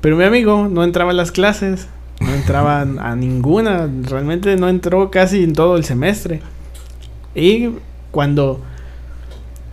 Pero 0.00 0.16
mi 0.16 0.24
amigo 0.24 0.68
no 0.70 0.84
entraba 0.84 1.10
a 1.10 1.14
las 1.14 1.32
clases, 1.32 1.88
no 2.20 2.32
entraba 2.34 2.80
a 2.98 3.16
ninguna, 3.16 3.88
realmente 4.02 4.56
no 4.56 4.68
entró 4.68 5.10
casi 5.10 5.42
en 5.42 5.52
todo 5.52 5.76
el 5.76 5.84
semestre. 5.84 6.40
Y 7.34 7.70
cuando 8.10 8.62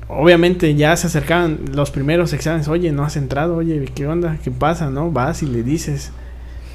obviamente 0.07 0.75
ya 0.75 0.95
se 0.95 1.07
acercaban 1.07 1.59
los 1.73 1.91
primeros 1.91 2.33
exámenes, 2.33 2.67
oye, 2.67 2.91
no 2.91 3.03
has 3.03 3.17
entrado, 3.17 3.55
oye, 3.55 3.85
¿qué 3.93 4.07
onda? 4.07 4.37
¿Qué 4.43 4.51
pasa? 4.51 4.89
¿No? 4.89 5.11
Vas 5.11 5.43
y 5.43 5.47
le 5.47 5.63
dices, 5.63 6.11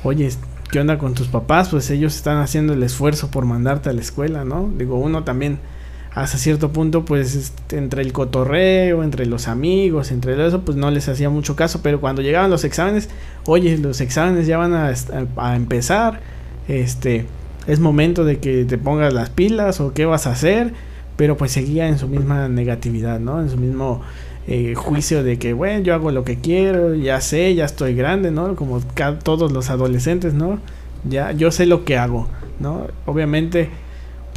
oye, 0.03 0.31
¿qué 0.71 0.81
onda 0.81 0.99
con 0.99 1.15
tus 1.15 1.29
papás? 1.29 1.69
Pues 1.69 1.91
ellos 1.91 2.17
están 2.17 2.39
haciendo 2.39 2.73
el 2.73 2.83
esfuerzo 2.83 3.31
por 3.31 3.45
mandarte 3.45 3.91
a 3.91 3.93
la 3.93 4.01
escuela, 4.01 4.45
¿no? 4.45 4.71
Digo, 4.77 4.97
uno 4.97 5.25
también 5.25 5.59
hasta 6.15 6.39
cierto 6.39 6.73
punto, 6.73 7.05
pues 7.05 7.35
este, 7.35 7.79
entre 7.79 8.03
el 8.03 8.13
cotorreo, 8.13 9.05
entre 9.05 9.27
los 9.27 9.47
amigos, 9.47 10.11
entre 10.11 10.47
eso, 10.47 10.63
pues 10.63 10.77
no 10.77 10.91
les 10.91 11.09
hacía 11.09 11.31
mucho 11.31 11.55
caso, 11.55 11.81
pero 11.83 12.01
cuando 12.01 12.23
llegaban 12.23 12.51
los 12.51 12.65
exámenes, 12.65 13.09
oye, 13.47 13.79
los 13.79 14.01
exámenes 14.01 14.47
ya 14.47 14.59
van 14.59 14.75
a, 14.75 14.93
a 15.37 15.57
empezar, 15.57 16.21
este, 16.67 17.27
es 17.67 17.81
momento 17.81 18.25
de 18.25 18.39
que 18.39 18.65
te 18.65 18.79
pongas 18.79 19.13
las 19.13 19.31
pilas 19.31 19.81
o 19.81 19.93
qué 19.93 20.07
vas 20.07 20.27
a 20.27 20.33
hacer, 20.33 20.73
pero 21.17 21.37
pues 21.37 21.53
seguía 21.53 21.89
en 21.89 21.99
su 21.99 22.09
misma 22.09 22.49
negatividad, 22.49 23.21
¿no? 23.21 23.41
En 23.41 23.51
su 23.51 23.57
mismo 23.57 24.03
eh, 24.49 24.75
juicio 24.75 25.23
de 25.23 25.39
que, 25.39 25.53
bueno, 25.53 25.85
yo 25.85 25.95
hago 25.95 26.11
lo 26.11 26.25
que 26.25 26.39
quiero, 26.39 26.95
ya 26.95 27.21
sé, 27.21 27.55
ya 27.55 27.65
estoy 27.65 27.95
grande, 27.95 28.31
¿no? 28.31 28.57
Como 28.57 28.81
todos 29.23 29.53
los 29.53 29.71
adolescentes, 29.71 30.35
¿no? 30.35 30.59
Ya, 31.09 31.33
yo 31.33 31.53
sé 31.53 31.67
lo 31.67 31.85
que 31.85 31.97
hago, 31.97 32.29
¿no? 32.59 32.89
Obviamente 33.07 33.71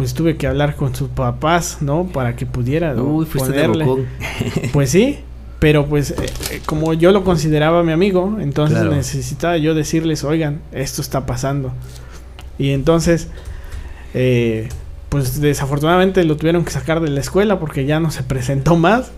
pues 0.01 0.15
tuve 0.15 0.35
que 0.35 0.47
hablar 0.47 0.75
con 0.75 0.95
sus 0.95 1.09
papás, 1.09 1.77
¿no? 1.81 2.07
Para 2.07 2.35
que 2.35 2.47
pudiera 2.47 2.95
Uy, 2.95 3.25
ponerle. 3.25 3.85
pues 4.73 4.89
sí, 4.89 5.19
pero 5.59 5.85
pues 5.85 6.11
eh, 6.11 6.15
eh, 6.49 6.61
como 6.65 6.93
yo 6.93 7.11
lo 7.11 7.23
consideraba 7.23 7.83
mi 7.83 7.91
amigo, 7.91 8.37
entonces 8.39 8.83
necesitaba 8.83 9.57
yo 9.57 9.75
decirles, 9.75 10.23
oigan, 10.23 10.59
esto 10.71 11.03
está 11.03 11.27
pasando. 11.27 11.71
Y 12.57 12.71
entonces, 12.71 13.27
eh, 14.15 14.69
pues 15.11 15.41
desafortunadamente 15.41 16.23
lo 16.23 16.37
tuvieron 16.37 16.63
que 16.63 16.71
sacar 16.71 17.01
de 17.01 17.09
la 17.09 17.19
escuela 17.19 17.59
porque 17.59 17.83
ya 17.85 17.99
no 17.99 18.11
se 18.11 18.23
presentó 18.23 18.77
más. 18.77 19.11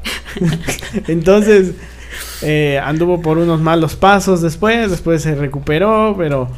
entonces, 1.07 1.73
anduvo 2.83 3.21
por 3.21 3.37
unos 3.37 3.61
malos 3.61 3.95
pasos 3.95 4.41
después, 4.41 4.89
después 4.89 5.21
se 5.21 5.35
recuperó, 5.35 6.15
pero 6.17 6.49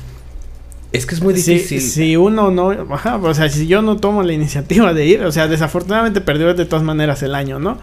es 0.93 1.05
que 1.05 1.15
es 1.15 1.21
muy 1.21 1.33
difícil. 1.33 1.81
Si, 1.81 2.15
uno 2.15 2.49
no, 2.49 2.71
ajá, 2.93 3.17
o 3.17 3.33
sea, 3.33 3.49
si 3.49 3.67
yo 3.67 3.81
no 3.81 3.97
tomo 3.97 4.23
la 4.23 4.31
iniciativa 4.31 4.93
de 4.93 5.05
ir, 5.05 5.23
o 5.25 5.31
sea, 5.33 5.49
desafortunadamente 5.49 6.21
perdió 6.21 6.53
de 6.53 6.65
todas 6.65 6.85
maneras 6.85 7.21
el 7.21 7.35
año, 7.35 7.59
¿no? 7.59 7.77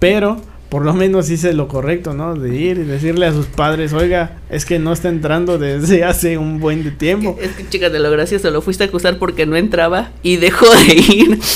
Pero 0.00 0.40
por 0.68 0.84
lo 0.84 0.92
menos 0.92 1.30
hice 1.30 1.54
lo 1.54 1.66
correcto, 1.66 2.12
¿no? 2.12 2.34
De 2.34 2.54
ir 2.54 2.78
y 2.78 2.84
decirle 2.84 3.26
a 3.26 3.32
sus 3.32 3.46
padres, 3.46 3.92
oiga, 3.94 4.38
es 4.50 4.66
que 4.66 4.78
no 4.78 4.92
está 4.92 5.08
entrando 5.08 5.58
desde 5.58 6.04
hace 6.04 6.36
un 6.36 6.60
buen 6.60 6.84
de 6.84 6.90
tiempo. 6.90 7.38
Es 7.40 7.52
que, 7.52 7.68
chica, 7.68 7.88
de 7.88 7.98
lo 7.98 8.10
gracioso, 8.10 8.50
lo 8.50 8.60
fuiste 8.60 8.84
a 8.84 8.86
acusar 8.88 9.18
porque 9.18 9.46
no 9.46 9.56
entraba 9.56 10.10
y 10.22 10.36
dejó 10.36 10.66
de 10.70 10.94
ir. 10.94 11.38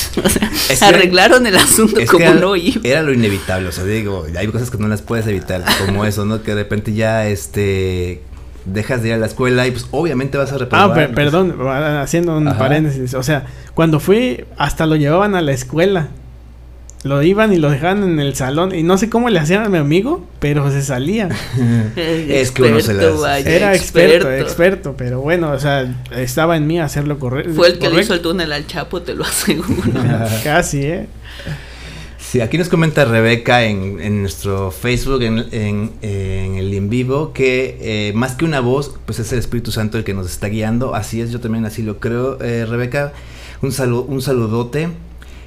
O 0.71 0.75
sea, 0.75 0.87
arreglaron 0.87 1.45
el 1.45 1.55
asunto 1.57 1.99
como 2.09 2.33
no 2.33 2.55
iba. 2.55 2.81
Era 2.83 3.03
lo 3.03 3.13
inevitable, 3.13 3.67
o 3.67 3.71
sea, 3.71 3.83
digo, 3.83 4.25
hay 4.35 4.47
cosas 4.47 4.71
que 4.71 4.77
no 4.77 4.87
las 4.87 5.01
puedes 5.01 5.27
evitar, 5.27 5.63
como 5.85 6.05
eso, 6.05 6.25
¿no? 6.25 6.41
Que 6.41 6.55
de 6.55 6.63
repente 6.63 6.93
ya, 6.93 7.27
este, 7.27 8.21
dejas 8.65 9.01
de 9.01 9.09
ir 9.09 9.13
a 9.15 9.17
la 9.17 9.25
escuela 9.25 9.67
y 9.67 9.71
pues 9.71 9.87
obviamente 9.91 10.37
vas 10.37 10.51
a 10.51 10.57
reprobar. 10.57 10.99
Ah, 10.99 11.13
perdón, 11.13 11.55
haciendo 11.67 12.37
un 12.37 12.45
paréntesis. 12.57 13.13
O 13.13 13.23
sea, 13.23 13.45
cuando 13.73 13.99
fui, 13.99 14.45
hasta 14.57 14.85
lo 14.85 14.95
llevaban 14.95 15.35
a 15.35 15.41
la 15.41 15.51
escuela. 15.51 16.07
Lo 17.03 17.21
iban 17.21 17.51
y 17.51 17.57
lo 17.57 17.69
dejaban 17.69 18.03
en 18.03 18.19
el 18.19 18.33
salón. 18.33 18.73
Y 18.73 18.83
no 18.83 18.97
sé 18.97 19.09
cómo 19.09 19.29
le 19.29 19.37
hacían 19.37 19.65
a 19.65 19.69
mi 19.69 19.77
amigo, 19.77 20.25
pero 20.39 20.71
se 20.71 20.81
salía. 20.81 21.27
es 21.95 22.51
que 22.51 22.63
uno 22.63 22.79
se 22.79 22.93
las... 22.93 23.45
Era 23.45 23.75
experto, 23.75 24.31
experto, 24.31 24.95
pero 24.97 25.19
bueno, 25.19 25.51
o 25.51 25.59
sea, 25.59 25.93
estaba 26.15 26.55
en 26.55 26.65
mí 26.65 26.79
hacerlo 26.79 27.19
correcto. 27.19 27.53
Fue 27.53 27.67
el 27.67 27.79
que 27.79 27.89
le 27.89 28.01
hizo 28.01 28.13
el 28.13 28.21
túnel 28.21 28.53
al 28.53 28.65
Chapo, 28.67 29.01
te 29.01 29.15
lo 29.15 29.23
aseguro. 29.25 29.91
Casi, 30.43 30.83
¿eh? 30.83 31.07
Sí, 32.17 32.41
aquí 32.41 32.57
nos 32.57 32.67
comenta 32.67 33.05
Rebeca 33.05 33.63
en, 33.63 34.21
nuestro 34.21 34.71
Facebook, 34.71 35.21
en, 35.21 35.91
el 36.01 36.73
en 36.73 36.89
vivo, 36.89 37.31
que 37.31 37.77
eh, 37.79 38.13
más 38.15 38.33
que 38.33 38.43
una 38.45 38.59
voz, 38.59 38.95
pues 39.05 39.19
es 39.19 39.31
el 39.33 39.37
Espíritu 39.39 39.71
Santo 39.71 39.99
el 39.99 40.03
que 40.03 40.15
nos 40.15 40.31
está 40.31 40.47
guiando. 40.47 40.95
Así 40.95 41.21
es, 41.21 41.31
yo 41.31 41.39
también 41.39 41.65
así 41.65 41.83
lo 41.83 41.99
creo. 41.99 42.41
Eh, 42.41 42.65
Rebeca, 42.65 43.13
un, 43.61 43.71
saludo, 43.71 44.05
un 44.05 44.21
saludote. 44.23 44.89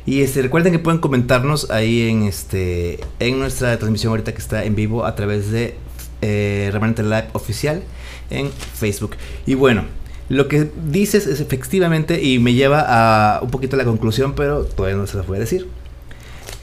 Y 0.07 0.23
este, 0.23 0.41
recuerden 0.41 0.73
que 0.73 0.79
pueden 0.79 1.01
comentarnos 1.01 1.71
ahí 1.71 2.09
en, 2.09 2.23
este, 2.23 3.01
en 3.19 3.39
nuestra 3.39 3.77
transmisión 3.77 4.11
ahorita 4.11 4.33
que 4.33 4.39
está 4.39 4.65
en 4.65 4.77
vivo 4.77 5.05
a 5.05 5.15
través 5.17 5.51
de 5.51 5.75
eh, 6.23 6.71
Remanente 6.73 7.03
Live 7.03 7.29
Oficial 7.33 7.83
en 8.31 8.51
Facebook. 8.51 9.17
Y 9.47 9.55
bueno, 9.55 9.85
lo 10.29 10.49
que 10.49 10.71
dices 10.91 11.27
es 11.27 11.41
efectivamente 11.41 12.23
y 12.23 12.39
me 12.39 12.55
lleva 12.55 12.85
a 12.87 13.41
un 13.43 13.51
poquito 13.51 13.77
a 13.77 13.79
la 13.79 13.85
conclusión, 13.85 14.35
pero 14.35 14.65
todavía 14.65 14.97
no 14.97 15.07
se 15.07 15.17
las 15.17 15.27
voy 15.27 15.39
a 15.39 15.41
decir 15.41 15.67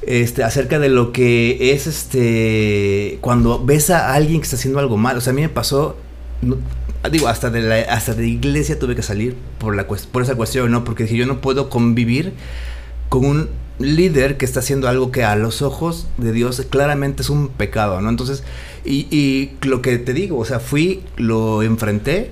este, 0.07 0.43
acerca 0.43 0.79
de 0.79 0.89
lo 0.89 1.11
que 1.11 1.73
es 1.73 1.87
este 1.87 3.17
cuando 3.21 3.63
ves 3.63 3.89
a 3.89 4.13
alguien 4.13 4.39
que 4.39 4.45
está 4.45 4.55
haciendo 4.55 4.79
algo 4.79 4.97
mal. 4.97 5.17
O 5.17 5.21
sea, 5.21 5.31
a 5.31 5.33
mí 5.35 5.41
me 5.41 5.49
pasó, 5.49 5.95
digo, 7.11 7.27
hasta 7.27 7.49
de 7.49 7.61
la, 7.61 7.79
hasta 7.81 8.13
de 8.13 8.27
iglesia 8.27 8.79
tuve 8.79 8.95
que 8.95 9.01
salir 9.01 9.35
por, 9.59 9.75
la, 9.75 9.87
por 9.87 10.21
esa 10.21 10.35
cuestión, 10.35 10.71
¿no? 10.71 10.83
Porque 10.83 11.03
dije, 11.03 11.17
yo 11.17 11.25
no 11.25 11.41
puedo 11.41 11.69
convivir 11.69 12.33
con 13.13 13.25
un 13.25 13.49
líder 13.77 14.37
que 14.37 14.45
está 14.45 14.61
haciendo 14.61 14.87
algo 14.87 15.11
que 15.11 15.23
a 15.23 15.35
los 15.35 15.61
ojos 15.61 16.07
de 16.17 16.31
Dios 16.31 16.65
claramente 16.67 17.21
es 17.21 17.29
un 17.29 17.49
pecado, 17.49 18.01
¿no? 18.01 18.09
Entonces, 18.09 18.43
y, 18.83 19.51
lo 19.61 19.83
que 19.83 19.99
te 19.99 20.13
digo, 20.13 20.39
o 20.39 20.45
sea, 20.45 20.59
fui, 20.59 21.03
lo 21.15 21.61
enfrenté, 21.61 22.31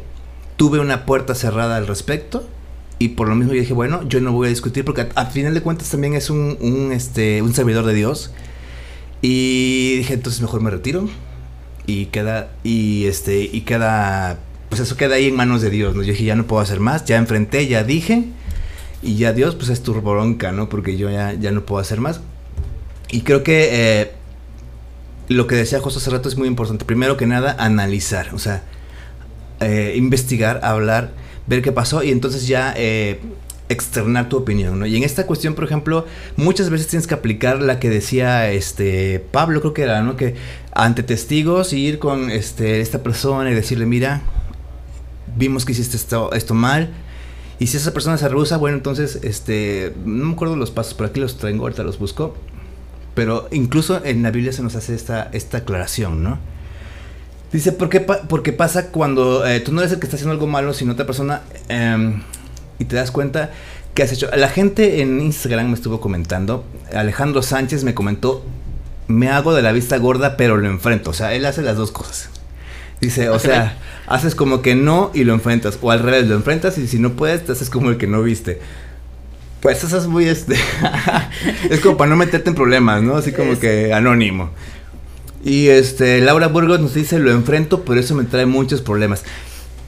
tuve 0.57 0.79
una 0.79 1.05
puerta 1.05 1.35
cerrada 1.35 1.77
al 1.77 1.85
respecto 1.85 2.47
y 2.97 3.09
por 3.09 3.29
lo 3.29 3.35
mismo 3.35 3.53
dije, 3.53 3.73
bueno, 3.73 4.01
yo 4.09 4.21
no 4.21 4.31
voy 4.31 4.47
a 4.47 4.49
discutir 4.49 4.83
porque 4.83 5.07
al 5.13 5.27
final 5.27 5.53
de 5.53 5.61
cuentas 5.61 5.87
también 5.91 6.15
es 6.15 6.31
un, 6.31 6.57
un, 6.59 6.91
este, 6.91 7.43
un 7.43 7.53
servidor 7.53 7.85
de 7.85 7.93
Dios. 7.93 8.31
Y 9.21 9.97
dije, 9.97 10.15
entonces 10.15 10.41
mejor 10.41 10.61
me 10.61 10.71
retiro. 10.71 11.07
Y 11.85 12.07
queda, 12.07 12.53
y 12.63 13.05
este, 13.05 13.39
y 13.43 13.61
queda, 13.61 14.39
pues 14.69 14.81
eso 14.81 14.97
queda 14.97 15.13
ahí 15.13 15.27
en 15.27 15.35
manos 15.35 15.61
de 15.61 15.69
Dios, 15.69 15.95
¿no? 15.95 16.01
Yo 16.01 16.13
dije, 16.13 16.23
ya 16.23 16.35
no 16.35 16.47
puedo 16.47 16.59
hacer 16.63 16.79
más, 16.79 17.05
ya 17.05 17.17
enfrenté, 17.17 17.67
ya 17.67 17.83
dije. 17.83 18.31
Y 19.01 19.15
ya 19.15 19.33
Dios, 19.33 19.55
pues 19.55 19.69
es 19.69 19.81
tu 19.81 19.93
bronca, 19.93 20.51
¿no? 20.51 20.69
Porque 20.69 20.97
yo 20.97 21.09
ya, 21.09 21.33
ya 21.33 21.51
no 21.51 21.65
puedo 21.65 21.81
hacer 21.81 21.99
más. 21.99 22.21
Y 23.09 23.21
creo 23.21 23.43
que 23.43 23.69
eh, 23.71 24.11
lo 25.27 25.47
que 25.47 25.55
decía 25.55 25.79
José 25.79 25.97
hace 25.97 26.11
rato 26.11 26.29
es 26.29 26.37
muy 26.37 26.47
importante. 26.47 26.85
Primero 26.85 27.17
que 27.17 27.25
nada, 27.25 27.55
analizar, 27.59 28.33
o 28.33 28.39
sea, 28.39 28.63
eh, 29.59 29.93
investigar, 29.97 30.61
hablar 30.63 31.11
ver 31.47 31.61
qué 31.61 31.71
pasó 31.71 32.03
y 32.03 32.11
entonces 32.11 32.47
ya 32.47 32.73
eh, 32.77 33.19
externar 33.69 34.29
tu 34.29 34.37
opinión, 34.37 34.79
¿no? 34.79 34.85
Y 34.85 34.95
en 34.95 35.03
esta 35.03 35.25
cuestión, 35.25 35.53
por 35.53 35.63
ejemplo, 35.63 36.05
muchas 36.35 36.69
veces 36.69 36.87
tienes 36.87 37.07
que 37.07 37.13
aplicar 37.13 37.61
la 37.61 37.79
que 37.79 37.89
decía 37.89 38.51
este 38.51 39.19
Pablo, 39.31 39.61
creo 39.61 39.73
que 39.73 39.83
era, 39.83 40.01
¿no? 40.01 40.15
Que 40.15 40.35
ante 40.73 41.03
testigos 41.03 41.73
ir 41.73 41.99
con 41.99 42.29
este 42.29 42.81
esta 42.81 43.03
persona 43.03 43.51
y 43.51 43.53
decirle, 43.53 43.85
"Mira, 43.85 44.21
vimos 45.35 45.65
que 45.65 45.73
hiciste 45.73 45.97
esto 45.97 46.53
mal." 46.53 46.89
Y 47.61 47.67
si 47.67 47.77
esa 47.77 47.93
persona 47.93 48.17
se 48.17 48.27
rehúsa, 48.27 48.57
bueno, 48.57 48.75
entonces 48.75 49.19
este 49.21 49.93
no 50.03 50.25
me 50.25 50.33
acuerdo 50.33 50.55
los 50.55 50.71
pasos, 50.71 50.95
pero 50.95 51.09
aquí 51.09 51.19
los 51.19 51.37
traigo, 51.37 51.61
ahorita 51.61 51.83
los 51.83 51.99
busco. 51.99 52.35
Pero 53.13 53.47
incluso 53.51 54.03
en 54.03 54.23
la 54.23 54.31
Biblia 54.31 54.51
se 54.51 54.63
nos 54.63 54.75
hace 54.75 54.95
esta 54.95 55.29
esta 55.31 55.59
aclaración, 55.59 56.23
¿no? 56.23 56.39
Dice, 57.53 57.71
¿por 57.71 57.89
qué 57.89 57.99
porque 57.99 58.51
pasa 58.51 58.89
cuando 58.89 59.45
eh, 59.45 59.59
tú 59.59 59.73
no 59.73 59.81
eres 59.81 59.93
el 59.93 59.99
que 59.99 60.07
está 60.07 60.15
haciendo 60.15 60.31
algo 60.31 60.47
malo, 60.47 60.73
sino 60.73 60.93
otra 60.93 61.05
persona 61.05 61.43
em, 61.69 62.23
y 62.79 62.85
te 62.85 62.95
das 62.95 63.11
cuenta 63.11 63.51
que 63.93 64.01
has 64.01 64.11
hecho. 64.11 64.27
La 64.35 64.49
gente 64.49 65.03
en 65.03 65.21
Instagram 65.21 65.67
me 65.67 65.75
estuvo 65.75 66.01
comentando, 66.01 66.63
Alejandro 66.91 67.43
Sánchez 67.43 67.83
me 67.83 67.93
comentó, 67.93 68.43
me 69.07 69.29
hago 69.29 69.53
de 69.53 69.61
la 69.61 69.71
vista 69.71 69.99
gorda, 69.99 70.35
pero 70.35 70.57
lo 70.57 70.67
enfrento. 70.67 71.11
O 71.11 71.13
sea, 71.13 71.35
él 71.35 71.45
hace 71.45 71.61
las 71.61 71.77
dos 71.77 71.91
cosas. 71.91 72.30
Dice, 73.01 73.29
o 73.29 73.39
sea, 73.39 73.77
haces 74.07 74.35
como 74.35 74.61
que 74.61 74.75
no 74.75 75.11
y 75.13 75.23
lo 75.23 75.33
enfrentas. 75.33 75.77
O 75.81 75.91
al 75.91 75.99
revés, 75.99 76.27
lo 76.27 76.35
enfrentas 76.35 76.77
y 76.77 76.87
si 76.87 76.99
no 76.99 77.13
puedes, 77.13 77.45
te 77.45 77.51
haces 77.51 77.69
como 77.69 77.89
el 77.89 77.97
que 77.97 78.07
no 78.07 78.21
viste. 78.21 78.61
Pues 79.59 79.83
eso 79.83 79.97
es 79.97 80.07
muy 80.07 80.25
este. 80.25 80.55
es 81.69 81.79
como 81.81 81.97
para 81.97 82.09
no 82.09 82.15
meterte 82.15 82.49
en 82.49 82.55
problemas, 82.55 83.03
¿no? 83.03 83.15
Así 83.15 83.31
como 83.31 83.59
que 83.59 83.93
anónimo. 83.93 84.51
Y 85.43 85.67
este, 85.67 86.21
Laura 86.21 86.47
Burgos 86.47 86.79
nos 86.79 86.93
dice, 86.93 87.19
lo 87.19 87.31
enfrento, 87.31 87.83
pero 87.83 87.99
eso 87.99 88.15
me 88.15 88.23
trae 88.23 88.45
muchos 88.45 88.81
problemas. 88.81 89.23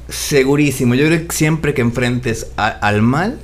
Segurísimo, 0.10 0.96
yo 0.96 1.06
creo 1.06 1.28
que 1.28 1.36
siempre 1.36 1.74
que 1.74 1.82
enfrentes 1.82 2.48
al 2.58 3.02
mal, 3.02 3.40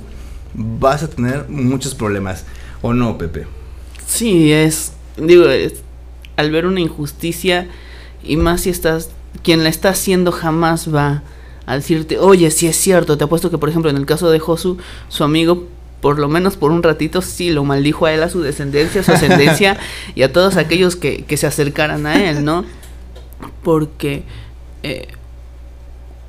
vas 0.54 1.02
a 1.02 1.10
tener 1.10 1.46
muchos 1.48 1.94
problemas. 1.94 2.44
¿O 2.82 2.92
no, 2.92 3.18
Pepe? 3.18 3.46
Sí, 4.06 4.52
es, 4.52 4.92
digo, 5.16 5.44
al 6.36 6.50
ver 6.50 6.66
una 6.66 6.80
injusticia, 6.80 7.68
y 8.22 8.36
más 8.36 8.62
si 8.62 8.70
estás, 8.70 9.10
quien 9.42 9.62
la 9.62 9.68
está 9.68 9.90
haciendo 9.90 10.32
jamás 10.32 10.92
va 10.92 11.22
a 11.66 11.76
decirte, 11.76 12.18
oye, 12.18 12.50
si 12.50 12.66
es 12.66 12.76
cierto, 12.76 13.16
te 13.16 13.24
apuesto 13.24 13.50
que, 13.50 13.58
por 13.58 13.68
ejemplo, 13.68 13.90
en 13.90 13.96
el 13.96 14.06
caso 14.06 14.30
de 14.30 14.38
Josu, 14.38 14.78
su 15.08 15.24
amigo 15.24 15.66
por 16.00 16.18
lo 16.18 16.28
menos 16.28 16.56
por 16.56 16.70
un 16.70 16.82
ratito, 16.82 17.22
sí 17.22 17.50
lo 17.50 17.64
maldijo 17.64 18.06
a 18.06 18.12
él, 18.12 18.22
a 18.22 18.30
su 18.30 18.40
descendencia, 18.40 19.02
a 19.02 19.04
su 19.04 19.12
ascendencia 19.12 19.78
y 20.14 20.22
a 20.22 20.32
todos 20.32 20.56
aquellos 20.56 20.96
que, 20.96 21.24
se 21.36 21.46
acercaran 21.46 22.06
a 22.06 22.30
él, 22.30 22.44
¿no? 22.44 22.64
Porque 23.62 24.22
eh, 24.82 25.08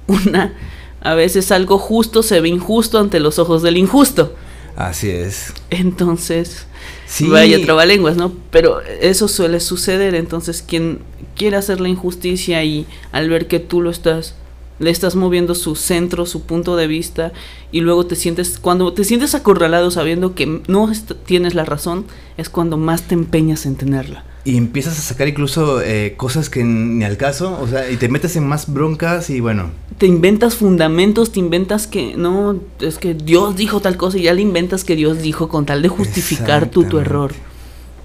una, 0.07 0.53
a 1.01 1.13
veces 1.13 1.51
algo 1.51 1.77
justo 1.77 2.21
se 2.21 2.41
ve 2.41 2.49
injusto 2.49 2.99
ante 2.99 3.19
los 3.19 3.39
ojos 3.39 3.61
del 3.61 3.77
injusto. 3.77 4.35
Así 4.75 5.09
es. 5.09 5.53
Entonces, 5.69 6.67
sí. 7.12 7.28
vaya 7.28 7.86
lenguas, 7.86 8.16
¿no? 8.16 8.34
Pero 8.51 8.82
eso 8.82 9.28
suele 9.28 9.59
suceder, 9.59 10.16
entonces 10.16 10.64
quien 10.66 10.99
quiere 11.36 11.57
hacer 11.57 11.82
la 11.82 11.89
injusticia 11.89 12.64
y 12.64 12.86
al 13.12 13.30
ver 13.30 13.47
que 13.47 13.59
tú 13.59 13.82
lo 13.82 13.89
estás 13.89 14.36
le 14.82 14.89
estás 14.89 15.15
moviendo 15.15 15.55
su 15.55 15.75
centro, 15.75 16.25
su 16.25 16.41
punto 16.41 16.75
de 16.75 16.88
vista 16.88 17.32
y 17.71 17.82
luego 17.82 18.05
te 18.05 18.15
sientes, 18.15 18.57
cuando 18.59 18.91
te 18.93 19.03
sientes 19.03 19.36
acorralado 19.36 19.91
sabiendo 19.91 20.36
que 20.36 20.61
no 20.67 20.91
tienes 21.25 21.53
la 21.53 21.63
razón, 21.63 22.05
es 22.38 22.49
cuando 22.49 22.77
más 22.77 23.03
te 23.03 23.13
empeñas 23.13 23.65
en 23.65 23.75
tenerla. 23.75 24.25
Y 24.43 24.57
empiezas 24.57 24.97
a 24.97 25.01
sacar 25.01 25.27
incluso 25.27 25.82
eh, 25.84 26.15
cosas 26.17 26.49
que 26.49 26.63
ni 26.63 27.05
al 27.05 27.15
caso, 27.15 27.59
o 27.61 27.67
sea, 27.67 27.91
y 27.91 27.97
te 27.97 28.09
metes 28.09 28.36
en 28.36 28.47
más 28.47 28.73
broncas 28.73 29.29
y 29.29 29.39
bueno. 29.39 29.69
Te 29.99 30.07
inventas 30.07 30.55
fundamentos, 30.55 31.32
te 31.32 31.39
inventas 31.39 31.86
que 31.86 32.15
no, 32.17 32.59
es 32.79 32.97
que 32.97 33.13
Dios 33.13 33.55
dijo 33.55 33.82
tal 33.82 33.97
cosa 33.97 34.17
y 34.17 34.23
ya 34.23 34.34
le 34.34 34.41
inventas 34.41 34.84
que 34.84 34.95
Dios 34.95 35.21
dijo 35.21 35.47
con 35.47 35.67
tal 35.67 35.84
de 35.84 35.89
justificar 35.89 36.71
tu, 36.71 36.86
tu 36.86 36.97
error. 36.97 37.34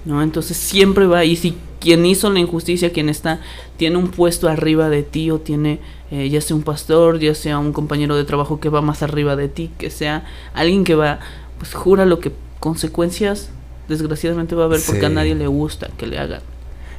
¿No? 0.07 0.23
Entonces 0.23 0.55
siempre 0.55 1.05
va, 1.05 1.25
y 1.25 1.35
si 1.35 1.57
quien 1.81 2.05
hizo 2.05 2.31
la 2.31 2.39
injusticia, 2.39 2.93
quien 2.93 3.09
está, 3.09 3.41
tiene 3.75 3.97
un 3.97 4.07
puesto 4.07 4.47
arriba 4.47 4.89
de 4.89 5.03
ti 5.03 5.29
o 5.31 5.39
tiene 5.39 5.79
eh, 6.09 6.29
ya 6.29 6.39
sea 6.39 6.55
un 6.55 6.63
pastor, 6.63 7.19
ya 7.19 7.35
sea 7.35 7.59
un 7.59 7.73
compañero 7.73 8.15
de 8.15 8.23
trabajo 8.23 8.61
que 8.61 8.69
va 8.69 8.81
más 8.81 9.03
arriba 9.03 9.35
de 9.35 9.49
ti, 9.49 9.69
que 9.77 9.89
sea 9.89 10.25
alguien 10.53 10.85
que 10.85 10.95
va, 10.95 11.19
pues 11.59 11.73
jura 11.73 12.05
lo 12.05 12.19
que 12.19 12.31
consecuencias 12.61 13.49
desgraciadamente 13.89 14.55
va 14.55 14.63
a 14.63 14.65
haber 14.67 14.79
porque 14.85 15.05
a 15.05 15.09
nadie 15.09 15.35
le 15.35 15.47
gusta 15.47 15.89
que 15.97 16.07
le 16.07 16.17
hagan. 16.17 16.41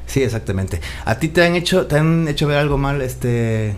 Sí, 0.07 0.23
exactamente. 0.23 0.81
¿A 1.07 1.19
ti 1.19 1.29
te 1.29 1.43
han 1.43 1.57
hecho, 1.57 1.87
te 1.87 1.97
han 1.97 2.29
hecho 2.29 2.47
ver 2.47 2.59
algo 2.59 2.77
mal, 2.77 3.01
este 3.01 3.75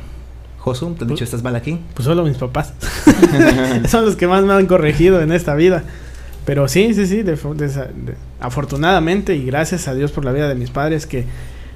Josu? 0.58 0.94
¿Te 0.94 1.04
han 1.04 1.10
dicho 1.10 1.22
estás 1.22 1.44
mal 1.44 1.54
aquí? 1.54 1.78
Pues 1.94 2.06
solo 2.06 2.24
mis 2.24 2.36
papás. 2.36 2.74
Son 3.88 4.04
los 4.04 4.16
que 4.16 4.26
más 4.26 4.42
me 4.42 4.52
han 4.52 4.66
corregido 4.66 5.20
en 5.20 5.30
esta 5.30 5.54
vida. 5.54 5.84
Pero 6.50 6.66
sí, 6.66 6.94
sí, 6.94 7.06
sí, 7.06 7.24
afortunadamente 8.40 9.36
y 9.36 9.44
gracias 9.44 9.86
a 9.86 9.94
Dios 9.94 10.10
por 10.10 10.24
la 10.24 10.32
vida 10.32 10.48
de 10.48 10.56
mis 10.56 10.70
padres 10.70 11.06
que 11.06 11.24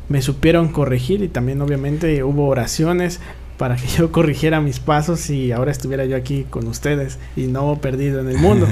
me 0.09 0.21
supieron 0.21 0.67
corregir 0.67 1.23
y 1.23 1.29
también 1.29 1.63
obviamente 1.63 2.25
hubo 2.25 2.49
oraciones 2.49 3.21
para 3.57 3.77
que 3.77 3.87
yo 3.97 4.11
corrigiera 4.11 4.61
mis 4.61 4.81
pasos 4.81 5.31
y 5.31 5.53
ahora 5.53 5.71
estuviera 5.71 6.07
yo 6.07 6.17
aquí 6.17 6.45
con 6.51 6.67
ustedes 6.67 7.21
y 7.37 7.43
no 7.43 7.79
perdido 7.81 8.19
en 8.19 8.29
el 8.31 8.39
mundo. 8.39 8.67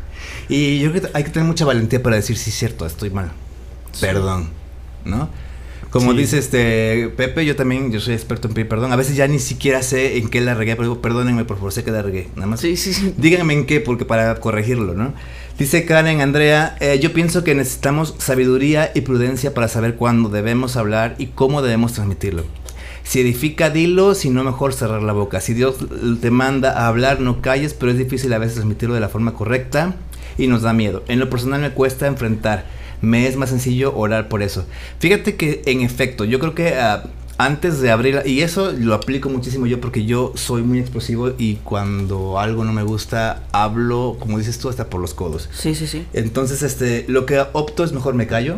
y 0.48 0.78
yo 0.78 0.92
creo 0.92 1.02
que 1.02 1.08
hay 1.12 1.24
que 1.24 1.30
tener 1.30 1.48
mucha 1.48 1.64
valentía 1.64 2.00
para 2.00 2.14
decir, 2.14 2.38
sí, 2.38 2.52
cierto, 2.52 2.86
estoy 2.86 3.10
mal. 3.10 3.32
Perdón, 4.00 4.50
¿no? 5.04 5.28
Como 5.90 6.12
dice 6.12 6.38
este 6.38 7.08
Pepe, 7.16 7.46
yo 7.46 7.56
también, 7.56 7.90
yo 7.90 7.98
soy 7.98 8.14
experto 8.14 8.46
en 8.46 8.54
pedir 8.54 8.68
perdón. 8.68 8.92
A 8.92 8.96
veces 8.96 9.16
ya 9.16 9.26
ni 9.26 9.38
siquiera 9.38 9.82
sé 9.82 10.18
en 10.18 10.28
qué 10.28 10.40
la 10.40 10.54
regué, 10.54 10.76
pero 10.76 10.88
digo, 10.88 11.00
perdónenme, 11.00 11.44
por 11.44 11.56
favor, 11.56 11.72
sé 11.72 11.82
que 11.82 11.90
la 11.90 12.02
regué. 12.02 12.28
Nada 12.36 12.46
más. 12.46 12.60
Sí, 12.60 12.76
sí, 12.76 12.92
sí. 12.92 13.14
Díganme 13.16 13.54
en 13.54 13.64
qué, 13.64 13.80
porque 13.80 14.04
para 14.04 14.34
corregirlo, 14.36 14.94
¿no? 14.94 15.14
Dice 15.58 15.84
Karen 15.84 16.20
Andrea, 16.20 16.76
eh, 16.78 17.00
yo 17.02 17.12
pienso 17.12 17.42
que 17.42 17.52
necesitamos 17.52 18.14
sabiduría 18.18 18.92
y 18.94 19.00
prudencia 19.00 19.54
para 19.54 19.66
saber 19.66 19.96
cuándo 19.96 20.28
debemos 20.28 20.76
hablar 20.76 21.16
y 21.18 21.26
cómo 21.26 21.62
debemos 21.62 21.94
transmitirlo. 21.94 22.44
Si 23.02 23.20
edifica, 23.20 23.68
dilo, 23.68 24.14
si 24.14 24.30
no, 24.30 24.44
mejor 24.44 24.72
cerrar 24.72 25.02
la 25.02 25.12
boca. 25.12 25.40
Si 25.40 25.54
Dios 25.54 25.78
te 26.20 26.30
manda 26.30 26.78
a 26.78 26.86
hablar, 26.86 27.18
no 27.20 27.42
calles, 27.42 27.74
pero 27.74 27.90
es 27.90 27.98
difícil 27.98 28.32
a 28.34 28.38
veces 28.38 28.54
transmitirlo 28.54 28.94
de 28.94 29.00
la 29.00 29.08
forma 29.08 29.34
correcta 29.34 29.96
y 30.36 30.46
nos 30.46 30.62
da 30.62 30.72
miedo. 30.72 31.02
En 31.08 31.18
lo 31.18 31.28
personal 31.28 31.60
me 31.60 31.70
cuesta 31.70 32.06
enfrentar. 32.06 32.64
Me 33.00 33.26
es 33.26 33.36
más 33.36 33.50
sencillo 33.50 33.96
orar 33.96 34.28
por 34.28 34.42
eso. 34.42 34.64
Fíjate 35.00 35.34
que 35.34 35.62
en 35.66 35.80
efecto, 35.80 36.24
yo 36.24 36.38
creo 36.38 36.54
que 36.54 36.74
ah, 36.76 37.02
antes 37.38 37.80
de 37.80 37.90
abrir, 37.90 38.22
y 38.26 38.40
eso 38.40 38.72
lo 38.72 38.94
aplico 38.94 39.30
muchísimo 39.30 39.66
yo 39.66 39.80
porque 39.80 40.04
yo 40.04 40.32
soy 40.34 40.62
muy 40.62 40.80
explosivo 40.80 41.32
y 41.38 41.56
cuando 41.56 42.38
algo 42.38 42.64
no 42.64 42.72
me 42.72 42.82
gusta, 42.82 43.44
hablo, 43.52 44.16
como 44.18 44.38
dices 44.38 44.58
tú, 44.58 44.68
hasta 44.68 44.90
por 44.90 45.00
los 45.00 45.14
codos. 45.14 45.48
Sí, 45.52 45.74
sí, 45.74 45.86
sí. 45.86 46.04
Entonces, 46.12 46.62
este, 46.62 47.04
lo 47.08 47.26
que 47.26 47.40
opto 47.52 47.84
es 47.84 47.92
mejor 47.92 48.14
me 48.14 48.26
callo 48.26 48.56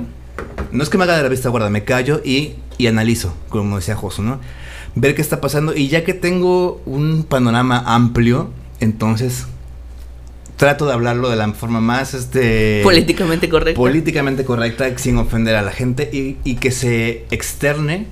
no 0.73 0.83
es 0.83 0.89
que 0.89 0.99
me 0.99 1.05
haga 1.05 1.17
de 1.17 1.23
la 1.23 1.29
vista 1.29 1.49
guarda, 1.49 1.71
me 1.71 1.85
callo 1.85 2.21
y, 2.25 2.55
y 2.79 2.87
analizo, 2.87 3.35
como 3.49 3.77
decía 3.77 3.97
Josu, 3.97 4.23
¿no? 4.23 4.41
Ver 4.95 5.15
qué 5.15 5.23
está 5.23 5.41
pasando 5.41 5.75
y 5.75 5.89
ya 5.89 6.05
que 6.05 6.15
tengo 6.15 6.81
un 6.87 7.25
panorama 7.25 7.83
amplio, 7.87 8.51
entonces 8.81 9.47
trato 10.57 10.87
de 10.87 10.93
hablarlo 10.93 11.31
de 11.31 11.37
la 11.37 11.51
forma 11.55 11.81
más 11.81 12.13
este 12.13 12.83
políticamente 12.83 13.49
correcta 13.49 13.79
políticamente 13.79 14.45
correcta 14.45 14.87
sin 14.99 15.17
ofender 15.17 15.57
a 15.57 15.63
la 15.63 15.73
gente 15.73 16.11
y, 16.13 16.37
y 16.45 16.57
que 16.57 16.71
se 16.71 17.25
externe 17.31 18.07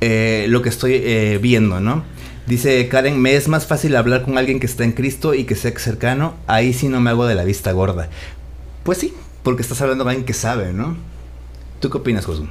eh, 0.00 0.46
lo 0.48 0.62
que 0.62 0.68
estoy 0.68 0.94
eh, 0.94 1.38
viendo 1.40 1.80
no 1.80 2.04
dice 2.46 2.88
Karen 2.88 3.20
me 3.20 3.36
es 3.36 3.48
más 3.48 3.66
fácil 3.66 3.96
hablar 3.96 4.22
con 4.22 4.36
alguien 4.38 4.60
que 4.60 4.66
está 4.66 4.84
en 4.84 4.92
Cristo 4.92 5.34
y 5.34 5.44
que 5.44 5.54
sea 5.54 5.72
cercano 5.78 6.34
ahí 6.46 6.72
sí 6.72 6.88
no 6.88 7.00
me 7.00 7.10
hago 7.10 7.26
de 7.26 7.34
la 7.34 7.44
vista 7.44 7.72
gorda 7.72 8.10
pues 8.82 8.98
sí 8.98 9.14
porque 9.42 9.62
estás 9.62 9.80
hablando 9.80 10.04
con 10.04 10.10
alguien 10.10 10.26
que 10.26 10.34
sabe 10.34 10.72
no 10.72 10.96
¿Tú 11.84 11.90
qué 11.90 11.98
opinas, 11.98 12.24
Josu? 12.24 12.46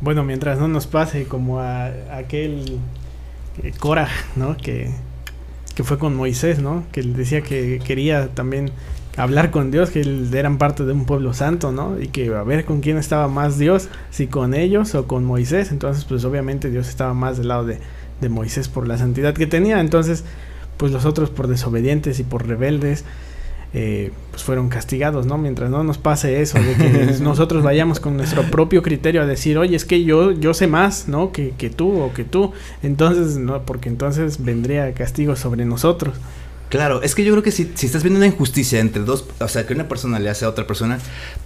Bueno, 0.00 0.24
mientras 0.24 0.58
no 0.58 0.66
nos 0.66 0.88
pase 0.88 1.26
como 1.26 1.60
a, 1.60 1.86
aquel 2.10 2.80
eh, 3.62 3.72
Cora, 3.78 4.08
¿no? 4.34 4.56
Que, 4.56 4.90
que 5.76 5.84
fue 5.84 6.00
con 6.00 6.16
Moisés, 6.16 6.58
¿no? 6.58 6.82
Que 6.90 7.02
decía 7.02 7.42
que 7.42 7.78
quería 7.78 8.26
también 8.34 8.72
hablar 9.16 9.50
con 9.50 9.70
Dios, 9.70 9.90
que 9.90 10.02
eran 10.32 10.58
parte 10.58 10.84
de 10.84 10.92
un 10.92 11.04
pueblo 11.04 11.34
santo, 11.34 11.72
¿no? 11.72 12.00
Y 12.00 12.08
que 12.08 12.34
a 12.34 12.42
ver 12.42 12.64
con 12.64 12.80
quién 12.80 12.96
estaba 12.96 13.28
más 13.28 13.58
Dios, 13.58 13.88
si 14.10 14.26
con 14.26 14.54
ellos 14.54 14.94
o 14.94 15.06
con 15.06 15.24
Moisés. 15.24 15.70
Entonces, 15.70 16.04
pues 16.04 16.24
obviamente 16.24 16.70
Dios 16.70 16.88
estaba 16.88 17.14
más 17.14 17.38
del 17.38 17.48
lado 17.48 17.64
de, 17.64 17.78
de 18.20 18.28
Moisés 18.28 18.68
por 18.68 18.88
la 18.88 18.96
santidad 18.96 19.34
que 19.34 19.46
tenía. 19.46 19.80
Entonces, 19.80 20.24
pues 20.76 20.92
los 20.92 21.04
otros 21.04 21.30
por 21.30 21.46
desobedientes 21.46 22.18
y 22.20 22.24
por 22.24 22.46
rebeldes. 22.46 23.04
Eh, 23.74 24.12
pues 24.30 24.42
fueron 24.42 24.68
castigados, 24.68 25.24
¿no? 25.24 25.38
Mientras 25.38 25.70
no 25.70 25.82
nos 25.82 25.96
pase 25.96 26.42
eso, 26.42 26.58
de 26.58 26.74
que 26.74 27.16
nosotros 27.22 27.62
vayamos 27.62 28.00
con 28.00 28.18
nuestro 28.18 28.42
propio 28.42 28.82
criterio 28.82 29.22
a 29.22 29.26
decir, 29.26 29.56
oye, 29.56 29.74
es 29.74 29.86
que 29.86 30.04
yo, 30.04 30.32
yo 30.32 30.52
sé 30.52 30.66
más, 30.66 31.08
¿no? 31.08 31.32
Que, 31.32 31.54
que 31.56 31.70
tú 31.70 32.02
o 32.02 32.12
que 32.12 32.24
tú. 32.24 32.52
Entonces, 32.82 33.38
no, 33.38 33.62
porque 33.62 33.88
entonces 33.88 34.44
vendría 34.44 34.92
castigo 34.92 35.36
sobre 35.36 35.64
nosotros. 35.64 36.16
Claro, 36.72 37.02
es 37.02 37.14
que 37.14 37.22
yo 37.22 37.32
creo 37.32 37.42
que 37.42 37.50
si, 37.50 37.70
si, 37.74 37.84
estás 37.84 38.02
viendo 38.02 38.16
una 38.16 38.26
injusticia 38.26 38.80
entre 38.80 39.02
dos, 39.02 39.26
o 39.40 39.48
sea, 39.48 39.66
que 39.66 39.74
una 39.74 39.88
persona 39.88 40.18
le 40.18 40.30
hace 40.30 40.46
a 40.46 40.48
otra 40.48 40.66
persona, 40.66 40.98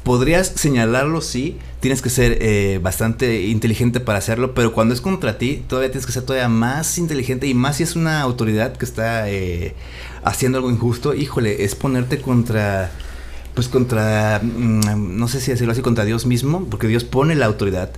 podrías 0.05 0.47
señalarlo, 0.47 1.21
sí, 1.21 1.59
tienes 1.81 2.01
que 2.01 2.11
ser 2.11 2.39
eh, 2.41 2.79
bastante 2.81 3.43
inteligente 3.43 3.99
para 3.99 4.21
hacerlo, 4.21 4.55
pero 4.55 4.73
cuando 4.73 4.95
es 4.95 5.01
contra 5.01 5.37
ti, 5.37 5.65
todavía 5.67 5.91
tienes 5.91 6.07
que 6.07 6.13
ser 6.13 6.23
todavía 6.23 6.49
más 6.49 6.97
inteligente 6.97 7.49
y 7.49 7.55
más 7.55 7.79
si 7.79 7.83
es 7.83 7.97
una 7.97 8.21
autoridad 8.21 8.77
que 8.77 8.85
está 8.85 9.29
eh, 9.29 9.75
haciendo 10.23 10.59
algo 10.59 10.71
injusto, 10.71 11.13
híjole, 11.13 11.65
es 11.65 11.75
ponerte 11.75 12.21
contra, 12.21 12.93
pues 13.55 13.67
contra, 13.67 14.41
mm, 14.41 15.19
no 15.19 15.27
sé 15.27 15.41
si 15.41 15.51
decirlo 15.51 15.73
así, 15.73 15.83
contra 15.83 16.05
Dios 16.05 16.25
mismo, 16.25 16.67
porque 16.71 16.87
Dios 16.87 17.03
pone 17.03 17.35
la 17.35 17.47
autoridad. 17.47 17.91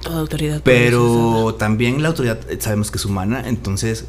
Toda 0.00 0.20
autoridad. 0.20 0.62
Pero 0.64 1.54
también 1.58 2.00
la 2.00 2.08
autoridad 2.08 2.40
eh, 2.50 2.56
sabemos 2.58 2.90
que 2.90 2.96
es 2.96 3.04
humana, 3.04 3.44
entonces 3.46 4.06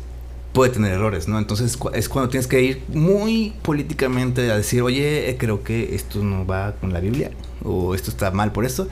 puede 0.54 0.72
tener 0.72 0.93
errores, 0.93 1.28
¿no? 1.28 1.39
Entonces 1.39 1.78
es 1.93 2.10
cuando 2.10 2.30
tienes 2.30 2.47
que 2.47 2.62
ir 2.62 2.84
muy 2.89 3.54
políticamente 3.64 4.51
a 4.51 4.58
decir, 4.58 4.82
oye, 4.84 5.36
creo 5.39 5.64
que 5.64 5.95
esto 5.95 6.24
no 6.24 6.45
va 6.45 6.74
con 6.74 6.93
la 6.93 6.99
Biblia, 6.99 7.32
o 7.64 7.95
esto 7.95 8.12
está 8.12 8.32
mal 8.32 8.51
por 8.51 8.64
esto, 8.64 8.88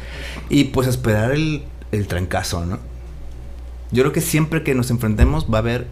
y 0.49 0.65
pues 0.65 0.87
esperar 0.87 1.31
el, 1.31 1.63
el 1.91 2.07
trancazo, 2.07 2.65
¿no? 2.65 2.79
Yo 3.91 4.03
creo 4.03 4.13
que 4.13 4.21
siempre 4.21 4.63
que 4.63 4.73
nos 4.73 4.89
enfrentemos 4.89 5.47
va 5.51 5.57
a 5.57 5.59
haber, 5.59 5.87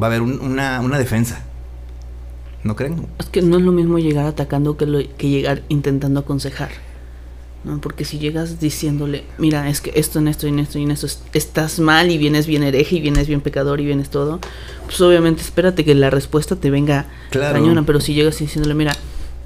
va 0.00 0.06
a 0.06 0.10
haber 0.10 0.22
una, 0.22 0.80
una, 0.80 0.98
defensa. 0.98 1.44
¿No 2.64 2.74
creen? 2.74 3.06
Es 3.18 3.26
que 3.26 3.42
no 3.42 3.58
es 3.58 3.62
lo 3.62 3.70
mismo 3.70 3.98
llegar 3.98 4.26
atacando 4.26 4.76
que, 4.76 4.86
lo, 4.86 4.98
que 5.16 5.28
llegar 5.28 5.62
intentando 5.68 6.20
aconsejar. 6.20 6.70
¿No? 7.64 7.80
Porque 7.80 8.04
si 8.04 8.18
llegas 8.18 8.60
diciéndole, 8.60 9.24
mira, 9.38 9.68
es 9.68 9.80
que 9.80 9.92
esto, 9.94 10.18
en 10.18 10.28
esto, 10.28 10.46
y 10.46 10.50
en 10.50 10.58
esto, 10.60 10.78
y 10.78 10.84
en 10.84 10.90
esto, 10.90 11.06
estás 11.32 11.78
mal 11.78 12.10
y 12.10 12.18
vienes 12.18 12.46
bien 12.46 12.62
hereje 12.62 12.96
y 12.96 13.00
vienes 13.00 13.26
bien 13.26 13.40
pecador 13.40 13.80
y 13.80 13.84
vienes 13.84 14.10
todo, 14.10 14.40
pues 14.86 15.00
obviamente 15.00 15.42
espérate 15.42 15.84
que 15.84 15.94
la 15.94 16.10
respuesta 16.10 16.56
te 16.56 16.70
venga 16.70 17.06
cañona, 17.30 17.84
pero 17.84 18.00
si 18.00 18.14
llegas 18.14 18.38
diciéndole, 18.38 18.74
mira, 18.74 18.92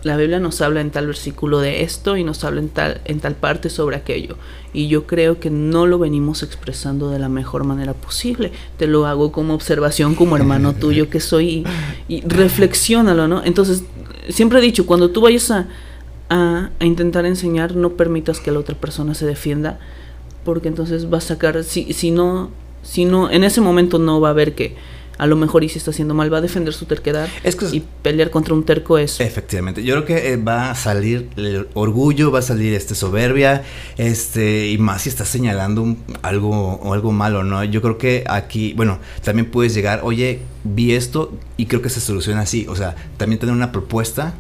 la 0.03 0.17
Biblia 0.17 0.41
nos 0.41 0.61
habla 0.61 0.81
en 0.81 0.91
tal 0.91 1.07
versículo 1.07 1.61
de 1.61 1.83
esto 1.83 2.17
y 2.17 2.25
nos 2.25 2.43
habla 2.43 2.61
en 2.61 2.69
tal, 2.69 3.01
en 3.05 3.21
tal 3.21 3.37
parte 3.37 3.71
sobre 3.71 3.97
aquello. 3.97 4.37
Y 4.73 4.89
yo 4.89 5.07
creo 5.07 5.39
que 5.39 5.49
no 5.49 5.87
lo 5.87 5.99
venimos 5.99 6.43
expresando 6.43 7.09
de 7.09 7.21
la 7.21 7.29
mejor 7.29 7.63
manera 7.63 7.95
posible. 7.95 8.51
Te 8.79 8.89
lo 8.89 9.07
hago 9.07 9.31
como 9.31 9.55
observación, 9.55 10.17
como 10.17 10.37
hermano 10.37 10.75
tuyo 10.81 11.09
que 11.09 11.21
soy, 11.21 11.65
y, 12.09 12.17
y 12.17 12.21
reflexiónalo, 12.23 13.29
¿no? 13.29 13.45
Entonces, 13.45 13.85
siempre 14.29 14.59
he 14.59 14.63
dicho, 14.63 14.87
cuando 14.87 15.11
tú 15.11 15.21
vayas 15.21 15.51
a, 15.53 15.69
a, 16.33 16.71
intentar 16.81 17.27
enseñar, 17.27 17.77
no 17.77 17.91
permitas 17.91 18.41
que 18.41 18.51
la 18.51 18.59
otra 18.59 18.75
persona 18.75 19.15
se 19.15 19.27
defienda, 19.27 19.79
porque 20.45 20.69
entonces 20.69 21.13
va 21.13 21.19
a 21.19 21.21
sacar, 21.21 21.63
si, 21.63 21.93
si 21.93 22.11
no, 22.11 22.51
si 22.83 23.05
no, 23.05 23.31
en 23.31 23.45
ese 23.45 23.61
momento 23.61 23.99
no 23.99 24.21
va 24.21 24.31
a 24.31 24.33
ver 24.33 24.55
que 24.55 24.75
a 25.19 25.27
lo 25.27 25.37
mejor 25.37 25.63
y 25.63 25.69
si 25.69 25.77
está 25.77 25.91
haciendo 25.91 26.15
mal, 26.15 26.33
va 26.33 26.39
a 26.39 26.41
defender 26.41 26.73
su 26.73 26.87
terquedad 26.87 27.29
es 27.45 27.55
que 27.55 27.67
y 27.67 27.85
pelear 28.01 28.31
contra 28.31 28.55
un 28.55 28.65
terco 28.65 28.97
es... 28.97 29.21
Efectivamente, 29.21 29.85
yo 29.85 29.95
creo 29.95 30.07
que 30.07 30.33
eh, 30.33 30.37
va 30.37 30.71
a 30.71 30.75
salir 30.75 31.29
el 31.37 31.69
orgullo, 31.75 32.33
va 32.33 32.39
a 32.39 32.43
salir 32.43 32.73
este 32.73 32.95
soberbia, 32.95 33.63
este, 33.99 34.69
y 34.69 34.79
más 34.79 35.03
si 35.03 35.11
está 35.11 35.27
señalando 35.27 35.97
algo 36.23 36.51
o 36.51 36.95
algo 36.95 37.13
malo, 37.13 37.45
¿no? 37.45 37.63
Yo 37.63 37.83
creo 37.83 37.99
que 37.99 38.25
aquí, 38.27 38.73
bueno, 38.73 39.01
también 39.23 39.51
puedes 39.51 39.75
llegar, 39.75 40.01
oye, 40.03 40.41
vi 40.65 40.93
esto 40.93 41.33
y 41.59 41.67
creo 41.67 41.83
que 41.83 41.91
se 41.91 42.01
soluciona 42.01 42.41
así, 42.41 42.67
o 42.69 42.75
sea, 42.75 42.97
también 43.19 43.39
tener 43.39 43.55
una 43.55 43.71
propuesta 43.71 44.35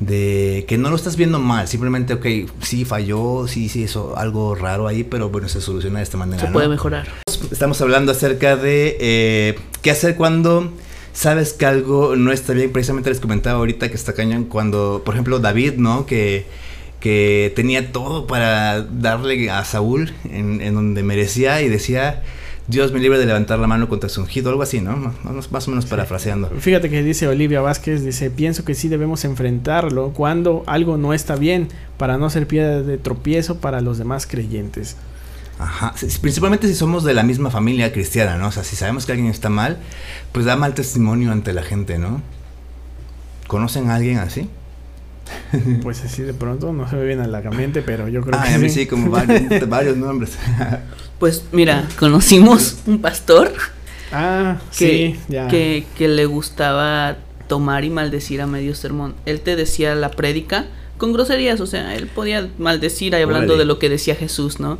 de 0.00 0.64
que 0.68 0.76
no 0.76 0.90
lo 0.90 0.96
estás 0.96 1.16
viendo 1.16 1.38
mal, 1.38 1.68
simplemente, 1.68 2.14
ok, 2.14 2.26
sí 2.62 2.84
falló, 2.84 3.46
sí, 3.48 3.68
sí, 3.68 3.84
eso, 3.84 4.14
algo 4.16 4.54
raro 4.54 4.88
ahí, 4.88 5.04
pero 5.04 5.30
bueno, 5.30 5.48
se 5.48 5.60
soluciona 5.60 5.98
de 5.98 6.04
esta 6.04 6.16
manera. 6.16 6.40
Se 6.40 6.52
puede 6.52 6.68
mejorar. 6.68 7.06
Estamos 7.50 7.80
hablando 7.80 8.12
acerca 8.12 8.56
de 8.56 8.96
eh, 9.00 9.58
qué 9.82 9.90
hacer 9.90 10.16
cuando 10.16 10.72
sabes 11.12 11.52
que 11.52 11.66
algo 11.66 12.16
no 12.16 12.32
está 12.32 12.52
bien. 12.52 12.72
Precisamente 12.72 13.10
les 13.10 13.20
comentaba 13.20 13.58
ahorita 13.58 13.88
que 13.88 13.94
está 13.94 14.12
cañón 14.12 14.44
cuando, 14.44 15.02
por 15.04 15.14
ejemplo, 15.14 15.38
David, 15.38 15.74
¿no? 15.76 16.06
Que, 16.06 16.46
que 17.00 17.52
tenía 17.54 17.92
todo 17.92 18.26
para 18.26 18.82
darle 18.82 19.50
a 19.50 19.64
Saúl 19.64 20.12
en, 20.24 20.60
en 20.60 20.74
donde 20.74 21.02
merecía 21.02 21.62
y 21.62 21.68
decía 21.68 22.22
Dios 22.66 22.92
me 22.92 22.98
libre 22.98 23.18
de 23.18 23.26
levantar 23.26 23.58
la 23.58 23.66
mano 23.66 23.88
contra 23.88 24.08
su 24.08 24.22
ungido, 24.22 24.48
algo 24.48 24.62
así, 24.62 24.80
¿no? 24.80 25.14
Más 25.50 25.68
o 25.68 25.70
menos 25.70 25.84
parafraseando. 25.84 26.48
Fíjate 26.58 26.88
que 26.88 27.02
dice 27.02 27.28
Olivia 27.28 27.60
Vázquez, 27.60 28.02
dice, 28.02 28.30
pienso 28.30 28.64
que 28.64 28.74
sí 28.74 28.88
debemos 28.88 29.24
enfrentarlo 29.24 30.12
cuando 30.14 30.64
algo 30.66 30.96
no 30.96 31.12
está 31.12 31.36
bien, 31.36 31.68
para 31.98 32.16
no 32.16 32.30
ser 32.30 32.46
piedra 32.46 32.82
de 32.82 32.96
tropiezo 32.96 33.58
para 33.58 33.82
los 33.82 33.98
demás 33.98 34.26
creyentes. 34.26 34.96
Ajá, 35.58 35.94
principalmente 36.20 36.66
si 36.66 36.74
somos 36.74 37.04
de 37.04 37.14
la 37.14 37.22
misma 37.22 37.50
familia 37.50 37.92
cristiana, 37.92 38.36
¿no? 38.36 38.48
O 38.48 38.52
sea, 38.52 38.64
si 38.64 38.76
sabemos 38.76 39.06
que 39.06 39.12
alguien 39.12 39.30
está 39.30 39.50
mal, 39.50 39.78
pues 40.32 40.46
da 40.46 40.56
mal 40.56 40.74
testimonio 40.74 41.30
ante 41.30 41.52
la 41.52 41.62
gente, 41.62 41.98
¿no? 41.98 42.22
¿Conocen 43.46 43.90
a 43.90 43.96
alguien 43.96 44.18
así? 44.18 44.48
Pues 45.82 46.04
así 46.04 46.22
de 46.22 46.34
pronto, 46.34 46.72
no 46.72 46.88
se 46.88 46.96
me 46.96 47.04
viene 47.04 47.22
a 47.22 47.26
la 47.26 47.40
mente, 47.42 47.82
pero 47.82 48.08
yo 48.08 48.22
creo 48.22 48.38
ah, 48.40 48.44
que 48.46 48.54
a 48.54 48.58
mí 48.58 48.68
sí, 48.68 48.86
como 48.86 49.10
varios, 49.10 49.42
varios 49.68 49.96
nombres. 49.96 50.38
Pues 51.18 51.44
mira, 51.52 51.88
conocimos 51.98 52.78
un 52.86 53.00
pastor. 53.00 53.52
Ah, 54.12 54.58
que, 54.76 55.14
sí, 55.16 55.20
ya. 55.28 55.46
Que, 55.46 55.86
que 55.96 56.08
le 56.08 56.26
gustaba 56.26 57.16
tomar 57.46 57.84
y 57.84 57.90
maldecir 57.90 58.40
a 58.42 58.46
medio 58.46 58.74
sermón. 58.74 59.14
Él 59.24 59.40
te 59.40 59.54
decía 59.54 59.94
la 59.94 60.10
prédica 60.10 60.66
con 60.98 61.12
groserías, 61.12 61.60
o 61.60 61.66
sea, 61.66 61.94
él 61.94 62.08
podía 62.08 62.48
maldecir 62.58 63.14
ahí 63.14 63.22
hablando 63.22 63.56
de 63.56 63.64
lo 63.64 63.78
que 63.78 63.88
decía 63.88 64.14
Jesús, 64.16 64.60
¿no? 64.60 64.78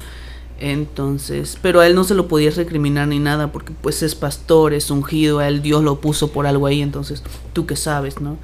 Entonces, 0.61 1.59
pero 1.61 1.81
a 1.81 1.87
él 1.87 1.95
no 1.95 2.05
se 2.05 2.15
lo 2.15 2.29
podía 2.29 2.51
recriminar 2.51 3.09
ni 3.09 3.19
nada 3.19 3.51
porque 3.51 3.73
pues 3.81 4.03
es 4.03 4.15
pastor, 4.15 4.73
es 4.73 4.91
ungido, 4.91 5.41
a 5.41 5.49
él 5.49 5.63
Dios 5.63 5.83
lo 5.83 6.01
puso 6.01 6.31
por 6.31 6.47
algo 6.47 6.67
ahí, 6.67 6.81
entonces 6.81 7.23
tú 7.53 7.67
qué 7.67 7.77
sabes, 7.77 8.21
¿no? 8.21 8.39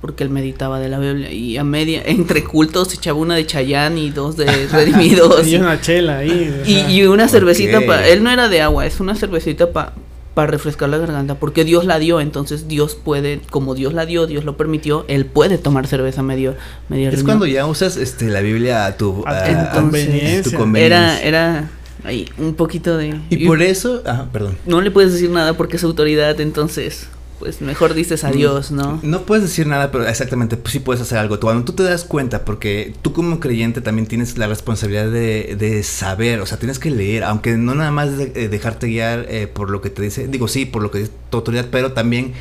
Porque 0.00 0.24
él 0.24 0.30
meditaba 0.30 0.80
de 0.80 0.88
la 0.88 0.98
Biblia 0.98 1.30
y 1.32 1.56
a 1.56 1.64
media 1.64 2.02
entre 2.04 2.42
cultos 2.44 2.94
echaba 2.94 3.18
una 3.18 3.36
de 3.36 3.46
Chayán 3.46 3.98
y 3.98 4.10
dos 4.10 4.36
de 4.36 4.46
Redimidos. 4.68 5.46
Y 5.50 5.56
una 5.56 5.80
chela 5.80 6.18
ahí 6.18 6.62
y, 6.66 6.78
y, 6.92 7.06
una 7.06 7.28
cervecita 7.28 7.78
okay. 7.78 7.88
para 7.88 8.08
él 8.08 8.22
no 8.22 8.30
era 8.30 8.48
de 8.48 8.62
agua 8.62 8.86
es 8.86 9.00
una 9.00 9.14
cervecita 9.14 9.72
para 9.72 9.92
para 10.34 10.46
refrescar 10.46 10.88
la 10.88 10.98
garganta 10.98 11.34
porque 11.34 11.64
Dios 11.64 11.84
la 11.84 11.98
dio 11.98 12.20
entonces 12.20 12.68
Dios 12.68 12.94
puede 12.94 13.40
como 13.50 13.74
Dios 13.74 13.92
la 13.92 14.06
dio 14.06 14.26
Dios 14.26 14.44
lo 14.44 14.56
permitió 14.56 15.04
él 15.08 15.26
puede 15.26 15.58
tomar 15.58 15.86
cerveza 15.86 16.22
medio 16.22 16.54
medio 16.88 17.10
es 17.10 17.24
cuando 17.24 17.46
ya 17.46 17.66
usas 17.66 17.96
este 17.96 18.26
la 18.26 18.40
Biblia 18.40 18.86
a 18.86 18.96
tu, 18.96 19.24
a, 19.26 19.48
entonces, 19.48 19.66
a 19.66 20.42
tu 20.42 20.56
conveniencia. 20.56 20.86
era 20.86 21.20
era 21.20 21.70
ahí 22.04 22.28
un 22.38 22.54
poquito 22.54 22.96
de 22.96 23.08
y, 23.28 23.44
y 23.44 23.46
por 23.46 23.60
eso 23.60 24.02
ah, 24.06 24.26
perdón. 24.32 24.56
no 24.66 24.80
le 24.80 24.90
puedes 24.90 25.12
decir 25.12 25.30
nada 25.30 25.54
porque 25.54 25.76
es 25.76 25.84
autoridad 25.84 26.40
entonces 26.40 27.08
pues 27.40 27.62
mejor 27.62 27.94
dices 27.94 28.22
adiós, 28.22 28.70
¿no? 28.70 29.00
No 29.02 29.22
puedes 29.22 29.42
decir 29.42 29.66
nada, 29.66 29.90
pero 29.90 30.06
exactamente, 30.06 30.58
pues 30.58 30.72
sí 30.72 30.78
puedes 30.78 31.00
hacer 31.00 31.16
algo. 31.16 31.40
Cuando 31.40 31.64
tú 31.64 31.72
te 31.72 31.82
das 31.82 32.04
cuenta, 32.04 32.44
porque 32.44 32.94
tú 33.00 33.14
como 33.14 33.40
creyente 33.40 33.80
también 33.80 34.06
tienes 34.06 34.36
la 34.36 34.46
responsabilidad 34.46 35.10
de, 35.10 35.56
de 35.58 35.82
saber, 35.82 36.40
o 36.40 36.46
sea, 36.46 36.58
tienes 36.58 36.78
que 36.78 36.90
leer, 36.90 37.24
aunque 37.24 37.56
no 37.56 37.74
nada 37.74 37.90
más 37.90 38.16
de, 38.18 38.26
de 38.26 38.48
dejarte 38.50 38.88
guiar 38.88 39.24
eh, 39.30 39.46
por 39.46 39.70
lo 39.70 39.80
que 39.80 39.88
te 39.88 40.02
dice, 40.02 40.28
digo 40.28 40.48
sí, 40.48 40.66
por 40.66 40.82
lo 40.82 40.90
que 40.90 40.98
dice 40.98 41.12
tu 41.30 41.38
autoridad, 41.38 41.68
pero 41.70 41.92
también 41.94 42.34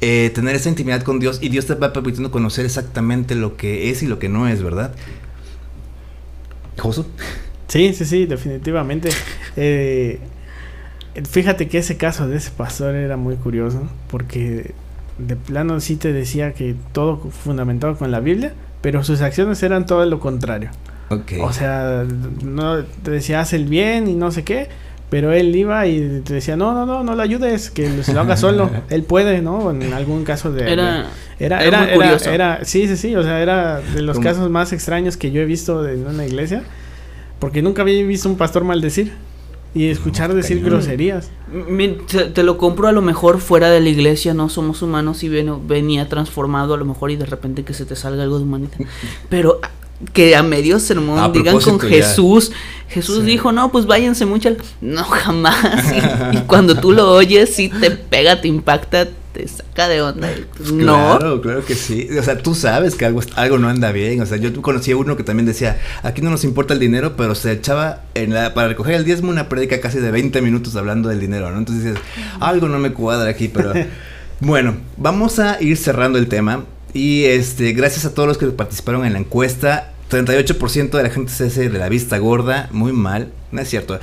eh, 0.00 0.30
tener 0.32 0.54
esa 0.54 0.68
intimidad 0.68 1.02
con 1.02 1.18
Dios 1.18 1.40
y 1.42 1.48
Dios 1.48 1.66
te 1.66 1.74
va 1.74 1.92
permitiendo 1.92 2.30
conocer 2.30 2.64
exactamente 2.64 3.34
lo 3.34 3.56
que 3.56 3.90
es 3.90 4.04
y 4.04 4.06
lo 4.06 4.20
que 4.20 4.28
no 4.28 4.46
es, 4.46 4.62
¿verdad? 4.62 4.94
¿Josu? 6.78 7.06
Sí, 7.66 7.92
sí, 7.92 8.04
sí, 8.04 8.26
definitivamente. 8.26 9.10
Eh, 9.56 10.18
Fíjate 11.22 11.68
que 11.68 11.78
ese 11.78 11.96
caso 11.96 12.26
de 12.28 12.36
ese 12.36 12.50
pastor 12.50 12.94
era 12.96 13.16
muy 13.16 13.36
curioso, 13.36 13.82
porque 14.08 14.72
de 15.18 15.36
plano 15.36 15.78
sí 15.80 15.96
te 15.96 16.12
decía 16.12 16.54
que 16.54 16.74
todo 16.92 17.18
fundamentado 17.18 17.96
con 17.96 18.10
la 18.10 18.20
Biblia, 18.20 18.52
pero 18.80 19.04
sus 19.04 19.20
acciones 19.20 19.62
eran 19.62 19.86
todo 19.86 20.04
lo 20.06 20.18
contrario. 20.18 20.70
Okay. 21.10 21.40
O 21.40 21.52
sea, 21.52 22.04
no 22.42 22.82
te 23.02 23.10
decía 23.12 23.40
haz 23.40 23.52
el 23.52 23.66
bien 23.66 24.08
y 24.08 24.14
no 24.14 24.32
sé 24.32 24.42
qué, 24.42 24.68
pero 25.10 25.32
él 25.32 25.54
iba 25.54 25.86
y 25.86 26.22
te 26.24 26.34
decía, 26.34 26.56
no, 26.56 26.74
no, 26.74 26.84
no, 26.84 27.04
no 27.04 27.14
le 27.14 27.22
ayudes, 27.22 27.70
que 27.70 28.02
se 28.02 28.12
lo 28.12 28.20
haga 28.20 28.36
solo, 28.36 28.68
él 28.90 29.04
puede, 29.04 29.40
¿no? 29.40 29.70
En 29.70 29.92
algún 29.92 30.24
caso 30.24 30.50
de... 30.50 30.72
Era, 30.72 31.06
de, 31.38 31.46
era, 31.46 31.62
era, 31.62 31.92
era, 31.92 32.16
era, 32.16 32.64
sí, 32.64 32.88
sí, 32.88 32.96
sí, 32.96 33.14
o 33.14 33.22
sea, 33.22 33.40
era 33.40 33.80
de 33.80 34.02
los 34.02 34.16
¿Cómo? 34.16 34.28
casos 34.28 34.50
más 34.50 34.72
extraños 34.72 35.16
que 35.16 35.30
yo 35.30 35.40
he 35.40 35.44
visto 35.44 35.88
en 35.88 36.06
una 36.06 36.26
iglesia, 36.26 36.64
porque 37.38 37.62
nunca 37.62 37.82
había 37.82 38.04
visto 38.04 38.28
un 38.28 38.36
pastor 38.36 38.64
maldecir 38.64 39.12
y 39.74 39.88
escuchar 39.88 40.30
no, 40.30 40.36
decir 40.36 40.58
cañón. 40.58 40.78
groserías. 40.78 41.30
Te, 42.06 42.26
te, 42.26 42.42
lo 42.42 42.56
compro 42.58 42.88
a 42.88 42.92
lo 42.92 43.02
mejor 43.02 43.40
fuera 43.40 43.70
de 43.70 43.80
la 43.80 43.88
iglesia, 43.88 44.32
no 44.32 44.48
somos 44.48 44.80
humanos 44.82 45.22
y 45.24 45.28
ven, 45.28 45.66
venía 45.66 46.08
transformado 46.08 46.74
a 46.74 46.76
lo 46.76 46.84
mejor 46.84 47.10
y 47.10 47.16
de 47.16 47.26
repente 47.26 47.64
que 47.64 47.74
se 47.74 47.84
te 47.84 47.96
salga 47.96 48.22
algo 48.22 48.38
de 48.38 48.44
humanita. 48.44 48.78
Pero 49.28 49.60
que 50.12 50.36
a 50.36 50.42
medio 50.42 50.78
sermón 50.78 51.18
a 51.18 51.28
digan 51.28 51.60
con 51.60 51.80
Jesús, 51.80 52.50
ya. 52.50 52.56
Jesús 52.88 53.20
sí. 53.20 53.26
dijo, 53.26 53.52
no, 53.52 53.70
pues 53.72 53.86
váyanse 53.86 54.26
mucho. 54.26 54.50
No, 54.80 55.02
jamás. 55.04 55.92
Y, 55.92 56.36
y, 56.38 56.40
cuando 56.42 56.76
tú 56.76 56.92
lo 56.92 57.12
oyes, 57.12 57.54
sí 57.54 57.68
te 57.68 57.90
pega, 57.90 58.40
te 58.40 58.48
impacta, 58.48 59.08
te 59.34 59.46
saca 59.48 59.88
de 59.88 60.00
onda. 60.00 60.30
Pues, 60.56 60.72
no. 60.72 61.18
Claro, 61.18 61.42
claro 61.42 61.64
que 61.64 61.74
sí. 61.74 62.08
O 62.18 62.22
sea, 62.22 62.38
tú 62.38 62.54
sabes 62.54 62.94
que 62.94 63.04
algo, 63.04 63.20
algo 63.34 63.58
no 63.58 63.68
anda 63.68 63.92
bien. 63.92 64.22
O 64.22 64.26
sea, 64.26 64.38
yo 64.38 64.62
conocí 64.62 64.92
a 64.92 64.96
uno 64.96 65.16
que 65.16 65.24
también 65.24 65.44
decía, 65.44 65.78
aquí 66.02 66.22
no 66.22 66.30
nos 66.30 66.44
importa 66.44 66.72
el 66.72 66.80
dinero, 66.80 67.16
pero 67.16 67.34
se 67.34 67.52
echaba 67.52 68.02
en 68.14 68.32
la, 68.32 68.54
para 68.54 68.68
recoger 68.68 68.94
el 68.94 69.04
diezmo 69.04 69.30
una 69.30 69.48
prédica 69.48 69.80
casi 69.80 69.98
de 69.98 70.10
20 70.10 70.40
minutos 70.40 70.76
hablando 70.76 71.08
del 71.08 71.20
dinero, 71.20 71.50
¿no? 71.50 71.58
Entonces 71.58 71.84
dices, 71.84 72.00
algo 72.40 72.68
no 72.68 72.78
me 72.78 72.92
cuadra 72.92 73.28
aquí, 73.28 73.48
pero... 73.48 73.72
Bueno, 74.40 74.76
vamos 74.96 75.38
a 75.38 75.62
ir 75.62 75.76
cerrando 75.76 76.18
el 76.18 76.26
tema. 76.26 76.64
Y 76.92 77.24
este, 77.24 77.72
gracias 77.72 78.04
a 78.04 78.14
todos 78.14 78.28
los 78.28 78.36
que 78.36 78.46
participaron 78.46 79.06
en 79.06 79.14
la 79.14 79.18
encuesta. 79.18 79.93
38% 80.10 80.90
de 80.90 81.02
la 81.02 81.10
gente 81.10 81.32
se 81.32 81.46
hace 81.46 81.68
de 81.68 81.78
la 81.78 81.88
vista 81.88 82.18
gorda, 82.18 82.68
muy 82.72 82.92
mal, 82.92 83.32
no 83.52 83.60
es 83.60 83.68
cierto. 83.68 83.98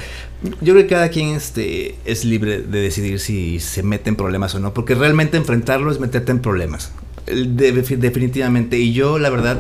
Yo 0.62 0.74
creo 0.74 0.76
que 0.76 0.88
cada 0.88 1.10
quien 1.10 1.36
este, 1.36 1.96
es 2.06 2.26
libre 2.26 2.62
de 2.62 2.82
decidir 2.82 3.20
si 3.20 3.60
se 3.60 3.84
mete 3.84 4.10
en 4.10 4.16
problemas 4.16 4.56
o 4.56 4.60
no, 4.60 4.74
porque 4.74 4.96
realmente 4.96 5.38
enfrentarlo 5.38 5.92
es 5.92 6.00
meterte 6.00 6.32
en 6.32 6.40
problemas. 6.40 6.92
definitivamente. 7.28 8.78
Y 8.80 8.94
yo, 8.94 9.20
la 9.20 9.30
verdad, 9.30 9.60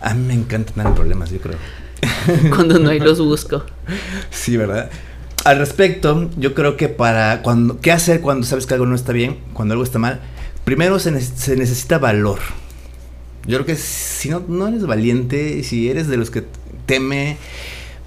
a 0.00 0.14
mí 0.14 0.26
me 0.26 0.34
encanta 0.34 0.72
tener 0.72 0.92
problemas, 0.94 1.30
yo 1.30 1.38
creo. 1.38 1.56
Cuando 2.50 2.78
no 2.78 2.90
hay 2.90 2.98
los 2.98 3.20
busco. 3.20 3.64
Sí, 4.30 4.56
¿verdad? 4.56 4.90
Al 5.44 5.58
respecto, 5.58 6.30
yo 6.36 6.54
creo 6.54 6.76
que 6.76 6.88
para 6.88 7.42
cuando 7.42 7.80
qué 7.80 7.90
hacer 7.90 8.20
cuando 8.20 8.46
sabes 8.46 8.66
que 8.66 8.74
algo 8.74 8.86
no 8.86 8.94
está 8.94 9.12
bien, 9.12 9.38
cuando 9.52 9.72
algo 9.72 9.82
está 9.82 9.98
mal, 9.98 10.20
primero 10.64 11.00
se, 11.00 11.20
se 11.20 11.56
necesita 11.56 11.98
valor. 11.98 12.38
Yo 13.46 13.56
creo 13.58 13.66
que 13.66 13.76
si 13.76 14.28
no, 14.28 14.42
no 14.46 14.68
eres 14.68 14.86
valiente, 14.86 15.62
si 15.64 15.90
eres 15.90 16.06
de 16.08 16.16
los 16.16 16.30
que 16.30 16.44
teme, 16.86 17.36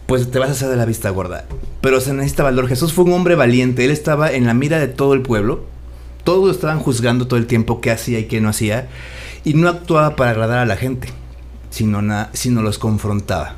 pues 0.06 0.32
te 0.32 0.40
vas 0.40 0.50
a 0.50 0.52
hacer 0.54 0.70
de 0.70 0.78
la 0.78 0.86
vista 0.86 1.10
gorda. 1.10 1.46
Pero 1.82 2.00
se 2.00 2.14
necesita 2.14 2.44
valor. 2.44 2.68
Jesús 2.68 2.94
fue 2.94 3.06
un 3.06 3.14
hombre 3.14 3.36
valiente, 3.36 3.84
él 3.86 3.92
estaba 3.92 4.32
en 4.32 4.46
la 4.46 4.54
mira 4.54 4.80
de 4.80 4.88
todo 4.88 5.14
el 5.14 5.22
pueblo. 5.22 5.66
Todos 6.24 6.56
estaban 6.56 6.80
juzgando 6.80 7.28
todo 7.28 7.38
el 7.38 7.48
tiempo 7.48 7.82
qué 7.82 7.92
hacía 7.92 8.20
y 8.20 8.26
qué 8.26 8.42
no 8.42 8.50
hacía. 8.50 8.88
Y 9.44 9.54
no 9.54 9.70
actuaba 9.70 10.16
para 10.16 10.32
agradar 10.32 10.60
a 10.60 10.66
la 10.66 10.78
gente, 10.78 11.10
sino, 11.70 12.02
sino 12.34 12.62
los 12.62 12.80
confrontaba. 12.80 13.58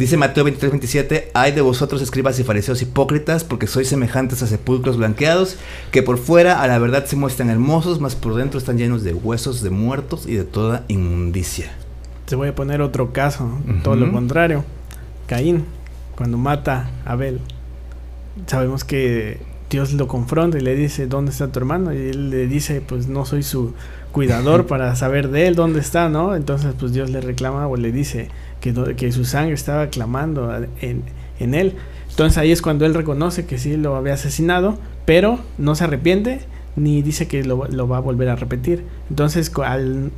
Dice 0.00 0.16
Mateo 0.16 0.44
23, 0.44 0.72
27, 0.72 1.30
hay 1.34 1.52
de 1.52 1.60
vosotros 1.60 2.00
escribas 2.00 2.38
y 2.38 2.42
fariseos 2.42 2.80
hipócritas, 2.80 3.44
porque 3.44 3.66
sois 3.66 3.86
semejantes 3.86 4.42
a 4.42 4.46
sepulcros 4.46 4.96
blanqueados, 4.96 5.58
que 5.90 6.02
por 6.02 6.16
fuera 6.16 6.62
a 6.62 6.66
la 6.66 6.78
verdad 6.78 7.04
se 7.04 7.16
muestran 7.16 7.50
hermosos, 7.50 8.00
mas 8.00 8.16
por 8.16 8.34
dentro 8.34 8.56
están 8.56 8.78
llenos 8.78 9.04
de 9.04 9.12
huesos 9.12 9.60
de 9.60 9.68
muertos 9.68 10.24
y 10.26 10.36
de 10.36 10.44
toda 10.44 10.86
inmundicia. 10.88 11.70
Te 12.24 12.34
voy 12.34 12.48
a 12.48 12.54
poner 12.54 12.80
otro 12.80 13.12
caso, 13.12 13.58
todo 13.84 13.94
lo 13.94 14.10
contrario. 14.10 14.64
Caín, 15.26 15.66
cuando 16.16 16.38
mata 16.38 16.88
a 17.04 17.12
Abel, 17.12 17.38
sabemos 18.46 18.84
que 18.84 19.38
Dios 19.68 19.92
lo 19.92 20.08
confronta 20.08 20.56
y 20.56 20.62
le 20.62 20.76
dice, 20.76 21.08
¿dónde 21.08 21.30
está 21.30 21.52
tu 21.52 21.58
hermano? 21.58 21.92
Y 21.92 21.98
él 21.98 22.30
le 22.30 22.46
dice, 22.46 22.80
pues 22.80 23.06
no 23.06 23.26
soy 23.26 23.42
su 23.42 23.74
cuidador 24.12 24.66
para 24.66 24.96
saber 24.96 25.28
de 25.28 25.46
él 25.46 25.56
dónde 25.56 25.80
está, 25.80 26.08
¿no? 26.08 26.34
Entonces, 26.34 26.74
pues 26.78 26.94
Dios 26.94 27.10
le 27.10 27.20
reclama 27.20 27.68
o 27.68 27.76
le 27.76 27.92
dice, 27.92 28.30
que, 28.60 29.12
su 29.12 29.24
sangre 29.24 29.54
estaba 29.54 29.88
clamando 29.88 30.54
en, 30.80 31.04
él. 31.54 31.74
Entonces 32.10 32.38
ahí 32.38 32.52
es 32.52 32.62
cuando 32.62 32.84
él 32.84 32.94
reconoce 32.94 33.46
que 33.46 33.58
sí 33.58 33.76
lo 33.76 33.96
había 33.96 34.14
asesinado, 34.14 34.78
pero 35.06 35.38
no 35.58 35.74
se 35.74 35.84
arrepiente 35.84 36.40
ni 36.76 37.02
dice 37.02 37.26
que 37.26 37.42
lo, 37.42 37.58
va 37.88 37.96
a 37.96 38.00
volver 38.00 38.28
a 38.28 38.36
repetir. 38.36 38.84
Entonces 39.08 39.50
al, 39.64 40.10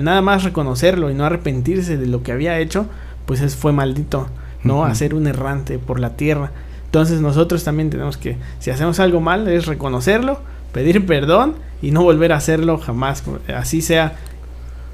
nada 0.00 0.22
más 0.22 0.44
reconocerlo 0.44 1.10
y 1.10 1.14
no 1.14 1.24
arrepentirse 1.24 1.96
de 1.96 2.06
lo 2.06 2.22
que 2.22 2.32
había 2.32 2.58
hecho, 2.58 2.86
pues 3.26 3.40
es, 3.40 3.56
fue 3.56 3.72
maldito, 3.72 4.28
¿no? 4.62 4.84
Hacer 4.84 5.14
un 5.14 5.26
errante 5.26 5.78
por 5.78 6.00
la 6.00 6.16
tierra. 6.16 6.52
Entonces 6.86 7.20
nosotros 7.20 7.64
también 7.64 7.90
tenemos 7.90 8.16
que, 8.16 8.36
si 8.58 8.70
hacemos 8.70 9.00
algo 9.00 9.20
mal, 9.20 9.46
es 9.48 9.66
reconocerlo, 9.66 10.40
pedir 10.72 11.06
perdón 11.06 11.54
y 11.82 11.90
no 11.90 12.02
volver 12.02 12.32
a 12.32 12.36
hacerlo 12.36 12.78
jamás. 12.78 13.22
Así 13.54 13.82
sea 13.82 14.16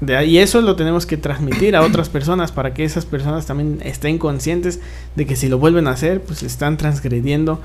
y 0.01 0.37
eso 0.37 0.61
lo 0.61 0.75
tenemos 0.75 1.05
que 1.05 1.17
transmitir 1.17 1.75
a 1.75 1.81
otras 1.81 2.09
personas 2.09 2.51
para 2.51 2.73
que 2.73 2.83
esas 2.83 3.05
personas 3.05 3.47
también 3.47 3.79
estén 3.83 4.19
conscientes 4.19 4.79
de 5.15 5.25
que 5.25 5.35
si 5.35 5.49
lo 5.49 5.57
vuelven 5.57 5.87
a 5.87 5.91
hacer, 5.91 6.21
pues 6.21 6.43
están 6.43 6.77
transgrediendo 6.77 7.59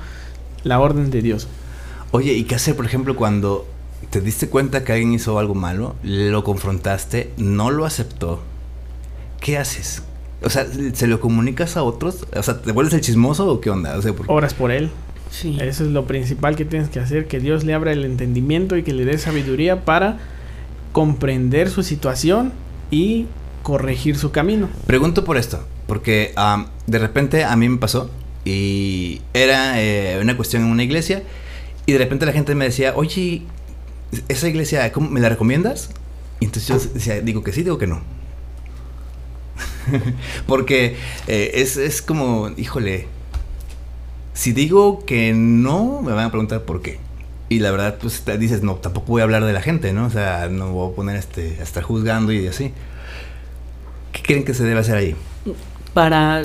la 0.63 0.79
orden 0.79 1.11
de 1.11 1.21
Dios. 1.21 1.47
Oye, 2.11 2.33
¿y 2.33 2.43
qué 2.43 2.55
hacer, 2.55 2.75
por 2.75 2.85
ejemplo, 2.85 3.15
cuando 3.15 3.67
te 4.09 4.19
diste 4.19 4.49
cuenta 4.49 4.83
que 4.83 4.93
alguien 4.93 5.13
hizo 5.13 5.37
algo 5.37 5.55
malo, 5.55 5.95
lo 6.03 6.43
confrontaste, 6.43 7.31
no 7.37 7.69
lo 7.69 7.85
aceptó? 7.85 8.41
¿Qué 9.39 9.57
haces? 9.57 10.01
O 10.43 10.49
sea, 10.49 10.65
¿se 10.93 11.07
lo 11.07 11.19
comunicas 11.19 11.77
a 11.77 11.83
otros? 11.83 12.25
O 12.35 12.43
sea, 12.43 12.61
¿te 12.61 12.71
vuelves 12.71 12.93
el 12.93 13.01
chismoso 13.01 13.47
o 13.47 13.61
qué 13.61 13.69
onda? 13.69 13.97
O 13.97 14.01
sea, 14.01 14.13
Oras 14.27 14.53
por 14.53 14.71
él. 14.71 14.89
Sí. 15.29 15.57
Eso 15.61 15.83
es 15.83 15.91
lo 15.91 16.05
principal 16.05 16.55
que 16.55 16.65
tienes 16.65 16.89
que 16.89 16.99
hacer, 16.99 17.27
que 17.27 17.39
Dios 17.39 17.63
le 17.63 17.73
abra 17.73 17.91
el 17.91 18.05
entendimiento 18.05 18.77
y 18.77 18.83
que 18.83 18.93
le 18.93 19.05
dé 19.05 19.17
sabiduría 19.17 19.83
para 19.85 20.19
comprender 20.93 21.69
su 21.69 21.83
situación 21.83 22.53
y 22.89 23.25
corregir 23.63 24.17
su 24.17 24.31
camino. 24.31 24.69
Pregunto 24.87 25.25
por 25.25 25.37
esto, 25.37 25.65
porque 25.87 26.33
de 26.87 26.99
repente 26.99 27.43
a 27.43 27.55
mí 27.57 27.67
me 27.67 27.77
pasó 27.77 28.09
y 28.45 29.21
era 29.33 29.81
eh, 29.81 30.19
una 30.21 30.37
cuestión 30.37 30.63
en 30.63 30.69
una 30.69 30.83
iglesia 30.83 31.23
y 31.85 31.91
de 31.91 31.97
repente 31.97 32.25
la 32.25 32.31
gente 32.31 32.55
me 32.55 32.65
decía, 32.65 32.93
oye, 32.95 33.41
esa 34.27 34.47
iglesia, 34.47 34.91
¿cómo, 34.91 35.09
¿me 35.09 35.19
la 35.19 35.29
recomiendas? 35.29 35.89
Y 36.39 36.45
entonces 36.45 36.67
yo 36.67 36.93
decía, 36.93 37.21
digo 37.21 37.43
que 37.43 37.51
sí, 37.51 37.63
digo 37.63 37.77
que 37.77 37.87
no. 37.87 38.01
porque 40.47 40.95
eh, 41.27 41.51
es, 41.55 41.77
es 41.77 42.01
como, 42.01 42.49
híjole, 42.55 43.07
si 44.33 44.51
digo 44.53 45.05
que 45.05 45.33
no, 45.33 46.01
me 46.01 46.11
van 46.11 46.25
a 46.25 46.29
preguntar 46.29 46.63
por 46.63 46.81
qué. 46.81 46.99
Y 47.49 47.59
la 47.59 47.71
verdad, 47.71 47.97
pues 47.99 48.21
te 48.21 48.37
dices, 48.37 48.63
no, 48.63 48.75
tampoco 48.75 49.07
voy 49.07 49.21
a 49.21 49.23
hablar 49.25 49.45
de 49.45 49.53
la 49.53 49.61
gente, 49.61 49.93
¿no? 49.93 50.05
O 50.05 50.09
sea, 50.09 50.49
no 50.49 50.71
voy 50.71 50.91
a 50.91 50.95
poner 50.95 51.15
este, 51.17 51.57
a 51.59 51.63
estar 51.63 51.83
juzgando 51.83 52.31
y 52.31 52.47
así. 52.47 52.73
¿Qué 54.11 54.21
creen 54.21 54.43
que 54.43 54.53
se 54.53 54.63
debe 54.63 54.79
hacer 54.79 54.95
ahí? 54.95 55.15
Para, 55.93 56.43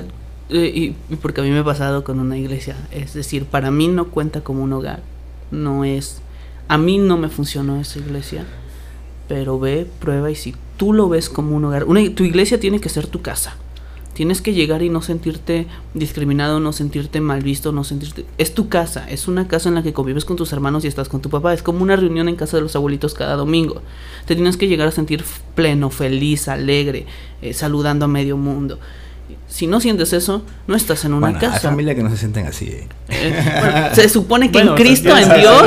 eh, 0.50 0.94
y, 1.08 1.16
porque 1.16 1.40
a 1.40 1.44
mí 1.44 1.50
me 1.50 1.60
ha 1.60 1.64
pasado 1.64 2.04
con 2.04 2.18
una 2.18 2.36
iglesia, 2.36 2.76
es 2.90 3.14
decir, 3.14 3.44
para 3.46 3.70
mí 3.70 3.88
no 3.88 4.08
cuenta 4.08 4.42
como 4.42 4.62
un 4.62 4.72
hogar, 4.72 5.02
no 5.50 5.84
es, 5.84 6.20
a 6.68 6.76
mí 6.78 6.98
no 6.98 7.16
me 7.16 7.28
funcionó 7.28 7.80
esa 7.80 7.98
iglesia, 7.98 8.44
pero 9.28 9.58
ve, 9.58 9.86
prueba 10.00 10.30
y 10.30 10.34
si 10.34 10.54
tú 10.76 10.92
lo 10.92 11.08
ves 11.08 11.28
como 11.28 11.56
un 11.56 11.64
hogar, 11.64 11.84
una, 11.84 12.00
tu 12.14 12.24
iglesia 12.24 12.60
tiene 12.60 12.80
que 12.80 12.88
ser 12.88 13.06
tu 13.06 13.22
casa 13.22 13.56
Tienes 14.14 14.42
que 14.42 14.52
llegar 14.52 14.82
y 14.82 14.88
no 14.88 15.00
sentirte 15.00 15.66
discriminado, 15.94 16.58
no 16.58 16.72
sentirte 16.72 17.20
mal 17.20 17.42
visto, 17.42 17.70
no 17.70 17.84
sentirte... 17.84 18.24
Es 18.36 18.52
tu 18.52 18.68
casa, 18.68 19.08
es 19.08 19.28
una 19.28 19.46
casa 19.46 19.68
en 19.68 19.76
la 19.76 19.84
que 19.84 19.92
convives 19.92 20.24
con 20.24 20.36
tus 20.36 20.52
hermanos 20.52 20.84
y 20.84 20.88
estás 20.88 21.08
con 21.08 21.20
tu 21.20 21.30
papá. 21.30 21.54
Es 21.54 21.62
como 21.62 21.82
una 21.82 21.94
reunión 21.94 22.28
en 22.28 22.34
casa 22.34 22.56
de 22.56 22.62
los 22.64 22.74
abuelitos 22.74 23.14
cada 23.14 23.36
domingo. 23.36 23.80
Te 24.26 24.34
tienes 24.34 24.56
que 24.56 24.66
llegar 24.66 24.88
a 24.88 24.90
sentir 24.90 25.24
pleno, 25.54 25.90
feliz, 25.90 26.48
alegre, 26.48 27.06
eh, 27.42 27.54
saludando 27.54 28.06
a 28.06 28.08
medio 28.08 28.36
mundo. 28.36 28.80
Si 29.46 29.66
no 29.66 29.80
sientes 29.80 30.12
eso, 30.12 30.42
no 30.66 30.74
estás 30.74 31.04
en 31.04 31.14
una 31.14 31.38
casa. 31.38 31.56
Hay 31.56 31.60
familia 31.60 31.94
que 31.94 32.02
no 32.02 32.10
se 32.10 32.16
sienten 32.16 32.46
así. 32.46 32.66
¿eh? 32.66 32.88
Eh, 33.08 33.90
se 33.92 34.08
supone 34.08 34.50
que 34.50 34.58
en 34.58 34.74
Cristo, 34.74 35.16
en 35.16 35.28
Dios, 35.40 35.64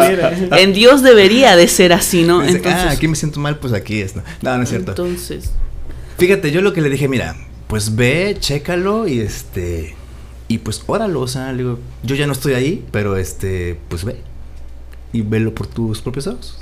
en 0.58 0.74
Dios 0.74 1.04
debería 1.04 1.56
de 1.56 1.68
ser 1.68 1.94
así, 1.94 2.24
¿no? 2.24 2.44
Entonces, 2.44 2.74
ah, 2.74 2.92
aquí 2.92 3.08
me 3.08 3.16
siento 3.16 3.40
mal, 3.40 3.60
pues 3.60 3.74
aquí 3.74 4.02
es. 4.02 4.16
No, 4.16 4.24
no, 4.42 4.58
no 4.58 4.64
es 4.64 4.70
cierto. 4.70 4.92
Entonces. 4.92 5.52
Fíjate, 6.18 6.52
yo 6.52 6.62
lo 6.62 6.74
que 6.74 6.82
le 6.82 6.90
dije, 6.90 7.08
mira, 7.08 7.36
pues 7.72 7.96
ve, 7.96 8.36
chécalo 8.38 9.08
y 9.08 9.22
este. 9.22 9.96
Y 10.50 10.58
pues 10.58 10.84
óralo, 10.88 11.22
o 11.22 11.28
sea, 11.28 11.54
digo, 11.54 11.80
yo 12.04 12.18
ya 12.18 12.28
no 12.28 12.34
estoy 12.34 12.52
ahí, 12.52 12.86
pero 12.92 13.16
este, 13.16 13.80
pues 13.88 14.04
ve. 14.04 14.18
Y 15.14 15.22
velo 15.22 15.56
por 15.56 15.68
tus 15.68 16.02
propios 16.02 16.28
ojos. 16.28 16.60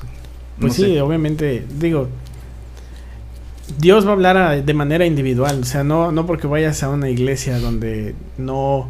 Pues 0.61 0.75
sí, 0.75 0.99
obviamente, 0.99 1.65
digo, 1.79 2.09
Dios 3.79 4.05
va 4.05 4.09
a 4.09 4.13
hablar 4.13 4.63
de 4.63 4.73
manera 4.75 5.03
individual, 5.07 5.61
o 5.61 5.65
sea, 5.65 5.83
no, 5.83 6.11
no 6.11 6.27
porque 6.27 6.45
vayas 6.45 6.83
a 6.83 6.89
una 6.89 7.09
iglesia 7.09 7.57
donde 7.57 8.13
no, 8.37 8.87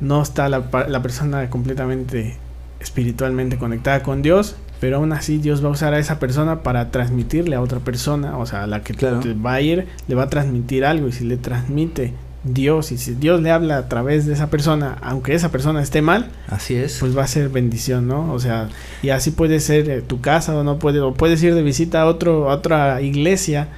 no 0.00 0.22
está 0.22 0.48
la, 0.48 0.70
la 0.88 1.02
persona 1.02 1.50
completamente 1.50 2.38
espiritualmente 2.80 3.58
conectada 3.58 4.02
con 4.02 4.22
Dios, 4.22 4.56
pero 4.82 4.96
aún 4.96 5.12
así 5.12 5.38
Dios 5.38 5.62
va 5.64 5.68
a 5.68 5.70
usar 5.70 5.94
a 5.94 6.00
esa 6.00 6.18
persona 6.18 6.64
para 6.64 6.90
transmitirle 6.90 7.54
a 7.54 7.60
otra 7.60 7.78
persona, 7.78 8.36
o 8.36 8.46
sea, 8.46 8.64
a 8.64 8.66
la 8.66 8.82
que 8.82 8.94
va 9.34 9.52
a 9.52 9.60
ir, 9.60 9.86
le 10.08 10.16
va 10.16 10.24
a 10.24 10.28
transmitir 10.28 10.84
algo 10.84 11.06
y 11.06 11.12
si 11.12 11.22
le 11.22 11.36
transmite 11.36 12.14
Dios 12.42 12.90
y 12.90 12.98
si 12.98 13.14
Dios 13.14 13.40
le 13.40 13.52
habla 13.52 13.78
a 13.78 13.88
través 13.88 14.26
de 14.26 14.32
esa 14.32 14.50
persona, 14.50 14.98
aunque 15.00 15.34
esa 15.34 15.52
persona 15.52 15.80
esté 15.80 16.02
mal, 16.02 16.30
así 16.48 16.74
es, 16.74 16.98
pues 16.98 17.16
va 17.16 17.22
a 17.22 17.28
ser 17.28 17.48
bendición, 17.48 18.08
¿no? 18.08 18.32
O 18.32 18.40
sea, 18.40 18.70
y 19.04 19.10
así 19.10 19.30
puede 19.30 19.60
ser 19.60 19.88
eh, 19.88 20.02
tu 20.02 20.20
casa 20.20 20.52
o 20.56 20.64
no 20.64 20.80
puede 20.80 20.98
o 20.98 21.14
puedes 21.14 21.40
ir 21.44 21.54
de 21.54 21.62
visita 21.62 22.02
a 22.02 22.06
otro 22.06 22.50
a 22.50 22.54
otra 22.54 23.00
iglesia, 23.02 23.68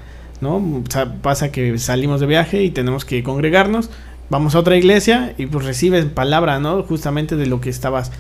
¿no? 0.41 0.57
O 0.57 0.85
sea, 0.89 1.17
pasa 1.21 1.53
que 1.53 1.77
salimos 1.79 2.21
de 2.21 2.27
viaje 2.29 2.63
y 2.63 2.71
tenemos 2.71 3.05
que 3.05 3.23
congregarnos, 3.23 3.91
vamos 4.31 4.55
a 4.55 4.61
otra 4.61 4.79
iglesia 4.79 5.35
y 5.37 5.45
pues 5.45 5.67
recibes 5.67 6.07
palabra, 6.07 6.61
¿no? 6.61 6.83
Justamente 6.83 7.37
de 7.37 7.45
lo 7.45 7.61
que 7.61 7.69
estabas 7.69 8.11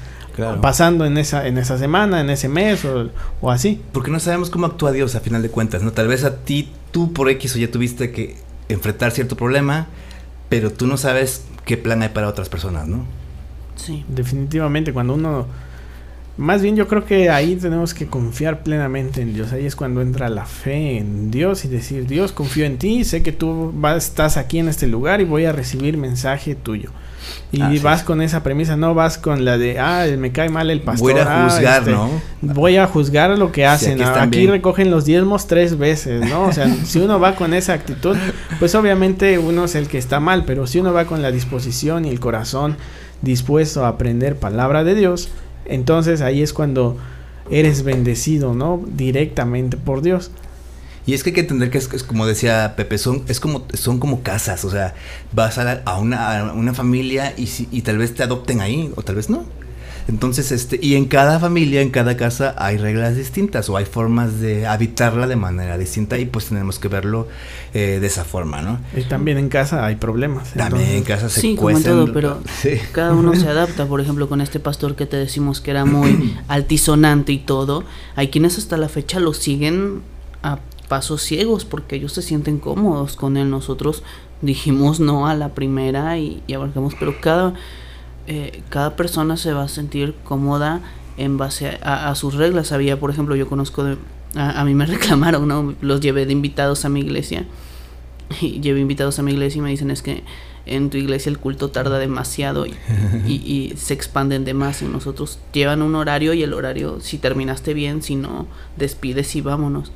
pasando 0.61 1.05
en 1.05 1.19
esa, 1.19 1.47
en 1.47 1.59
esa 1.59 1.79
semana, 1.79 2.21
en 2.21 2.31
ese 2.31 2.49
mes 2.49 2.85
o, 2.85 3.51
así. 3.51 3.81
Porque 3.93 4.11
no 4.11 4.21
sabemos 4.21 4.51
cómo 4.51 4.67
actúa 4.67 4.93
Dios 4.93 5.15
a 5.15 5.21
final 5.21 5.43
de 5.43 5.51
cuentas, 5.51 5.83
¿no? 5.83 5.93
Tal 5.93 6.09
vez 6.09 6.25
a 6.25 6.39
ti, 6.39 6.73
tú 6.91 7.13
por 7.13 7.29
X 7.29 7.57
o 7.57 7.59
ya 7.59 7.71
tuviste 7.71 8.11
que 8.11 8.37
enfrentar 8.69 9.13
cierto 9.13 9.37
problema, 9.37 9.87
pero 10.49 10.73
tú 10.73 10.87
no 10.87 10.97
sabes 10.97 11.45
qué 11.65 11.77
plan 11.77 12.03
hay 12.03 12.11
para 12.11 12.29
otras 12.29 12.49
personas, 12.49 12.87
¿no? 12.87 13.05
Sí. 13.77 14.05
Definitivamente, 14.09 14.93
cuando 14.93 15.15
uno 15.15 15.47
Más 16.37 16.63
bien 16.63 16.75
yo 16.75 16.89
creo 16.89 17.05
que 17.05 17.31
ahí 17.31 17.55
tenemos 17.55 17.95
que 17.95 18.07
confiar 18.07 18.65
plenamente 18.65 19.23
en 19.23 19.35
Dios. 19.35 19.53
Ahí 19.53 19.67
es 19.67 19.77
cuando 19.77 20.03
entra 20.03 20.29
la 20.29 20.47
fe 20.47 20.99
en 20.99 21.31
Dios 21.31 21.65
y 21.65 21.69
decir, 21.69 22.07
Dios, 22.07 22.33
confío 22.33 22.65
en 22.65 22.77
ti, 22.79 23.05
sé 23.05 23.23
que 23.23 23.31
tú 23.31 23.73
vas, 23.75 24.07
estás 24.07 24.37
aquí 24.37 24.59
en 24.59 24.69
este 24.69 24.89
lugar 24.89 25.21
y 25.21 25.25
voy 25.25 25.45
a 25.45 25.53
recibir 25.53 25.97
mensaje 25.97 26.57
tuyo. 26.57 26.91
Y 27.53 27.79
vas 27.79 28.03
con 28.03 28.21
esa 28.21 28.43
premisa, 28.43 28.77
no 28.77 28.95
vas 28.95 29.17
con 29.17 29.45
la 29.45 29.57
de, 29.57 29.79
ah, 29.79 30.07
me 30.19 30.33
cae 30.33 30.49
mal 30.49 30.71
el 30.71 30.81
pastor. 30.81 31.13
Voy 31.13 31.21
a 31.21 31.45
juzgar, 31.45 31.79
este, 31.79 31.93
¿no? 31.93 32.11
Voy 32.43 32.77
a 32.77 32.87
juzgar 32.87 33.39
lo 33.39 33.53
que 33.53 33.65
hacen. 33.65 34.03
aquí, 34.03 34.47
recogen 34.47 34.91
los 34.91 35.05
diezmos 35.05 35.47
tres 35.47 35.79
veces, 35.79 36.29
¿no? 36.29 36.47
O 36.47 36.53
sea, 36.53 36.69
si 36.85 36.99
uno 36.99 37.21
va 37.21 37.37
con 37.37 37.55
esa 37.55 37.73
actitud, 37.73 38.17
pues 38.59 38.75
obviamente 38.75 39.39
uno 39.39 39.65
es 39.65 39.77
el 39.77 39.87
que 39.87 39.99
está 39.99 40.21
mal, 40.21 40.45
pero 40.45 40.67
si 40.67 40.81
uno 40.81 40.93
va 40.93 41.05
con 41.05 41.23
la 41.23 41.31
disposición 41.31 42.05
y 42.05 42.11
el 42.11 42.19
corazón 42.19 42.77
dispuesto 43.23 43.85
a 43.85 43.89
aprender 43.89 44.37
palabra 44.37 44.83
de 44.85 44.95
Dios, 44.97 45.31
entonces 45.67 46.21
ahí 46.21 46.43
es 46.43 46.53
cuando 46.53 46.97
eres 47.51 47.83
bendecido, 47.83 48.55
¿no? 48.55 48.83
Directamente 48.87 49.77
por 49.77 50.03
Dios. 50.03 50.31
Y 51.07 51.13
es 51.13 51.23
que 51.23 51.31
hay 51.31 51.35
que 51.35 51.41
entender 51.41 51.71
que 51.71 51.79
es, 51.79 51.89
como 52.03 52.27
decía 52.27 52.75
Pepe, 52.77 52.97
son, 52.97 53.25
es 53.29 53.39
como, 53.39 53.67
son 53.75 53.99
como 53.99 54.23
casas, 54.23 54.65
o 54.65 54.71
sea, 54.71 54.95
vas 55.33 55.59
a, 55.59 55.99
una, 55.99 56.53
una, 56.55 56.73
familia 56.73 57.35
y, 57.37 57.49
y 57.71 57.83
tal 57.83 57.99
vez 57.99 58.15
te 58.15 58.23
adopten 58.23 58.63
ahí, 58.63 58.91
o 58.97 59.03
tal 59.03 59.17
vez 59.17 59.29
no. 59.29 59.45
Entonces, 60.07 60.53
este, 60.53 60.79
y 60.83 60.97
en 60.97 61.07
cada 61.07 61.41
familia, 61.41 61.81
en 61.81 61.91
cada 61.91 62.17
casa 62.17 62.55
hay 62.59 62.77
reglas 62.77 63.17
distintas 63.17 63.71
o 63.71 63.77
hay 63.77 63.87
formas 63.87 64.39
de 64.39 64.67
habitarla 64.67 65.27
de 65.27 65.37
manera 65.37 65.79
distinta 65.79 66.19
y 66.19 66.27
pues 66.27 66.47
tenemos 66.47 66.79
que 66.79 66.89
verlo 66.89 67.27
eh, 67.73 67.99
de 68.01 68.07
esa 68.07 68.25
forma, 68.25 68.61
¿no? 68.61 68.79
Y 68.95 69.03
también 69.03 69.39
en 69.39 69.49
casa 69.49 69.87
hay 69.87 69.97
problemas. 69.97 70.53
También 70.53 70.91
en 70.91 71.05
casa 71.05 71.31
se 71.31 71.41
Sí, 71.41 71.57
como 71.57 71.81
todo, 71.81 72.13
pero 72.13 72.39
cada 72.93 73.15
uno 73.15 73.35
se 73.35 73.49
adapta. 73.49 73.87
Por 73.87 74.01
ejemplo, 74.01 74.29
con 74.29 74.43
este 74.43 74.61
pastor 74.61 74.95
que 74.95 75.07
te 75.07 75.17
decimos 75.17 75.63
que 75.63 75.71
era 75.71 75.87
muy 75.87 76.35
altisonante 76.49 77.33
y 77.33 77.39
todo, 77.39 77.85
hay 78.15 78.29
quienes 78.29 78.59
hasta 78.59 78.77
la 78.77 78.91
fecha 78.91 79.21
lo 79.21 79.33
siguen 79.33 80.03
a 80.43 80.59
pasos 80.89 81.23
ciegos 81.23 81.65
porque 81.65 81.97
ellos 81.97 82.13
se 82.13 82.21
sienten 82.21 82.59
cómodos 82.59 83.17
con 83.17 83.39
él. 83.39 83.49
Nosotros 83.49 84.03
dijimos 84.43 85.01
no 85.01 85.27
a 85.27 85.35
la 85.35 85.55
primera 85.55 86.19
y, 86.19 86.43
y 86.47 86.53
abarcamos, 86.53 86.95
pero 86.99 87.19
cada 87.23 87.55
eh, 88.27 88.63
cada 88.71 88.97
persona 88.97 89.37
se 89.37 89.53
va 89.53 89.65
a 89.65 89.69
sentir 89.69 90.15
cómoda 90.25 90.81
en 91.17 91.37
base 91.37 91.79
a, 91.83 92.15
sus 92.15 92.35
reglas. 92.35 92.73
Había, 92.73 92.99
por 92.99 93.11
ejemplo, 93.11 93.37
yo 93.37 93.49
conozco, 93.49 93.85
de, 93.85 93.97
a, 94.35 94.65
mí 94.65 94.75
me 94.75 94.87
reclamaron, 94.87 95.47
¿no? 95.47 95.75
Los 95.81 96.01
llevé 96.01 96.27
de 96.27 96.33
invitados 96.33 96.85
a 96.85 96.89
mi 96.89 97.01
iglesia. 97.01 97.47
Y 98.41 98.61
llevé 98.61 98.81
invitados 98.81 99.19
a 99.19 99.23
mi 99.23 99.33
iglesia 99.33 99.59
y 99.59 99.63
me 99.63 99.71
dicen 99.71 99.91
es 99.91 100.01
que 100.01 100.25
en 100.67 100.89
tu 100.89 100.97
iglesia 100.97 101.29
el 101.29 101.39
culto 101.39 101.71
tarda 101.71 101.99
demasiado 101.99 102.65
y, 102.67 102.75
y, 103.27 103.75
se 103.77 103.95
expanden 103.95 104.45
de 104.45 104.55
más. 104.55 104.83
Y 104.83 104.87
nosotros 104.87 105.39
llevan 105.53 105.83
un 105.83 105.95
horario 105.95 106.33
y 106.33 106.43
el 106.43 106.55
horario, 106.55 107.01
si 107.01 107.19
terminaste 107.19 107.75
bien, 107.75 108.03
si 108.03 108.17
no, 108.17 108.47
despides 108.77 109.37
y 109.37 109.43
vámonos. 109.43 109.93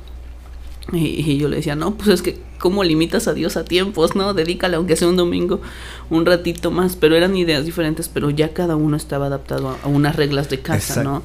Y, 0.91 1.37
yo 1.37 1.47
le 1.47 1.57
decía, 1.57 1.75
no, 1.75 1.95
pues 1.95 2.09
es 2.09 2.21
que, 2.21 2.37
¿cómo 2.57 2.83
limitas 2.83 3.27
a 3.27 3.33
Dios 3.33 3.57
a 3.57 3.65
tiempos, 3.65 4.15
no? 4.15 4.33
Dedícale, 4.33 4.75
aunque 4.75 4.95
sea 4.95 5.07
un 5.07 5.17
domingo, 5.17 5.61
un 6.09 6.25
ratito 6.25 6.71
más. 6.71 6.95
Pero 6.95 7.15
eran 7.15 7.35
ideas 7.35 7.65
diferentes, 7.65 8.09
pero 8.09 8.29
ya 8.29 8.53
cada 8.53 8.75
uno 8.75 8.97
estaba 8.97 9.27
adaptado 9.27 9.77
a, 9.83 9.87
unas 9.87 10.15
reglas 10.15 10.49
de 10.49 10.59
casa, 10.59 11.03
¿no? 11.03 11.23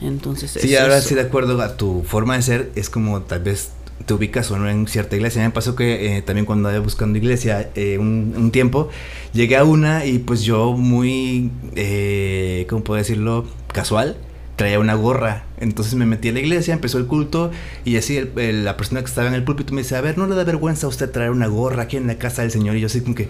Entonces, 0.00 0.50
sí, 0.50 0.76
ahora 0.76 1.00
sí, 1.00 1.14
de 1.14 1.22
acuerdo 1.22 1.60
a 1.62 1.76
tu 1.76 2.02
forma 2.02 2.36
de 2.36 2.42
ser, 2.42 2.70
es 2.74 2.90
como 2.90 3.22
tal 3.22 3.40
vez 3.40 3.70
te 4.04 4.12
ubicas 4.12 4.50
o 4.50 4.58
no 4.58 4.68
en 4.68 4.86
cierta 4.86 5.16
iglesia. 5.16 5.42
me 5.42 5.50
pasó 5.50 5.74
que 5.74 6.18
eh, 6.18 6.22
también 6.22 6.44
cuando 6.44 6.68
andaba 6.68 6.84
buscando 6.84 7.16
iglesia 7.16 7.70
eh, 7.74 7.96
un, 7.98 8.34
un, 8.36 8.50
tiempo, 8.50 8.90
llegué 9.32 9.56
a 9.56 9.64
una 9.64 10.04
y 10.04 10.18
pues 10.18 10.42
yo 10.42 10.74
muy, 10.74 11.50
eh, 11.76 12.66
¿cómo 12.68 12.84
puedo 12.84 12.98
decirlo? 12.98 13.46
Casual 13.72 14.16
traía 14.56 14.78
una 14.80 14.94
gorra. 14.94 15.44
Entonces 15.58 15.94
me 15.94 16.06
metí 16.06 16.30
a 16.30 16.32
la 16.32 16.40
iglesia, 16.40 16.74
empezó 16.74 16.98
el 16.98 17.06
culto 17.06 17.50
y 17.84 17.96
así 17.96 18.20
la 18.34 18.76
persona 18.76 19.00
que 19.00 19.06
estaba 19.06 19.28
en 19.28 19.34
el 19.34 19.44
púlpito 19.44 19.72
me 19.72 19.82
dice, 19.82 19.96
a 19.96 20.00
ver, 20.00 20.18
¿no 20.18 20.26
le 20.26 20.34
da 20.34 20.44
vergüenza 20.44 20.86
a 20.86 20.88
usted 20.88 21.10
traer 21.10 21.30
una 21.30 21.46
gorra 21.46 21.84
aquí 21.84 21.96
en 21.96 22.06
la 22.06 22.16
casa 22.16 22.42
del 22.42 22.50
Señor? 22.50 22.76
Y 22.76 22.80
yo 22.80 22.86
así 22.86 23.00
como 23.02 23.14
que, 23.14 23.28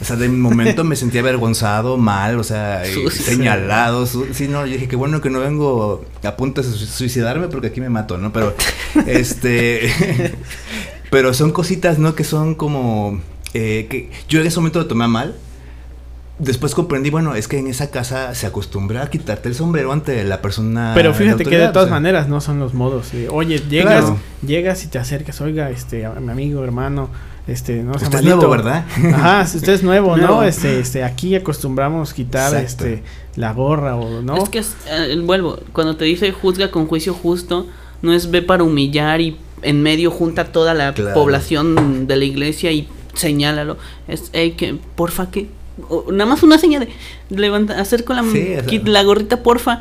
o 0.00 0.04
sea, 0.04 0.16
de 0.16 0.28
momento 0.28 0.84
me 0.84 0.96
sentía 0.96 1.20
avergonzado, 1.20 1.96
mal, 1.96 2.38
o 2.38 2.44
sea, 2.44 2.82
señalado. 3.10 4.06
sí, 4.06 4.48
no, 4.48 4.66
yo 4.66 4.74
dije 4.74 4.88
que 4.88 4.96
bueno 4.96 5.20
que 5.20 5.30
no 5.30 5.40
vengo 5.40 6.04
a 6.22 6.36
punto 6.36 6.62
de 6.62 6.68
suicidarme 6.68 7.48
porque 7.48 7.68
aquí 7.68 7.80
me 7.80 7.88
mato, 7.88 8.18
¿no? 8.18 8.32
Pero, 8.32 8.54
este, 9.06 9.90
pero 11.10 11.34
son 11.34 11.52
cositas, 11.52 11.98
¿no? 11.98 12.14
Que 12.14 12.24
son 12.24 12.54
como, 12.54 13.20
eh, 13.54 13.86
que 13.88 14.10
yo 14.28 14.40
en 14.40 14.46
ese 14.46 14.58
momento 14.58 14.80
lo 14.80 14.86
tomé 14.86 15.06
mal 15.08 15.34
Después 16.38 16.74
comprendí, 16.74 17.10
bueno, 17.10 17.34
es 17.34 17.48
que 17.48 17.58
en 17.58 17.66
esa 17.66 17.90
casa 17.90 18.34
se 18.34 18.46
acostumbra 18.46 19.02
a 19.02 19.10
quitarte 19.10 19.48
el 19.48 19.56
sombrero 19.56 19.92
ante 19.92 20.22
la 20.24 20.40
persona. 20.40 20.92
Pero 20.94 21.12
fíjate 21.12 21.44
que 21.44 21.58
de 21.58 21.68
todas 21.68 21.90
maneras 21.90 22.28
no 22.28 22.40
son 22.40 22.60
los 22.60 22.74
modos. 22.74 23.10
Oye, 23.30 23.58
llegas, 23.68 24.12
llegas 24.46 24.84
y 24.84 24.86
te 24.86 24.98
acercas, 24.98 25.40
oiga, 25.40 25.70
este, 25.70 26.06
a 26.06 26.12
mi 26.12 26.30
amigo, 26.30 26.62
hermano, 26.62 27.08
este, 27.48 27.82
no 27.82 27.92
Usted 27.92 28.18
es 28.18 28.24
nuevo, 28.24 28.48
¿verdad? 28.50 28.84
Ajá, 29.14 29.42
usted 29.42 29.72
es 29.72 29.82
nuevo, 29.82 30.16
¿no? 30.16 30.42
Este, 30.44 30.78
este, 30.78 31.02
aquí 31.02 31.34
acostumbramos 31.34 32.14
quitar, 32.14 32.54
este, 32.56 33.02
la 33.34 33.52
gorra 33.52 33.96
o 33.96 34.22
no. 34.22 34.36
Es 34.36 34.48
que 34.48 34.62
eh, 34.86 35.20
vuelvo, 35.24 35.58
cuando 35.72 35.96
te 35.96 36.04
dice 36.04 36.30
juzga 36.30 36.70
con 36.70 36.86
juicio 36.86 37.14
justo, 37.14 37.66
no 38.02 38.12
es 38.12 38.30
ve 38.30 38.42
para 38.42 38.62
humillar 38.62 39.20
y 39.20 39.38
en 39.62 39.82
medio 39.82 40.10
junta 40.10 40.52
toda 40.52 40.74
la 40.74 40.94
población 41.14 42.06
de 42.06 42.16
la 42.16 42.24
iglesia 42.24 42.70
y 42.70 42.86
señálalo. 43.14 43.76
Es, 44.06 44.30
hey, 44.32 44.54
que, 44.56 44.78
porfa, 44.94 45.30
que 45.30 45.48
nada 46.10 46.26
más 46.26 46.42
una 46.42 46.58
señal 46.58 46.88
de 47.28 47.40
levantar, 47.40 47.78
hacer 47.78 48.04
con 48.04 48.16
la, 48.16 48.24
la 48.84 49.02
gorrita, 49.02 49.42
porfa. 49.42 49.80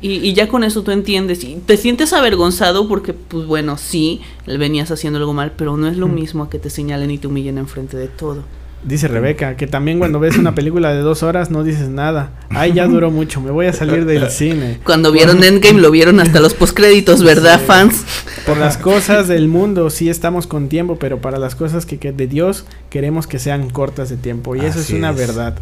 Y, 0.00 0.12
y, 0.12 0.32
ya 0.32 0.46
con 0.46 0.62
eso 0.62 0.84
tú 0.84 0.92
entiendes 0.92 1.42
y 1.42 1.56
te 1.56 1.76
sientes 1.76 2.12
avergonzado 2.12 2.86
porque, 2.86 3.14
pues 3.14 3.46
bueno, 3.46 3.76
sí, 3.76 4.20
venías 4.46 4.92
haciendo 4.92 5.18
algo 5.18 5.32
mal, 5.32 5.52
pero 5.56 5.76
no 5.76 5.88
es 5.88 5.96
lo 5.96 6.06
mismo 6.06 6.44
a 6.44 6.50
que 6.50 6.60
te 6.60 6.70
señalen 6.70 7.10
y 7.10 7.18
te 7.18 7.26
humillen 7.26 7.58
enfrente 7.58 7.96
de 7.96 8.06
todo. 8.06 8.44
Dice 8.84 9.08
Rebeca 9.08 9.56
que 9.56 9.66
también 9.66 9.98
cuando 9.98 10.20
ves 10.20 10.38
una 10.38 10.54
película 10.54 10.92
de 10.94 11.00
dos 11.00 11.22
horas 11.22 11.50
no 11.50 11.64
dices 11.64 11.88
nada. 11.88 12.30
Ay, 12.50 12.74
ya 12.74 12.86
duró 12.86 13.10
mucho, 13.10 13.40
me 13.40 13.50
voy 13.50 13.66
a 13.66 13.72
salir 13.72 14.04
del 14.04 14.30
cine. 14.30 14.78
Cuando 14.84 15.10
vieron 15.10 15.42
Endgame 15.42 15.80
lo 15.80 15.90
vieron 15.90 16.20
hasta 16.20 16.38
los 16.40 16.54
postcréditos, 16.54 17.24
¿verdad, 17.24 17.60
fans? 17.60 18.04
Por 18.46 18.56
las 18.56 18.78
cosas 18.78 19.26
del 19.26 19.48
mundo 19.48 19.90
sí 19.90 20.08
estamos 20.08 20.46
con 20.46 20.68
tiempo, 20.68 20.96
pero 20.96 21.20
para 21.20 21.38
las 21.38 21.54
cosas 21.54 21.86
que, 21.86 21.98
de 22.12 22.26
Dios 22.26 22.66
queremos 22.88 23.26
que 23.26 23.38
sean 23.38 23.68
cortas 23.70 24.10
de 24.10 24.16
tiempo 24.16 24.54
y 24.54 24.60
eso 24.60 24.78
es 24.78 24.90
una 24.90 25.12
verdad. 25.12 25.56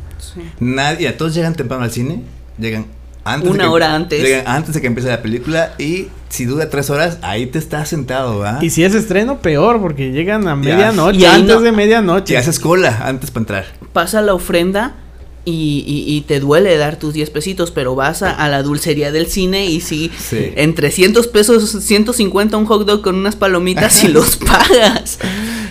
Nadie, 0.60 1.10
todos 1.12 1.34
llegan 1.34 1.54
temprano 1.54 1.84
al 1.84 1.90
cine, 1.90 2.22
llegan 2.58 2.86
una 3.44 3.70
hora 3.70 3.94
antes. 3.94 4.42
antes 4.46 4.74
de 4.74 4.80
que 4.80 4.86
empiece 4.86 5.08
la 5.08 5.22
película 5.22 5.74
y 5.78 6.08
si 6.28 6.44
dura 6.44 6.68
tres 6.70 6.90
horas, 6.90 7.18
ahí 7.22 7.46
te 7.46 7.58
estás 7.58 7.88
sentado, 7.88 8.40
¿verdad? 8.40 8.62
Y 8.62 8.70
si 8.70 8.84
es 8.84 8.94
estreno, 8.94 9.38
peor, 9.38 9.80
porque 9.80 10.10
llegan 10.10 10.48
a 10.48 10.56
medianoche, 10.56 11.26
antes 11.26 11.62
de 11.62 11.72
medianoche. 11.72 12.34
Y 12.34 12.36
haces 12.36 12.58
cola 12.58 13.02
antes 13.04 13.30
para 13.30 13.42
entrar. 13.42 13.66
Pasa 13.92 14.22
la 14.22 14.34
ofrenda 14.34 14.96
y, 15.44 16.04
y, 16.08 16.20
te 16.22 16.40
duele 16.40 16.76
dar 16.76 16.96
tus 16.98 17.14
10 17.14 17.30
pesitos, 17.30 17.70
pero 17.70 17.94
vas 17.94 18.22
a, 18.22 18.48
la 18.48 18.64
dulcería 18.64 19.12
del 19.12 19.28
cine 19.28 19.66
y 19.66 19.80
si 19.80 20.10
en 20.32 20.74
300 20.74 21.28
pesos, 21.28 21.84
150 21.84 22.56
un 22.56 22.66
hot 22.66 22.84
dog 22.84 23.00
con 23.00 23.14
unas 23.14 23.36
palomitas 23.36 24.02
y 24.02 24.08
los 24.08 24.36
pagas. 24.36 25.20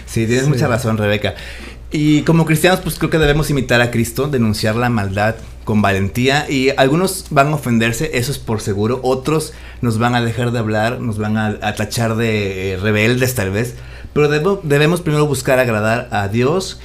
Sí, 0.06 0.26
tienes 0.28 0.48
mucha 0.48 0.68
razón, 0.68 0.98
Rebeca. 0.98 1.36
Y 1.92 2.22
como 2.22 2.46
cristianos, 2.46 2.80
pues 2.80 2.98
creo 2.98 3.10
que 3.10 3.18
debemos 3.18 3.50
imitar 3.50 3.82
a 3.82 3.92
Cristo, 3.92 4.28
denunciar 4.28 4.78
la 4.78 4.90
maldad 4.90 5.36
con 5.66 5.82
valentía 5.82 6.50
y 6.50 6.70
algunos 6.78 7.26
van 7.32 7.50
a 7.50 7.56
ofenderse, 7.56 8.12
eso 8.14 8.32
es 8.32 8.38
por 8.38 8.62
seguro, 8.62 9.02
otros 9.04 9.52
nos 9.82 9.98
van 9.98 10.16
a 10.16 10.22
dejar 10.22 10.52
de 10.52 10.60
hablar, 10.60 11.02
nos 11.02 11.18
van 11.18 11.38
a, 11.38 11.60
tachar 11.76 12.16
de 12.16 12.74
eh, 12.74 12.78
rebeldes 12.78 13.36
tal 13.36 13.52
vez, 13.52 13.76
pero 14.14 14.62
debemos 14.64 15.02
primero 15.02 15.26
buscar 15.26 15.60
agradar 15.60 16.08
a 16.12 16.30
Dios 16.30 16.80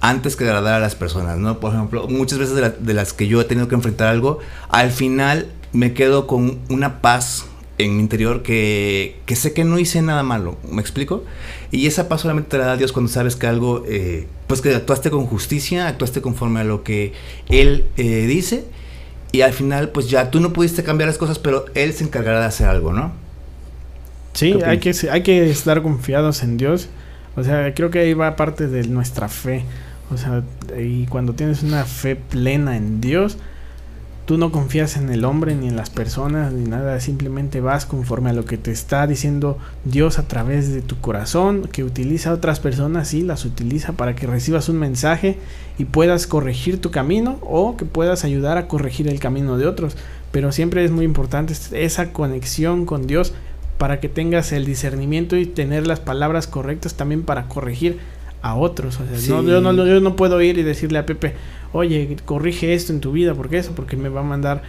antes 0.00 0.36
que 0.36 0.44
agradar 0.44 0.74
a 0.74 0.80
las 0.80 0.94
personas, 0.94 1.38
¿no? 1.38 1.58
Por 1.60 1.72
ejemplo, 1.72 2.06
muchas 2.08 2.38
veces 2.38 2.54
de, 2.78 2.94
las 2.94 3.12
que 3.12 3.28
yo 3.28 3.40
he 3.40 3.44
tenido 3.44 3.68
que 3.68 3.74
enfrentar 3.74 4.08
algo, 4.08 4.40
al 4.68 4.90
final 4.90 5.46
me 5.72 5.94
quedo 5.94 6.26
con 6.26 6.58
una 6.68 7.00
paz 7.00 7.46
en 7.78 7.96
mi 7.96 8.02
interior 8.02 8.42
que, 8.42 9.20
sé 9.34 9.52
que 9.52 9.64
no 9.64 9.78
hice 9.78 10.02
nada 10.02 10.22
malo, 10.22 10.58
¿me 10.70 10.80
explico? 10.80 11.24
Y 11.70 11.86
esa 11.86 12.08
paz 12.08 12.20
solamente 12.22 12.50
te 12.50 12.58
la 12.58 12.66
da 12.66 12.76
Dios 12.76 12.92
cuando 12.92 13.10
sabes 13.10 13.36
que 13.36 13.46
algo, 13.46 13.84
eh, 13.88 14.26
pues 14.46 14.60
que 14.60 14.74
actuaste 14.74 15.10
con 15.10 15.26
justicia, 15.26 15.88
actuaste 15.88 16.20
conforme 16.20 16.60
a 16.60 16.64
lo 16.64 16.82
que 16.84 17.12
Él 17.48 17.84
eh, 17.96 18.26
dice 18.26 18.64
y 19.32 19.42
al 19.42 19.52
final 19.52 19.90
pues 19.90 20.08
ya 20.08 20.30
tú 20.30 20.40
no 20.40 20.52
pudiste 20.52 20.82
cambiar 20.82 21.08
las 21.08 21.18
cosas, 21.18 21.38
pero 21.38 21.66
Él 21.74 21.92
se 21.92 22.04
encargará 22.04 22.40
de 22.40 22.46
hacer 22.46 22.68
algo, 22.68 22.92
¿no? 22.92 23.12
Sí, 24.32 24.54
hay 24.64 24.78
que, 24.78 24.94
hay 25.10 25.22
que 25.22 25.50
estar 25.50 25.82
confiados 25.82 26.42
en 26.42 26.56
Dios. 26.56 26.88
O 27.36 27.44
sea, 27.44 27.74
creo 27.74 27.90
que 27.90 28.00
ahí 28.00 28.14
va 28.14 28.36
parte 28.36 28.66
de 28.66 28.86
nuestra 28.86 29.28
fe. 29.28 29.64
O 30.10 30.16
sea, 30.16 30.42
y 30.78 31.06
cuando 31.06 31.34
tienes 31.34 31.62
una 31.62 31.84
fe 31.84 32.16
plena 32.16 32.76
en 32.76 33.00
Dios, 33.00 33.38
Tú 34.26 34.38
no 34.38 34.50
confías 34.50 34.96
en 34.96 35.08
el 35.10 35.24
hombre 35.24 35.54
ni 35.54 35.68
en 35.68 35.76
las 35.76 35.88
personas 35.88 36.52
ni 36.52 36.68
nada, 36.68 36.98
simplemente 36.98 37.60
vas 37.60 37.86
conforme 37.86 38.30
a 38.30 38.32
lo 38.32 38.44
que 38.44 38.58
te 38.58 38.72
está 38.72 39.06
diciendo 39.06 39.56
Dios 39.84 40.18
a 40.18 40.26
través 40.26 40.72
de 40.74 40.82
tu 40.82 41.00
corazón, 41.00 41.68
que 41.70 41.84
utiliza 41.84 42.30
a 42.30 42.32
otras 42.32 42.58
personas, 42.58 43.14
y 43.14 43.22
las 43.22 43.44
utiliza 43.44 43.92
para 43.92 44.16
que 44.16 44.26
recibas 44.26 44.68
un 44.68 44.80
mensaje 44.80 45.38
y 45.78 45.84
puedas 45.84 46.26
corregir 46.26 46.80
tu 46.80 46.90
camino 46.90 47.38
o 47.42 47.76
que 47.76 47.84
puedas 47.84 48.24
ayudar 48.24 48.58
a 48.58 48.66
corregir 48.66 49.06
el 49.06 49.20
camino 49.20 49.58
de 49.58 49.66
otros. 49.68 49.96
pero 50.32 50.50
siempre 50.50 50.84
es 50.84 50.90
muy 50.90 51.04
importante 51.04 51.54
esa 51.72 52.12
conexión 52.12 52.84
con 52.84 53.06
Dios 53.06 53.32
para 53.78 54.00
que 54.00 54.08
tengas 54.08 54.50
el 54.50 54.64
discernimiento 54.66 55.36
y 55.36 55.46
tener 55.46 55.86
las 55.86 56.00
palabras 56.00 56.48
correctas 56.48 56.94
también 56.94 57.22
para 57.22 57.46
corregir 57.46 58.00
a 58.50 58.56
otros. 58.56 58.98
yo, 59.26 59.42
no, 59.42 59.72
yo 59.72 60.00
no 60.00 60.16
puedo 60.16 60.40
ir 60.40 60.58
y 60.58 60.62
decirle 60.62 60.98
a 60.98 61.06
Pepe, 61.06 61.34
oye, 61.72 62.16
corrige 62.24 62.74
esto 62.74 62.92
en 62.92 63.00
tu 63.00 63.12
vida, 63.12 63.34
¿por 63.34 63.48
qué 63.48 63.58
eso? 63.58 63.72
Porque 63.74 63.96
me 63.96 64.08
va 64.08 64.20
a 64.20 64.24
mandar 64.24 64.62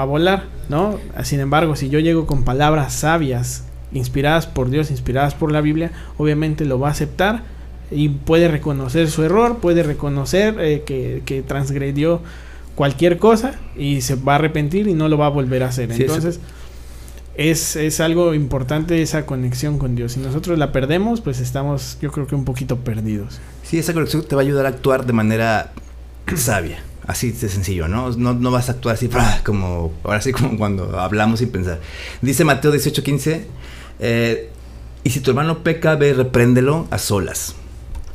a 0.00 0.04
volar, 0.04 0.44
¿no? 0.68 0.98
Sin 1.24 1.40
embargo, 1.40 1.74
si 1.74 1.88
yo 1.88 1.98
llego 1.98 2.26
con 2.26 2.44
palabras 2.44 2.92
sabias, 2.92 3.64
inspiradas 3.92 4.46
por 4.46 4.70
Dios, 4.70 4.90
inspiradas 4.90 5.34
por 5.34 5.50
la 5.50 5.60
Biblia, 5.60 5.90
obviamente 6.18 6.64
lo 6.64 6.78
va 6.78 6.88
a 6.88 6.90
aceptar 6.92 7.42
y 7.90 8.08
puede 8.10 8.48
reconocer 8.48 9.08
su 9.10 9.24
error, 9.24 9.58
puede 9.58 9.82
reconocer 9.82 10.56
eh, 10.60 10.84
que, 10.86 11.22
que, 11.24 11.42
transgredió 11.42 12.20
cualquier 12.74 13.18
cosa 13.18 13.58
y 13.76 14.02
se 14.02 14.14
va 14.14 14.34
a 14.34 14.36
arrepentir 14.36 14.86
y 14.86 14.94
no 14.94 15.08
lo 15.08 15.18
va 15.18 15.26
a 15.26 15.30
volver 15.30 15.64
a 15.64 15.68
hacer. 15.68 15.90
Entonces, 15.90 16.38
es, 17.38 17.76
es, 17.76 18.00
algo 18.00 18.34
importante 18.34 19.00
esa 19.00 19.24
conexión 19.24 19.78
con 19.78 19.94
Dios. 19.94 20.12
Si 20.12 20.20
nosotros 20.20 20.58
la 20.58 20.72
perdemos, 20.72 21.20
pues 21.20 21.38
estamos, 21.38 21.96
yo 22.02 22.10
creo 22.10 22.26
que 22.26 22.34
un 22.34 22.44
poquito 22.44 22.78
perdidos. 22.78 23.38
Sí, 23.62 23.78
esa 23.78 23.94
conexión 23.94 24.24
te 24.24 24.34
va 24.34 24.42
a 24.42 24.44
ayudar 24.44 24.66
a 24.66 24.70
actuar 24.70 25.06
de 25.06 25.12
manera 25.12 25.72
sabia. 26.36 26.82
Así 27.06 27.30
de 27.30 27.48
sencillo, 27.48 27.86
¿no? 27.88 28.10
No, 28.10 28.34
no 28.34 28.50
vas 28.50 28.68
a 28.68 28.72
actuar 28.72 28.96
así, 28.96 29.08
como, 29.44 29.92
ahora 30.02 30.20
sí 30.20 30.32
como 30.34 30.58
cuando 30.58 30.98
hablamos 30.98 31.38
sin 31.38 31.50
pensar. 31.50 31.80
Dice 32.20 32.44
Mateo 32.44 32.74
18:15, 32.74 33.44
eh, 34.00 34.50
y 35.04 35.10
si 35.10 35.20
tu 35.20 35.30
hermano 35.30 35.60
peca, 35.60 35.94
ve, 35.94 36.12
repréndelo 36.14 36.88
a 36.90 36.98
solas. 36.98 37.54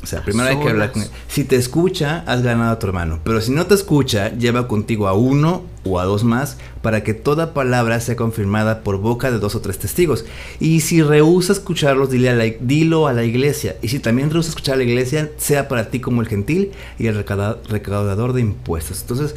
O 0.03 0.05
sea, 0.05 0.21
primero 0.21 0.49
hay 0.49 0.59
que 0.59 0.69
hablar 0.69 0.91
con 0.91 1.03
él. 1.03 1.09
Si 1.29 1.45
te 1.45 1.55
escucha, 1.55 2.25
has 2.27 2.43
ganado 2.43 2.73
a 2.73 2.77
tu 2.77 2.87
hermano. 2.87 3.21
Pero 3.23 3.39
si 3.39 3.51
no 3.51 3.65
te 3.67 3.73
escucha, 3.73 4.33
lleva 4.35 4.67
contigo 4.67 5.07
a 5.07 5.13
uno 5.13 5.63
o 5.83 5.99
a 5.99 6.05
dos 6.05 6.23
más 6.23 6.57
para 6.81 7.03
que 7.03 7.13
toda 7.13 7.53
palabra 7.53 7.99
sea 7.99 8.15
confirmada 8.15 8.83
por 8.83 8.97
boca 8.97 9.31
de 9.31 9.39
dos 9.39 9.55
o 9.55 9.61
tres 9.61 9.79
testigos. 9.79 10.25
Y 10.59 10.81
si 10.81 11.01
rehúsa 11.01 11.53
escucharlos, 11.53 12.09
dile 12.09 12.29
a 12.29 12.35
la, 12.35 12.45
dilo 12.59 13.07
a 13.07 13.13
la 13.13 13.23
iglesia. 13.23 13.75
Y 13.81 13.89
si 13.89 13.99
también 13.99 14.29
rehúsa 14.29 14.49
escuchar 14.49 14.75
a 14.75 14.77
la 14.77 14.83
iglesia, 14.83 15.31
sea 15.37 15.67
para 15.67 15.89
ti 15.89 15.99
como 15.99 16.21
el 16.21 16.27
gentil 16.27 16.71
y 16.97 17.07
el 17.07 17.15
recaudador 17.15 18.33
de 18.33 18.41
impuestos. 18.41 19.01
Entonces, 19.01 19.35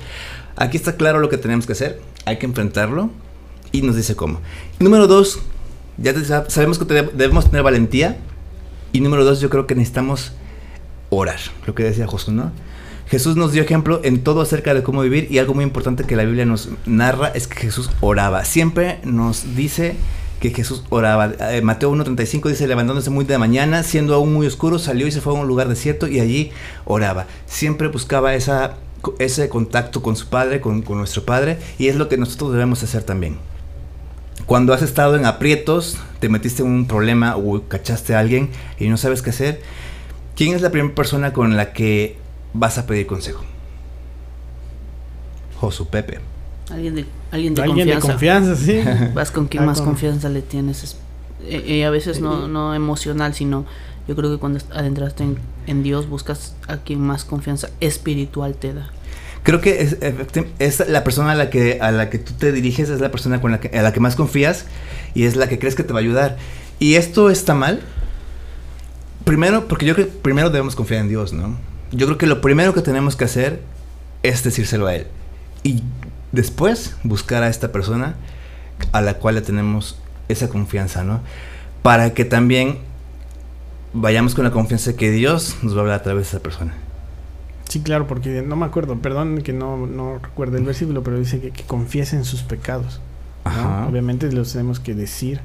aquí 0.56 0.76
está 0.76 0.96
claro 0.96 1.20
lo 1.20 1.28
que 1.28 1.38
tenemos 1.38 1.66
que 1.66 1.72
hacer. 1.72 2.00
Hay 2.24 2.38
que 2.38 2.46
enfrentarlo. 2.46 3.10
Y 3.72 3.82
nos 3.82 3.96
dice 3.96 4.14
cómo. 4.14 4.40
Número 4.78 5.06
dos, 5.06 5.40
ya 5.98 6.14
sabemos 6.48 6.78
que 6.78 6.84
debemos 6.84 7.46
tener 7.46 7.62
valentía. 7.62 8.18
Y 8.92 9.00
número 9.00 9.24
dos, 9.24 9.40
yo 9.40 9.50
creo 9.50 9.66
que 9.66 9.74
necesitamos 9.74 10.32
orar, 11.10 11.38
lo 11.66 11.74
que 11.74 11.82
decía 11.82 12.06
Josué, 12.06 12.32
¿no? 12.32 12.52
Jesús 13.08 13.36
nos 13.36 13.52
dio 13.52 13.62
ejemplo 13.62 14.00
en 14.02 14.24
todo 14.24 14.40
acerca 14.40 14.74
de 14.74 14.82
cómo 14.82 15.00
vivir 15.00 15.28
y 15.30 15.38
algo 15.38 15.54
muy 15.54 15.62
importante 15.62 16.04
que 16.04 16.16
la 16.16 16.24
Biblia 16.24 16.44
nos 16.44 16.70
narra 16.86 17.28
es 17.28 17.46
que 17.46 17.60
Jesús 17.60 17.90
oraba. 18.00 18.44
Siempre 18.44 18.98
nos 19.04 19.54
dice 19.54 19.94
que 20.40 20.50
Jesús 20.50 20.82
oraba. 20.90 21.32
Eh, 21.52 21.62
Mateo 21.62 21.92
1.35 21.92 22.48
dice, 22.48 22.66
levantándose 22.66 23.10
muy 23.10 23.24
de 23.24 23.38
mañana, 23.38 23.84
siendo 23.84 24.14
aún 24.14 24.32
muy 24.32 24.48
oscuro, 24.48 24.80
salió 24.80 25.06
y 25.06 25.12
se 25.12 25.20
fue 25.20 25.32
a 25.32 25.40
un 25.40 25.46
lugar 25.46 25.68
desierto 25.68 26.08
y 26.08 26.18
allí 26.18 26.50
oraba. 26.84 27.26
Siempre 27.46 27.86
buscaba 27.88 28.34
ese 28.34 29.48
contacto 29.48 30.02
con 30.02 30.16
su 30.16 30.26
Padre, 30.26 30.60
con, 30.60 30.82
con 30.82 30.98
nuestro 30.98 31.24
Padre, 31.24 31.58
y 31.78 31.86
es 31.86 31.94
lo 31.94 32.08
que 32.08 32.18
nosotros 32.18 32.52
debemos 32.52 32.82
hacer 32.82 33.04
también. 33.04 33.38
Cuando 34.46 34.74
has 34.74 34.82
estado 34.82 35.16
en 35.16 35.26
aprietos, 35.26 35.96
te 36.18 36.28
metiste 36.28 36.62
en 36.62 36.68
un 36.68 36.86
problema 36.88 37.36
o 37.36 37.62
cachaste 37.68 38.16
a 38.16 38.18
alguien 38.18 38.50
y 38.78 38.88
no 38.88 38.96
sabes 38.96 39.22
qué 39.22 39.30
hacer, 39.30 39.60
¿Quién 40.36 40.54
es 40.54 40.60
la 40.60 40.70
primera 40.70 40.94
persona 40.94 41.32
con 41.32 41.56
la 41.56 41.72
que 41.72 42.18
vas 42.58 42.78
a 42.78 42.86
pedir 42.86 43.06
consejo? 43.06 43.44
Josu 45.60 45.86
Pepe. 45.88 46.20
Alguien 46.70 46.96
de, 46.96 47.06
alguien 47.30 47.54
de 47.54 47.62
¿Alguien 47.62 48.00
confianza. 48.00 48.54
De 48.54 48.82
confianza, 48.82 49.06
sí. 49.06 49.12
Vas 49.14 49.30
con 49.30 49.46
quien 49.46 49.62
ah, 49.62 49.66
más 49.66 49.80
confianza 49.80 50.28
le 50.28 50.42
tienes. 50.42 50.96
Eh, 51.44 51.64
eh, 51.66 51.84
a 51.84 51.90
veces 51.90 52.20
no, 52.20 52.48
no 52.48 52.74
emocional, 52.74 53.34
sino 53.34 53.66
yo 54.08 54.16
creo 54.16 54.30
que 54.30 54.38
cuando 54.38 54.60
adentraste 54.72 55.24
en, 55.66 55.82
Dios 55.82 56.08
buscas 56.08 56.54
a 56.68 56.78
quien 56.78 57.00
más 57.00 57.24
confianza 57.24 57.70
espiritual 57.80 58.54
te 58.54 58.72
da. 58.72 58.90
Creo 59.42 59.60
que 59.60 59.80
es, 59.80 59.98
es, 60.58 60.88
la 60.88 61.04
persona 61.04 61.32
a 61.32 61.34
la 61.36 61.50
que 61.50 61.78
a 61.80 61.92
la 61.92 62.10
que 62.10 62.18
tú 62.18 62.32
te 62.32 62.50
diriges 62.50 62.88
es 62.88 63.00
la 63.00 63.12
persona 63.12 63.40
con 63.40 63.52
la 63.52 63.60
que, 63.60 63.76
a 63.78 63.82
la 63.82 63.92
que 63.92 64.00
más 64.00 64.16
confías 64.16 64.66
y 65.14 65.24
es 65.24 65.36
la 65.36 65.48
que 65.48 65.60
crees 65.60 65.76
que 65.76 65.84
te 65.84 65.92
va 65.92 66.00
a 66.00 66.02
ayudar. 66.02 66.36
Y 66.80 66.94
esto 66.94 67.30
está 67.30 67.54
mal 67.54 67.80
primero, 69.24 69.66
porque 69.68 69.86
yo 69.86 69.94
creo 69.94 70.06
que 70.06 70.12
primero 70.12 70.50
debemos 70.50 70.76
confiar 70.76 71.00
en 71.00 71.08
Dios, 71.08 71.32
¿no? 71.32 71.56
Yo 71.92 72.06
creo 72.06 72.18
que 72.18 72.26
lo 72.26 72.40
primero 72.40 72.74
que 72.74 72.82
tenemos 72.82 73.16
que 73.16 73.24
hacer 73.24 73.62
es 74.22 74.42
decírselo 74.42 74.86
a 74.86 74.94
Él. 74.94 75.06
Y 75.62 75.82
después 76.32 76.96
buscar 77.02 77.42
a 77.42 77.48
esta 77.48 77.72
persona 77.72 78.16
a 78.92 79.00
la 79.00 79.14
cual 79.14 79.36
le 79.36 79.40
tenemos 79.40 79.98
esa 80.28 80.48
confianza, 80.48 81.04
¿no? 81.04 81.20
Para 81.82 82.14
que 82.14 82.24
también 82.24 82.78
vayamos 83.92 84.34
con 84.34 84.44
la 84.44 84.50
confianza 84.50 84.92
de 84.92 84.96
que 84.96 85.10
Dios 85.10 85.56
nos 85.62 85.74
va 85.74 85.78
a 85.78 85.80
hablar 85.82 86.00
a 86.00 86.02
través 86.02 86.24
de 86.24 86.28
esa 86.36 86.40
persona. 86.40 86.74
Sí, 87.68 87.80
claro, 87.80 88.06
porque 88.06 88.42
no 88.42 88.56
me 88.56 88.66
acuerdo, 88.66 88.96
perdón 88.98 89.42
que 89.42 89.52
no, 89.52 89.86
no 89.86 90.18
recuerdo 90.18 90.56
el 90.56 90.64
versículo, 90.64 91.02
pero 91.02 91.18
dice 91.18 91.40
que, 91.40 91.50
que 91.50 91.64
confiesen 91.64 92.24
sus 92.24 92.42
pecados. 92.42 93.00
Obviamente 93.88 94.30
los 94.32 94.52
tenemos 94.52 94.80
que 94.80 94.94
decir 94.94 95.40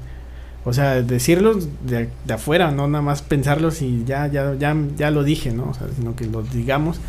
o 0.64 0.74
sea, 0.74 1.02
decirlos 1.02 1.68
de, 1.86 2.10
de, 2.26 2.34
afuera, 2.34 2.72
no 2.72 2.88
nada 2.88 3.02
más 3.02 3.22
pensarlos 3.22 3.82
y 3.82 4.04
ya, 4.06 4.28
ya, 4.28 4.54
ya, 4.56 4.76
ya 4.96 5.12
lo 5.12 5.24
dije, 5.24 5.52
¿no? 5.52 5.70
O 5.70 5.74
sea, 5.74 5.88
sino 5.96 6.16
que 6.16 6.26
los 6.26 6.52
digamos 6.54 7.00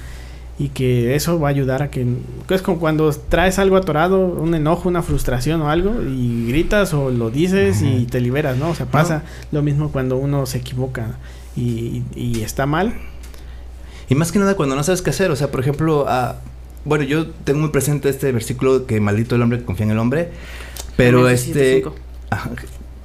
y 0.59 0.69
que 0.69 1.15
eso 1.15 1.41
va 1.41 1.49
a 1.49 1.51
ayudar 1.51 1.83
a 1.83 1.91
que 1.91 2.07
es 2.51 2.63
como 2.63 2.79
cuando 2.79 3.11
traes 3.13 3.59
algo 3.59 3.77
atorado, 3.77 4.27
un 4.27 4.55
enojo, 4.55 4.89
una 4.89 5.03
frustración 5.03 5.63
o 5.63 5.71
algo 5.71 6.03
y 6.03 6.47
gritas 6.49 6.93
o 6.95 7.11
lo 7.11 7.31
dices 7.31 7.83
y 7.83 8.05
te 8.05 8.21
liberas, 8.21 8.57
¿no? 8.57 8.71
O 8.71 8.75
sea, 8.75 8.87
pasa 8.87 9.23
lo 9.51 9.63
mismo 9.63 9.91
cuando 9.91 10.17
uno 10.19 10.47
se 10.47 10.59
equivoca 10.59 11.17
y, 11.57 12.03
y, 12.15 12.43
está 12.43 12.67
mal. 12.67 12.95
Y 14.09 14.15
más 14.15 14.31
que 14.31 14.39
nada 14.39 14.55
cuando 14.55 14.77
no 14.77 14.85
sabes 14.85 15.03
qué 15.03 15.11
hacer, 15.11 15.31
o 15.31 15.37
sea, 15.37 15.51
por 15.51 15.61
ejemplo, 15.61 16.05
ah, 16.07 16.37
bueno, 16.85 17.05
yo 17.05 17.29
tengo 17.29 17.61
muy 17.61 17.71
presente 17.71 18.09
este 18.09 18.31
versículo 18.31 18.87
que 18.87 19.01
maldito 19.01 19.37
el 19.37 19.43
hombre 19.43 19.59
que 19.59 19.65
confía 19.65 19.87
en 19.87 19.93
el 19.93 19.99
hombre, 19.99 20.31
pero 20.97 21.29
este... 21.29 21.83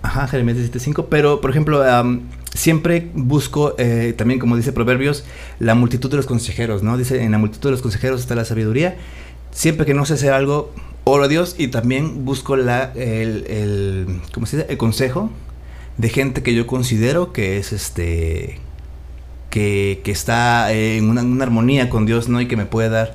Ajá, 0.08 0.26
Jeremías 0.30 0.58
17.5. 0.58 1.08
Pero, 1.10 1.42
por 1.42 1.52
ejemplo, 1.52 1.84
siempre 2.54 3.12
busco, 3.14 3.76
eh, 3.78 4.14
también 4.18 4.40
como 4.40 4.56
dice 4.56 4.72
Proverbios, 4.72 5.26
la 5.60 5.76
multitud 5.76 6.10
de 6.10 6.16
los 6.16 6.26
consejeros, 6.26 6.82
¿no? 6.82 6.98
Dice, 6.98 7.22
en 7.22 7.34
la 7.34 7.38
multitud 7.38 7.68
de 7.68 7.72
los 7.72 7.82
consejeros 7.82 8.22
está 8.22 8.34
la 8.34 8.46
sabiduría. 8.46 8.96
Siempre 9.52 9.86
que 9.86 9.94
no 9.94 10.06
sé 10.06 10.14
hacer 10.14 10.32
algo, 10.32 10.72
oro 11.04 11.26
a 11.26 11.28
Dios 11.28 11.56
y 11.58 11.68
también 11.68 12.24
busco 12.24 12.56
la, 12.56 12.94
el, 12.96 13.46
el, 13.48 14.22
¿cómo 14.34 14.46
se 14.46 14.58
dice? 14.58 14.72
el 14.72 14.78
consejo 14.78 15.30
de 15.98 16.08
gente 16.08 16.42
que 16.42 16.56
yo 16.56 16.68
considero 16.68 17.34
que 17.34 17.58
es 17.58 17.74
este... 17.74 18.60
Que, 19.50 20.02
que 20.04 20.12
está 20.12 20.72
en 20.72 21.10
una, 21.10 21.44
armonía 21.44 21.90
con 21.90 22.06
Dios, 22.06 22.30
¿no? 22.30 22.40
Y 22.40 22.48
que 22.48 22.56
me 22.56 22.66
puede 22.66 22.90
dar 22.90 23.14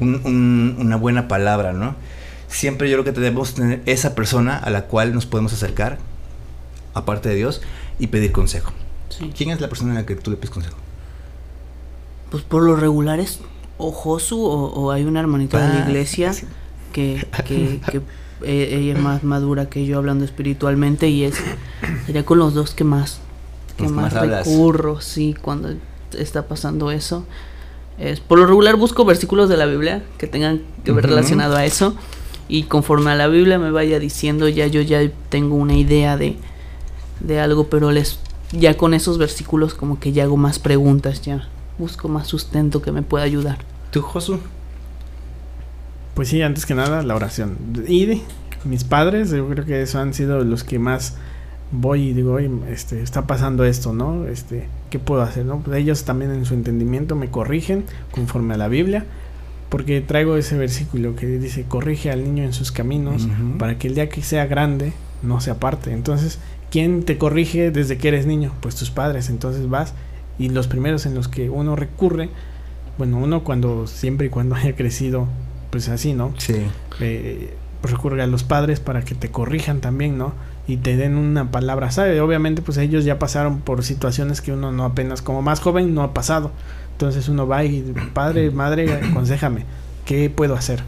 una 0.00 0.96
buena 0.96 1.28
palabra, 1.28 1.72
¿no? 1.72 1.94
Siempre 2.48 2.90
yo 2.90 3.00
creo 3.00 3.04
que 3.04 3.18
debemos 3.18 3.54
tener 3.54 3.80
esa 3.86 4.14
persona 4.14 4.58
a 4.58 4.70
la 4.70 4.86
cual 4.86 5.14
nos 5.14 5.24
podemos 5.24 5.52
acercar 5.52 5.98
aparte 6.94 7.28
de 7.28 7.34
Dios, 7.34 7.60
y 7.98 8.08
pedir 8.08 8.32
consejo. 8.32 8.72
¿Quién 9.36 9.50
es 9.50 9.60
la 9.60 9.68
persona 9.68 9.92
a 9.92 9.94
la 9.96 10.06
que 10.06 10.16
tú 10.16 10.30
le 10.30 10.36
pides 10.36 10.50
consejo? 10.50 10.76
Pues 12.30 12.42
por 12.42 12.62
lo 12.62 12.76
regular 12.76 13.20
es 13.20 13.40
o 13.76 13.92
Josu 13.92 14.40
o, 14.40 14.90
hay 14.90 15.04
una 15.04 15.20
hermanita 15.20 15.58
de 15.58 15.68
la 15.68 15.84
ah, 15.84 15.88
iglesia 15.88 16.32
que, 16.92 17.26
que, 17.44 17.80
e, 18.42 18.76
ella 18.76 18.94
es 18.94 19.00
más 19.00 19.24
madura 19.24 19.68
que 19.68 19.84
yo 19.84 19.98
hablando 19.98 20.24
espiritualmente 20.24 21.08
y 21.08 21.24
es 21.24 21.36
sería 22.06 22.24
con 22.24 22.38
los 22.38 22.54
dos 22.54 22.74
que 22.74 22.84
más 22.84 23.20
que 23.76 23.88
más, 23.88 24.12
recurro, 24.12 25.00
sí, 25.00 25.34
cuando 25.40 25.74
está 26.16 26.46
pasando 26.46 26.92
eso. 26.92 27.24
Es, 27.98 28.20
por 28.20 28.38
lo 28.38 28.46
regular 28.46 28.76
busco 28.76 29.04
versículos 29.04 29.48
de 29.48 29.56
la 29.56 29.66
Biblia 29.66 30.02
que 30.18 30.26
tengan 30.26 30.62
que 30.84 30.92
ver 30.92 31.06
relacionado 31.06 31.56
a 31.56 31.64
eso 31.64 31.96
y 32.48 32.64
conforme 32.64 33.10
a 33.10 33.14
la 33.14 33.28
Biblia 33.28 33.58
me 33.58 33.70
vaya 33.70 33.98
diciendo 34.00 34.48
ya 34.48 34.66
yo 34.66 34.80
ya 34.80 35.00
tengo 35.28 35.54
una 35.54 35.74
idea 35.74 36.16
de 36.16 36.36
de 37.26 37.40
algo, 37.40 37.68
pero 37.68 37.90
les 37.90 38.18
ya 38.52 38.76
con 38.76 38.94
esos 38.94 39.18
versículos 39.18 39.74
como 39.74 39.98
que 39.98 40.12
ya 40.12 40.24
hago 40.24 40.36
más 40.36 40.58
preguntas, 40.58 41.22
ya 41.22 41.48
busco 41.78 42.08
más 42.08 42.28
sustento 42.28 42.82
que 42.82 42.92
me 42.92 43.02
pueda 43.02 43.24
ayudar. 43.24 43.58
¿Tú, 43.90 44.02
Josu? 44.02 44.38
Pues 46.14 46.28
sí, 46.28 46.42
antes 46.42 46.66
que 46.66 46.74
nada, 46.74 47.02
la 47.02 47.14
oración. 47.14 47.56
Y 47.88 48.06
de 48.06 48.22
mis 48.64 48.84
padres, 48.84 49.30
yo 49.30 49.48
creo 49.48 49.64
que 49.64 49.82
eso 49.82 49.98
han 49.98 50.14
sido 50.14 50.44
los 50.44 50.62
que 50.62 50.78
más 50.78 51.16
voy 51.72 52.10
y 52.10 52.12
digo, 52.12 52.38
este, 52.38 53.02
está 53.02 53.26
pasando 53.26 53.64
esto, 53.64 53.92
¿no? 53.92 54.26
Este, 54.26 54.68
¿qué 54.90 54.98
puedo 54.98 55.22
hacer, 55.22 55.44
no? 55.44 55.58
Pues 55.60 55.78
ellos 55.78 56.04
también 56.04 56.30
en 56.32 56.44
su 56.44 56.54
entendimiento 56.54 57.16
me 57.16 57.30
corrigen 57.30 57.84
conforme 58.12 58.54
a 58.54 58.56
la 58.56 58.68
Biblia, 58.68 59.04
porque 59.68 60.00
traigo 60.00 60.36
ese 60.36 60.56
versículo 60.56 61.16
que 61.16 61.26
dice, 61.26 61.64
corrige 61.64 62.12
al 62.12 62.22
niño 62.22 62.44
en 62.44 62.52
sus 62.52 62.70
caminos, 62.70 63.26
para 63.58 63.76
que 63.78 63.88
el 63.88 63.96
día 63.96 64.08
que 64.08 64.22
sea 64.22 64.46
grande 64.46 64.92
no 65.22 65.40
se 65.40 65.50
aparte. 65.50 65.92
Entonces, 65.92 66.38
¿Quién 66.70 67.04
te 67.04 67.18
corrige 67.18 67.70
desde 67.70 67.98
que 67.98 68.08
eres 68.08 68.26
niño? 68.26 68.52
Pues 68.60 68.74
tus 68.74 68.90
padres. 68.90 69.28
Entonces 69.28 69.68
vas 69.68 69.94
y 70.38 70.48
los 70.48 70.66
primeros 70.66 71.06
en 71.06 71.14
los 71.14 71.28
que 71.28 71.50
uno 71.50 71.76
recurre, 71.76 72.30
bueno, 72.98 73.18
uno 73.18 73.44
cuando 73.44 73.86
siempre 73.86 74.26
y 74.26 74.30
cuando 74.30 74.54
haya 74.56 74.74
crecido, 74.74 75.28
pues 75.70 75.88
así, 75.88 76.12
¿no? 76.12 76.34
Sí. 76.38 76.54
Eh, 77.00 77.54
recurre 77.82 78.22
a 78.22 78.26
los 78.26 78.44
padres 78.44 78.80
para 78.80 79.02
que 79.02 79.14
te 79.14 79.30
corrijan 79.30 79.80
también, 79.80 80.16
¿no? 80.16 80.32
Y 80.66 80.78
te 80.78 80.96
den 80.96 81.16
una 81.16 81.50
palabra 81.50 81.90
sabe. 81.90 82.20
Obviamente, 82.20 82.62
pues 82.62 82.78
ellos 82.78 83.04
ya 83.04 83.18
pasaron 83.18 83.60
por 83.60 83.84
situaciones 83.84 84.40
que 84.40 84.52
uno 84.52 84.72
no 84.72 84.84
apenas 84.84 85.20
como 85.20 85.42
más 85.42 85.60
joven 85.60 85.94
no 85.94 86.02
ha 86.02 86.14
pasado. 86.14 86.50
Entonces 86.92 87.28
uno 87.28 87.46
va 87.46 87.64
y, 87.64 87.82
padre, 88.14 88.50
madre, 88.52 88.92
aconsejame, 88.92 89.64
¿qué 90.06 90.30
puedo 90.30 90.54
hacer? 90.54 90.82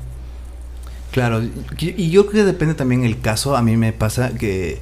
Claro, 1.13 1.41
y 1.79 2.11
yo 2.11 2.27
creo 2.27 2.45
que 2.45 2.53
depende 2.53 2.75
también 2.75 3.05
el 3.05 3.21
caso. 3.21 3.57
A 3.57 3.63
mí 3.63 3.77
me 3.77 3.93
pasa 3.93 4.35
que 4.35 4.81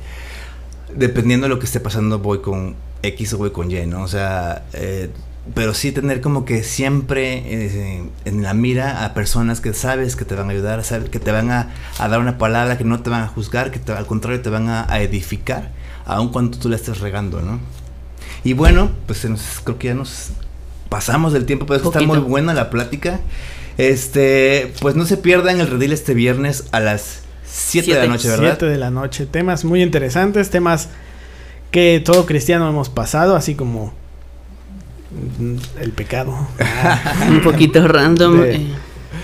dependiendo 0.97 1.47
de 1.47 1.49
lo 1.49 1.59
que 1.59 1.67
esté 1.67 1.81
pasando 1.81 2.19
voy 2.19 2.41
con 2.41 2.77
X 3.03 3.35
o 3.35 3.39
voy 3.39 3.51
con 3.51 3.71
Y, 3.71 3.87
¿no? 3.87 4.03
O 4.03 4.09
sea, 4.09 4.65
eh, 4.73 5.11
pero 5.55 5.75
sí 5.75 5.93
tener 5.93 6.21
como 6.21 6.45
que 6.45 6.63
siempre 6.63 7.43
eh, 7.47 8.03
en 8.25 8.43
la 8.43 8.55
mira 8.55 9.05
a 9.05 9.13
personas 9.13 9.61
que 9.61 9.75
sabes 9.75 10.17
que 10.17 10.25
te 10.25 10.35
van 10.35 10.49
a 10.49 10.53
ayudar, 10.53 10.83
que 11.11 11.19
te 11.19 11.33
van 11.33 11.51
a, 11.51 11.75
dar 11.99 12.19
una 12.19 12.39
palabra, 12.39 12.79
que 12.79 12.85
no 12.85 13.03
te 13.03 13.11
van 13.11 13.23
a 13.23 13.29
juzgar, 13.29 13.71
que 13.71 13.93
al 13.93 14.07
contrario 14.07 14.41
te 14.41 14.49
van 14.49 14.69
a, 14.69 14.87
edificar, 15.01 15.73
aun 16.07 16.31
cuando 16.31 16.59
tú 16.59 16.69
la 16.69 16.77
estés 16.77 17.01
regando, 17.01 17.43
¿no? 17.43 17.61
Y 18.43 18.55
bueno, 18.55 18.91
pues 19.07 19.27
creo 19.65 19.79
que 19.79 19.89
ya 19.89 19.95
nos 19.95 20.31
pasamos 20.89 21.33
del 21.33 21.45
tiempo, 21.45 21.67
pero 21.67 21.83
está 21.83 22.01
muy 22.01 22.19
buena 22.19 22.55
la 22.55 22.71
plática. 22.71 23.21
Este, 23.77 24.73
pues 24.81 24.95
no 24.95 25.05
se 25.05 25.17
pierdan 25.17 25.61
el 25.61 25.67
redil 25.67 25.93
este 25.93 26.15
viernes 26.15 26.65
a 26.71 26.81
las 26.81 27.24
7 27.55 27.95
de 27.95 28.01
la 28.01 28.07
noche, 28.09 28.29
¿verdad? 28.29 28.57
7 28.59 28.67
de 28.67 28.79
la 28.79 28.91
noche. 28.91 29.27
Temas 29.27 29.65
muy 29.65 29.83
interesantes, 29.83 30.51
temas 30.51 30.89
que 31.71 32.03
todo 32.05 32.27
cristiano 32.27 32.69
hemos 32.69 32.89
pasado, 32.89 33.37
así 33.37 33.55
como 33.55 33.93
el 35.81 35.93
pecado. 35.93 36.37
Un 37.29 37.41
poquito 37.43 37.87
random. 37.87 38.43
Eh. 38.45 38.67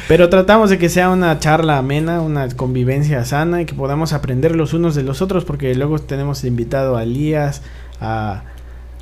Pero 0.06 0.28
tratamos 0.28 0.70
de 0.70 0.78
que 0.78 0.88
sea 0.88 1.10
una 1.10 1.40
charla 1.40 1.78
amena, 1.78 2.20
una 2.20 2.48
convivencia 2.50 3.24
sana 3.24 3.62
y 3.62 3.66
que 3.66 3.74
podamos 3.74 4.12
aprender 4.12 4.54
los 4.54 4.74
unos 4.74 4.94
de 4.94 5.02
los 5.02 5.22
otros 5.22 5.44
porque 5.44 5.74
luego 5.74 5.98
tenemos 5.98 6.44
invitado 6.44 6.96
a 6.96 7.02
Elías, 7.02 7.62
a 8.00 8.44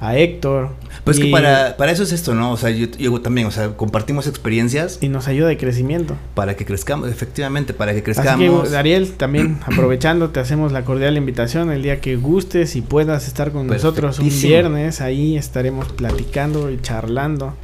a 0.01 0.17
Héctor. 0.17 0.71
Pues 1.05 1.19
que 1.19 1.31
para, 1.31 1.77
para 1.77 1.93
eso 1.93 2.03
es 2.03 2.13
esto, 2.13 2.35
¿no? 2.35 2.53
O 2.53 2.57
sea, 2.57 2.71
yo, 2.71 2.89
también, 3.21 3.47
o 3.47 3.51
sea, 3.51 3.77
compartimos 3.77 4.27
experiencias. 4.27 4.99
Y 5.01 5.09
nos 5.09 5.29
ayuda 5.29 5.49
de 5.49 5.57
crecimiento. 5.57 6.17
Para 6.35 6.57
que 6.57 6.65
crezcamos, 6.65 7.09
efectivamente, 7.11 7.75
para 7.75 7.95
que 7.95 8.03
crezcamos. 8.03 8.63
Así 8.63 8.71
que, 8.71 8.77
Ariel, 8.77 9.13
también 9.13 9.59
aprovechando, 9.67 10.31
te 10.31 10.41
hacemos 10.41 10.73
la 10.73 10.85
cordial 10.85 11.17
invitación 11.17 11.71
el 11.71 11.83
día 11.83 12.01
que 12.01 12.17
gustes 12.17 12.77
y 12.77 12.83
puedas 12.83 13.27
estar 13.27 13.53
con 13.53 13.67
nosotros 13.67 14.19
un 14.19 14.29
viernes. 14.29 15.01
Ahí 15.01 15.37
estaremos 15.37 15.91
platicando 15.93 16.71
y 16.71 16.81
charlando. 16.81 17.55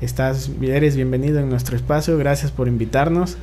Estás, 0.00 0.50
eres 0.62 0.96
bienvenido 0.96 1.40
en 1.40 1.48
nuestro 1.48 1.76
espacio. 1.76 2.18
Gracias 2.18 2.52
por 2.52 2.68
invitarnos. 2.68 3.36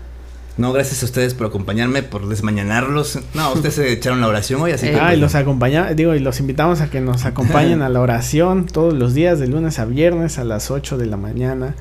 No, 0.58 0.72
gracias 0.72 1.04
a 1.04 1.06
ustedes 1.06 1.34
por 1.34 1.48
acompañarme, 1.48 2.02
por 2.02 2.28
desmañanarlos. 2.28 3.20
No, 3.34 3.54
ustedes 3.54 3.76
se 3.76 3.92
echaron 3.94 4.22
la 4.22 4.28
oración 4.28 4.62
hoy, 4.62 4.72
así 4.72 4.88
que. 4.88 4.96
Ah, 5.00 5.14
y 5.14 5.20
los 5.20 5.36
acompañamos, 5.36 5.96
digo, 5.96 6.16
y 6.16 6.20
los 6.20 6.40
invitamos 6.40 6.82
a 6.82 6.90
que 6.90 7.02
nos 7.02 7.26
acompañen 7.26 7.82
a 7.82 7.90
la 7.90 8.00
oración 8.00 8.66
todos 8.66 8.94
los 8.94 9.14
días, 9.14 9.40
de 9.40 9.48
lunes 9.48 9.80
a 9.80 9.86
viernes 9.86 10.38
a 10.38 10.44
las 10.44 10.72
8 10.72 10.98
de 10.98 11.06
la 11.08 11.18
mañana. 11.18 11.76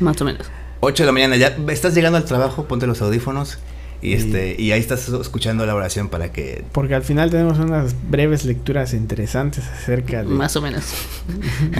Más 0.00 0.20
o 0.20 0.24
menos. 0.24 0.50
8 0.80 1.02
de 1.02 1.06
la 1.06 1.12
mañana, 1.12 1.36
ya 1.36 1.56
estás 1.68 1.94
llegando 1.94 2.18
al 2.18 2.24
trabajo, 2.24 2.64
ponte 2.64 2.86
los 2.86 3.00
audífonos. 3.02 3.58
Y, 4.02 4.14
este, 4.14 4.56
y 4.58 4.72
ahí 4.72 4.80
estás 4.80 5.10
escuchando 5.10 5.66
la 5.66 5.74
oración 5.74 6.08
para 6.08 6.32
que... 6.32 6.64
Porque 6.72 6.94
al 6.94 7.02
final 7.02 7.28
tenemos 7.30 7.58
unas 7.58 7.94
breves 8.08 8.46
lecturas 8.46 8.94
interesantes 8.94 9.64
acerca 9.66 10.22
de... 10.22 10.30
Más 10.30 10.56
o 10.56 10.62
menos. 10.62 10.84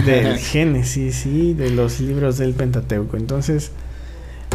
Del 0.05 0.37
Génesis, 0.37 1.15
sí, 1.15 1.55
de 1.55 1.71
los 1.71 1.99
libros 1.99 2.37
del 2.37 2.53
Pentateuco. 2.53 3.17
Entonces, 3.17 3.71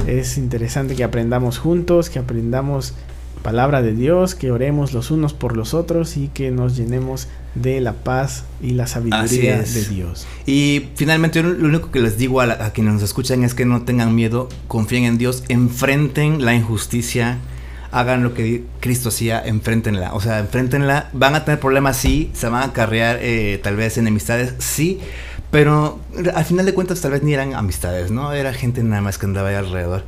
es 0.06 0.38
interesante 0.38 0.94
que 0.94 1.04
aprendamos 1.04 1.58
juntos, 1.58 2.10
que 2.10 2.18
aprendamos 2.18 2.94
palabra 3.42 3.80
de 3.80 3.92
Dios, 3.92 4.34
que 4.34 4.50
oremos 4.50 4.92
los 4.92 5.12
unos 5.12 5.32
por 5.32 5.56
los 5.56 5.72
otros 5.72 6.16
y 6.16 6.28
que 6.28 6.50
nos 6.50 6.76
llenemos 6.76 7.28
de 7.54 7.80
la 7.80 7.92
paz 7.92 8.44
y 8.60 8.72
la 8.72 8.88
sabiduría 8.88 9.62
de 9.62 9.84
Dios. 9.84 10.26
Y 10.46 10.88
finalmente 10.96 11.42
lo 11.42 11.66
único 11.66 11.90
que 11.92 12.00
les 12.00 12.18
digo 12.18 12.40
a, 12.40 12.70
quienes 12.70 12.94
nos 12.94 13.02
escuchan 13.04 13.44
es 13.44 13.54
que 13.54 13.64
no 13.64 13.82
tengan 13.82 14.14
miedo, 14.14 14.48
confíen 14.66 15.04
en 15.04 15.16
Dios, 15.16 15.44
enfrenten 15.48 16.44
la 16.44 16.54
injusticia, 16.54 17.38
hagan 17.92 18.24
lo 18.24 18.34
que 18.34 18.64
Cristo 18.80 19.10
hacía, 19.10 19.40
enfrentenla. 19.44 20.12
O 20.14 20.20
sea, 20.20 20.40
enfrentenla, 20.40 21.10
van 21.12 21.34
a 21.34 21.44
tener 21.44 21.60
problemas, 21.60 21.96
sí, 21.96 22.30
se 22.34 22.48
van 22.48 22.62
a 22.62 22.66
acarrear 22.66 23.18
eh, 23.22 23.60
tal 23.62 23.76
vez 23.76 23.96
enemistades, 23.96 24.54
sí, 24.58 24.98
pero 25.50 26.00
al 26.34 26.44
final 26.44 26.66
de 26.66 26.74
cuentas 26.74 27.00
tal 27.00 27.12
vez 27.12 27.22
ni 27.22 27.34
eran 27.34 27.54
amistades, 27.54 28.10
¿no? 28.10 28.32
Era 28.32 28.52
gente 28.52 28.82
nada 28.82 29.02
más 29.02 29.18
que 29.18 29.26
andaba 29.26 29.48
ahí 29.48 29.54
alrededor. 29.54 30.04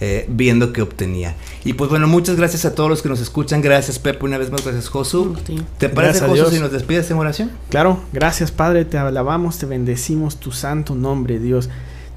Eh, 0.00 0.26
viendo 0.28 0.72
qué 0.72 0.80
obtenía. 0.80 1.34
Y 1.64 1.72
pues 1.72 1.90
bueno, 1.90 2.06
muchas 2.06 2.36
gracias 2.36 2.64
a 2.64 2.72
todos 2.72 2.88
los 2.88 3.02
que 3.02 3.08
nos 3.08 3.18
escuchan. 3.18 3.60
Gracias, 3.60 3.98
Pepe, 3.98 4.24
una 4.24 4.38
vez 4.38 4.48
más. 4.48 4.62
Gracias, 4.62 4.88
Josu. 4.88 5.34
¿Te 5.76 5.88
parece, 5.88 6.20
Josu, 6.20 6.50
si 6.52 6.60
nos 6.60 6.70
despides 6.70 7.10
en 7.10 7.16
oración? 7.16 7.50
Claro, 7.68 8.00
gracias, 8.12 8.52
Padre. 8.52 8.84
Te 8.84 8.96
alabamos, 8.96 9.58
te 9.58 9.66
bendecimos 9.66 10.38
tu 10.38 10.52
santo 10.52 10.94
nombre, 10.94 11.40
Dios. 11.40 11.68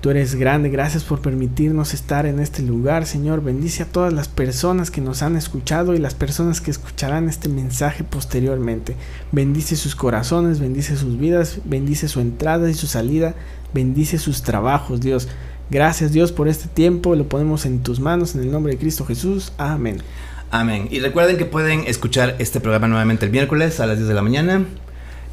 Tú 0.01 0.09
eres 0.09 0.33
grande, 0.33 0.69
gracias 0.69 1.03
por 1.03 1.21
permitirnos 1.21 1.93
estar 1.93 2.25
en 2.25 2.39
este 2.39 2.63
lugar, 2.63 3.05
Señor. 3.05 3.43
Bendice 3.43 3.83
a 3.83 3.85
todas 3.85 4.11
las 4.11 4.27
personas 4.27 4.89
que 4.89 4.99
nos 4.99 5.21
han 5.21 5.37
escuchado 5.37 5.93
y 5.93 5.99
las 5.99 6.15
personas 6.15 6.59
que 6.59 6.71
escucharán 6.71 7.29
este 7.29 7.49
mensaje 7.49 8.03
posteriormente. 8.03 8.95
Bendice 9.31 9.75
sus 9.75 9.95
corazones, 9.95 10.59
bendice 10.59 10.97
sus 10.97 11.19
vidas, 11.19 11.59
bendice 11.65 12.07
su 12.07 12.19
entrada 12.19 12.67
y 12.67 12.73
su 12.73 12.87
salida, 12.87 13.35
bendice 13.75 14.17
sus 14.17 14.41
trabajos, 14.41 15.01
Dios. 15.01 15.27
Gracias, 15.69 16.11
Dios, 16.11 16.31
por 16.31 16.47
este 16.47 16.67
tiempo. 16.67 17.15
Lo 17.15 17.29
ponemos 17.29 17.67
en 17.67 17.83
tus 17.83 17.99
manos 17.99 18.33
en 18.33 18.41
el 18.41 18.51
nombre 18.51 18.73
de 18.73 18.79
Cristo 18.79 19.05
Jesús. 19.05 19.53
Amén. 19.59 20.01
Amén. 20.49 20.87
Y 20.89 20.99
recuerden 20.99 21.37
que 21.37 21.45
pueden 21.45 21.83
escuchar 21.85 22.37
este 22.39 22.59
programa 22.59 22.87
nuevamente 22.87 23.27
el 23.27 23.31
miércoles 23.31 23.79
a 23.79 23.85
las 23.85 23.97
10 23.97 24.07
de 24.07 24.15
la 24.15 24.23
mañana 24.23 24.65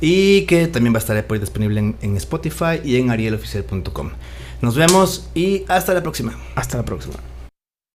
y 0.03 0.43
que 0.43 0.69
también 0.69 0.93
va 0.93 0.99
a 0.99 1.01
estar 1.01 1.27
disponible 1.41 1.81
en, 1.81 1.97
en 2.03 2.19
Spotify 2.19 2.83
y 2.85 2.97
en 2.97 3.11
arieloficial.com. 3.11 4.11
Nos 4.61 4.75
vemos 4.75 5.29
y 5.35 5.65
hasta 5.69 5.95
la 5.95 6.03
próxima. 6.03 6.37
Hasta 6.55 6.79
la 6.79 6.85
próxima. 6.85 7.15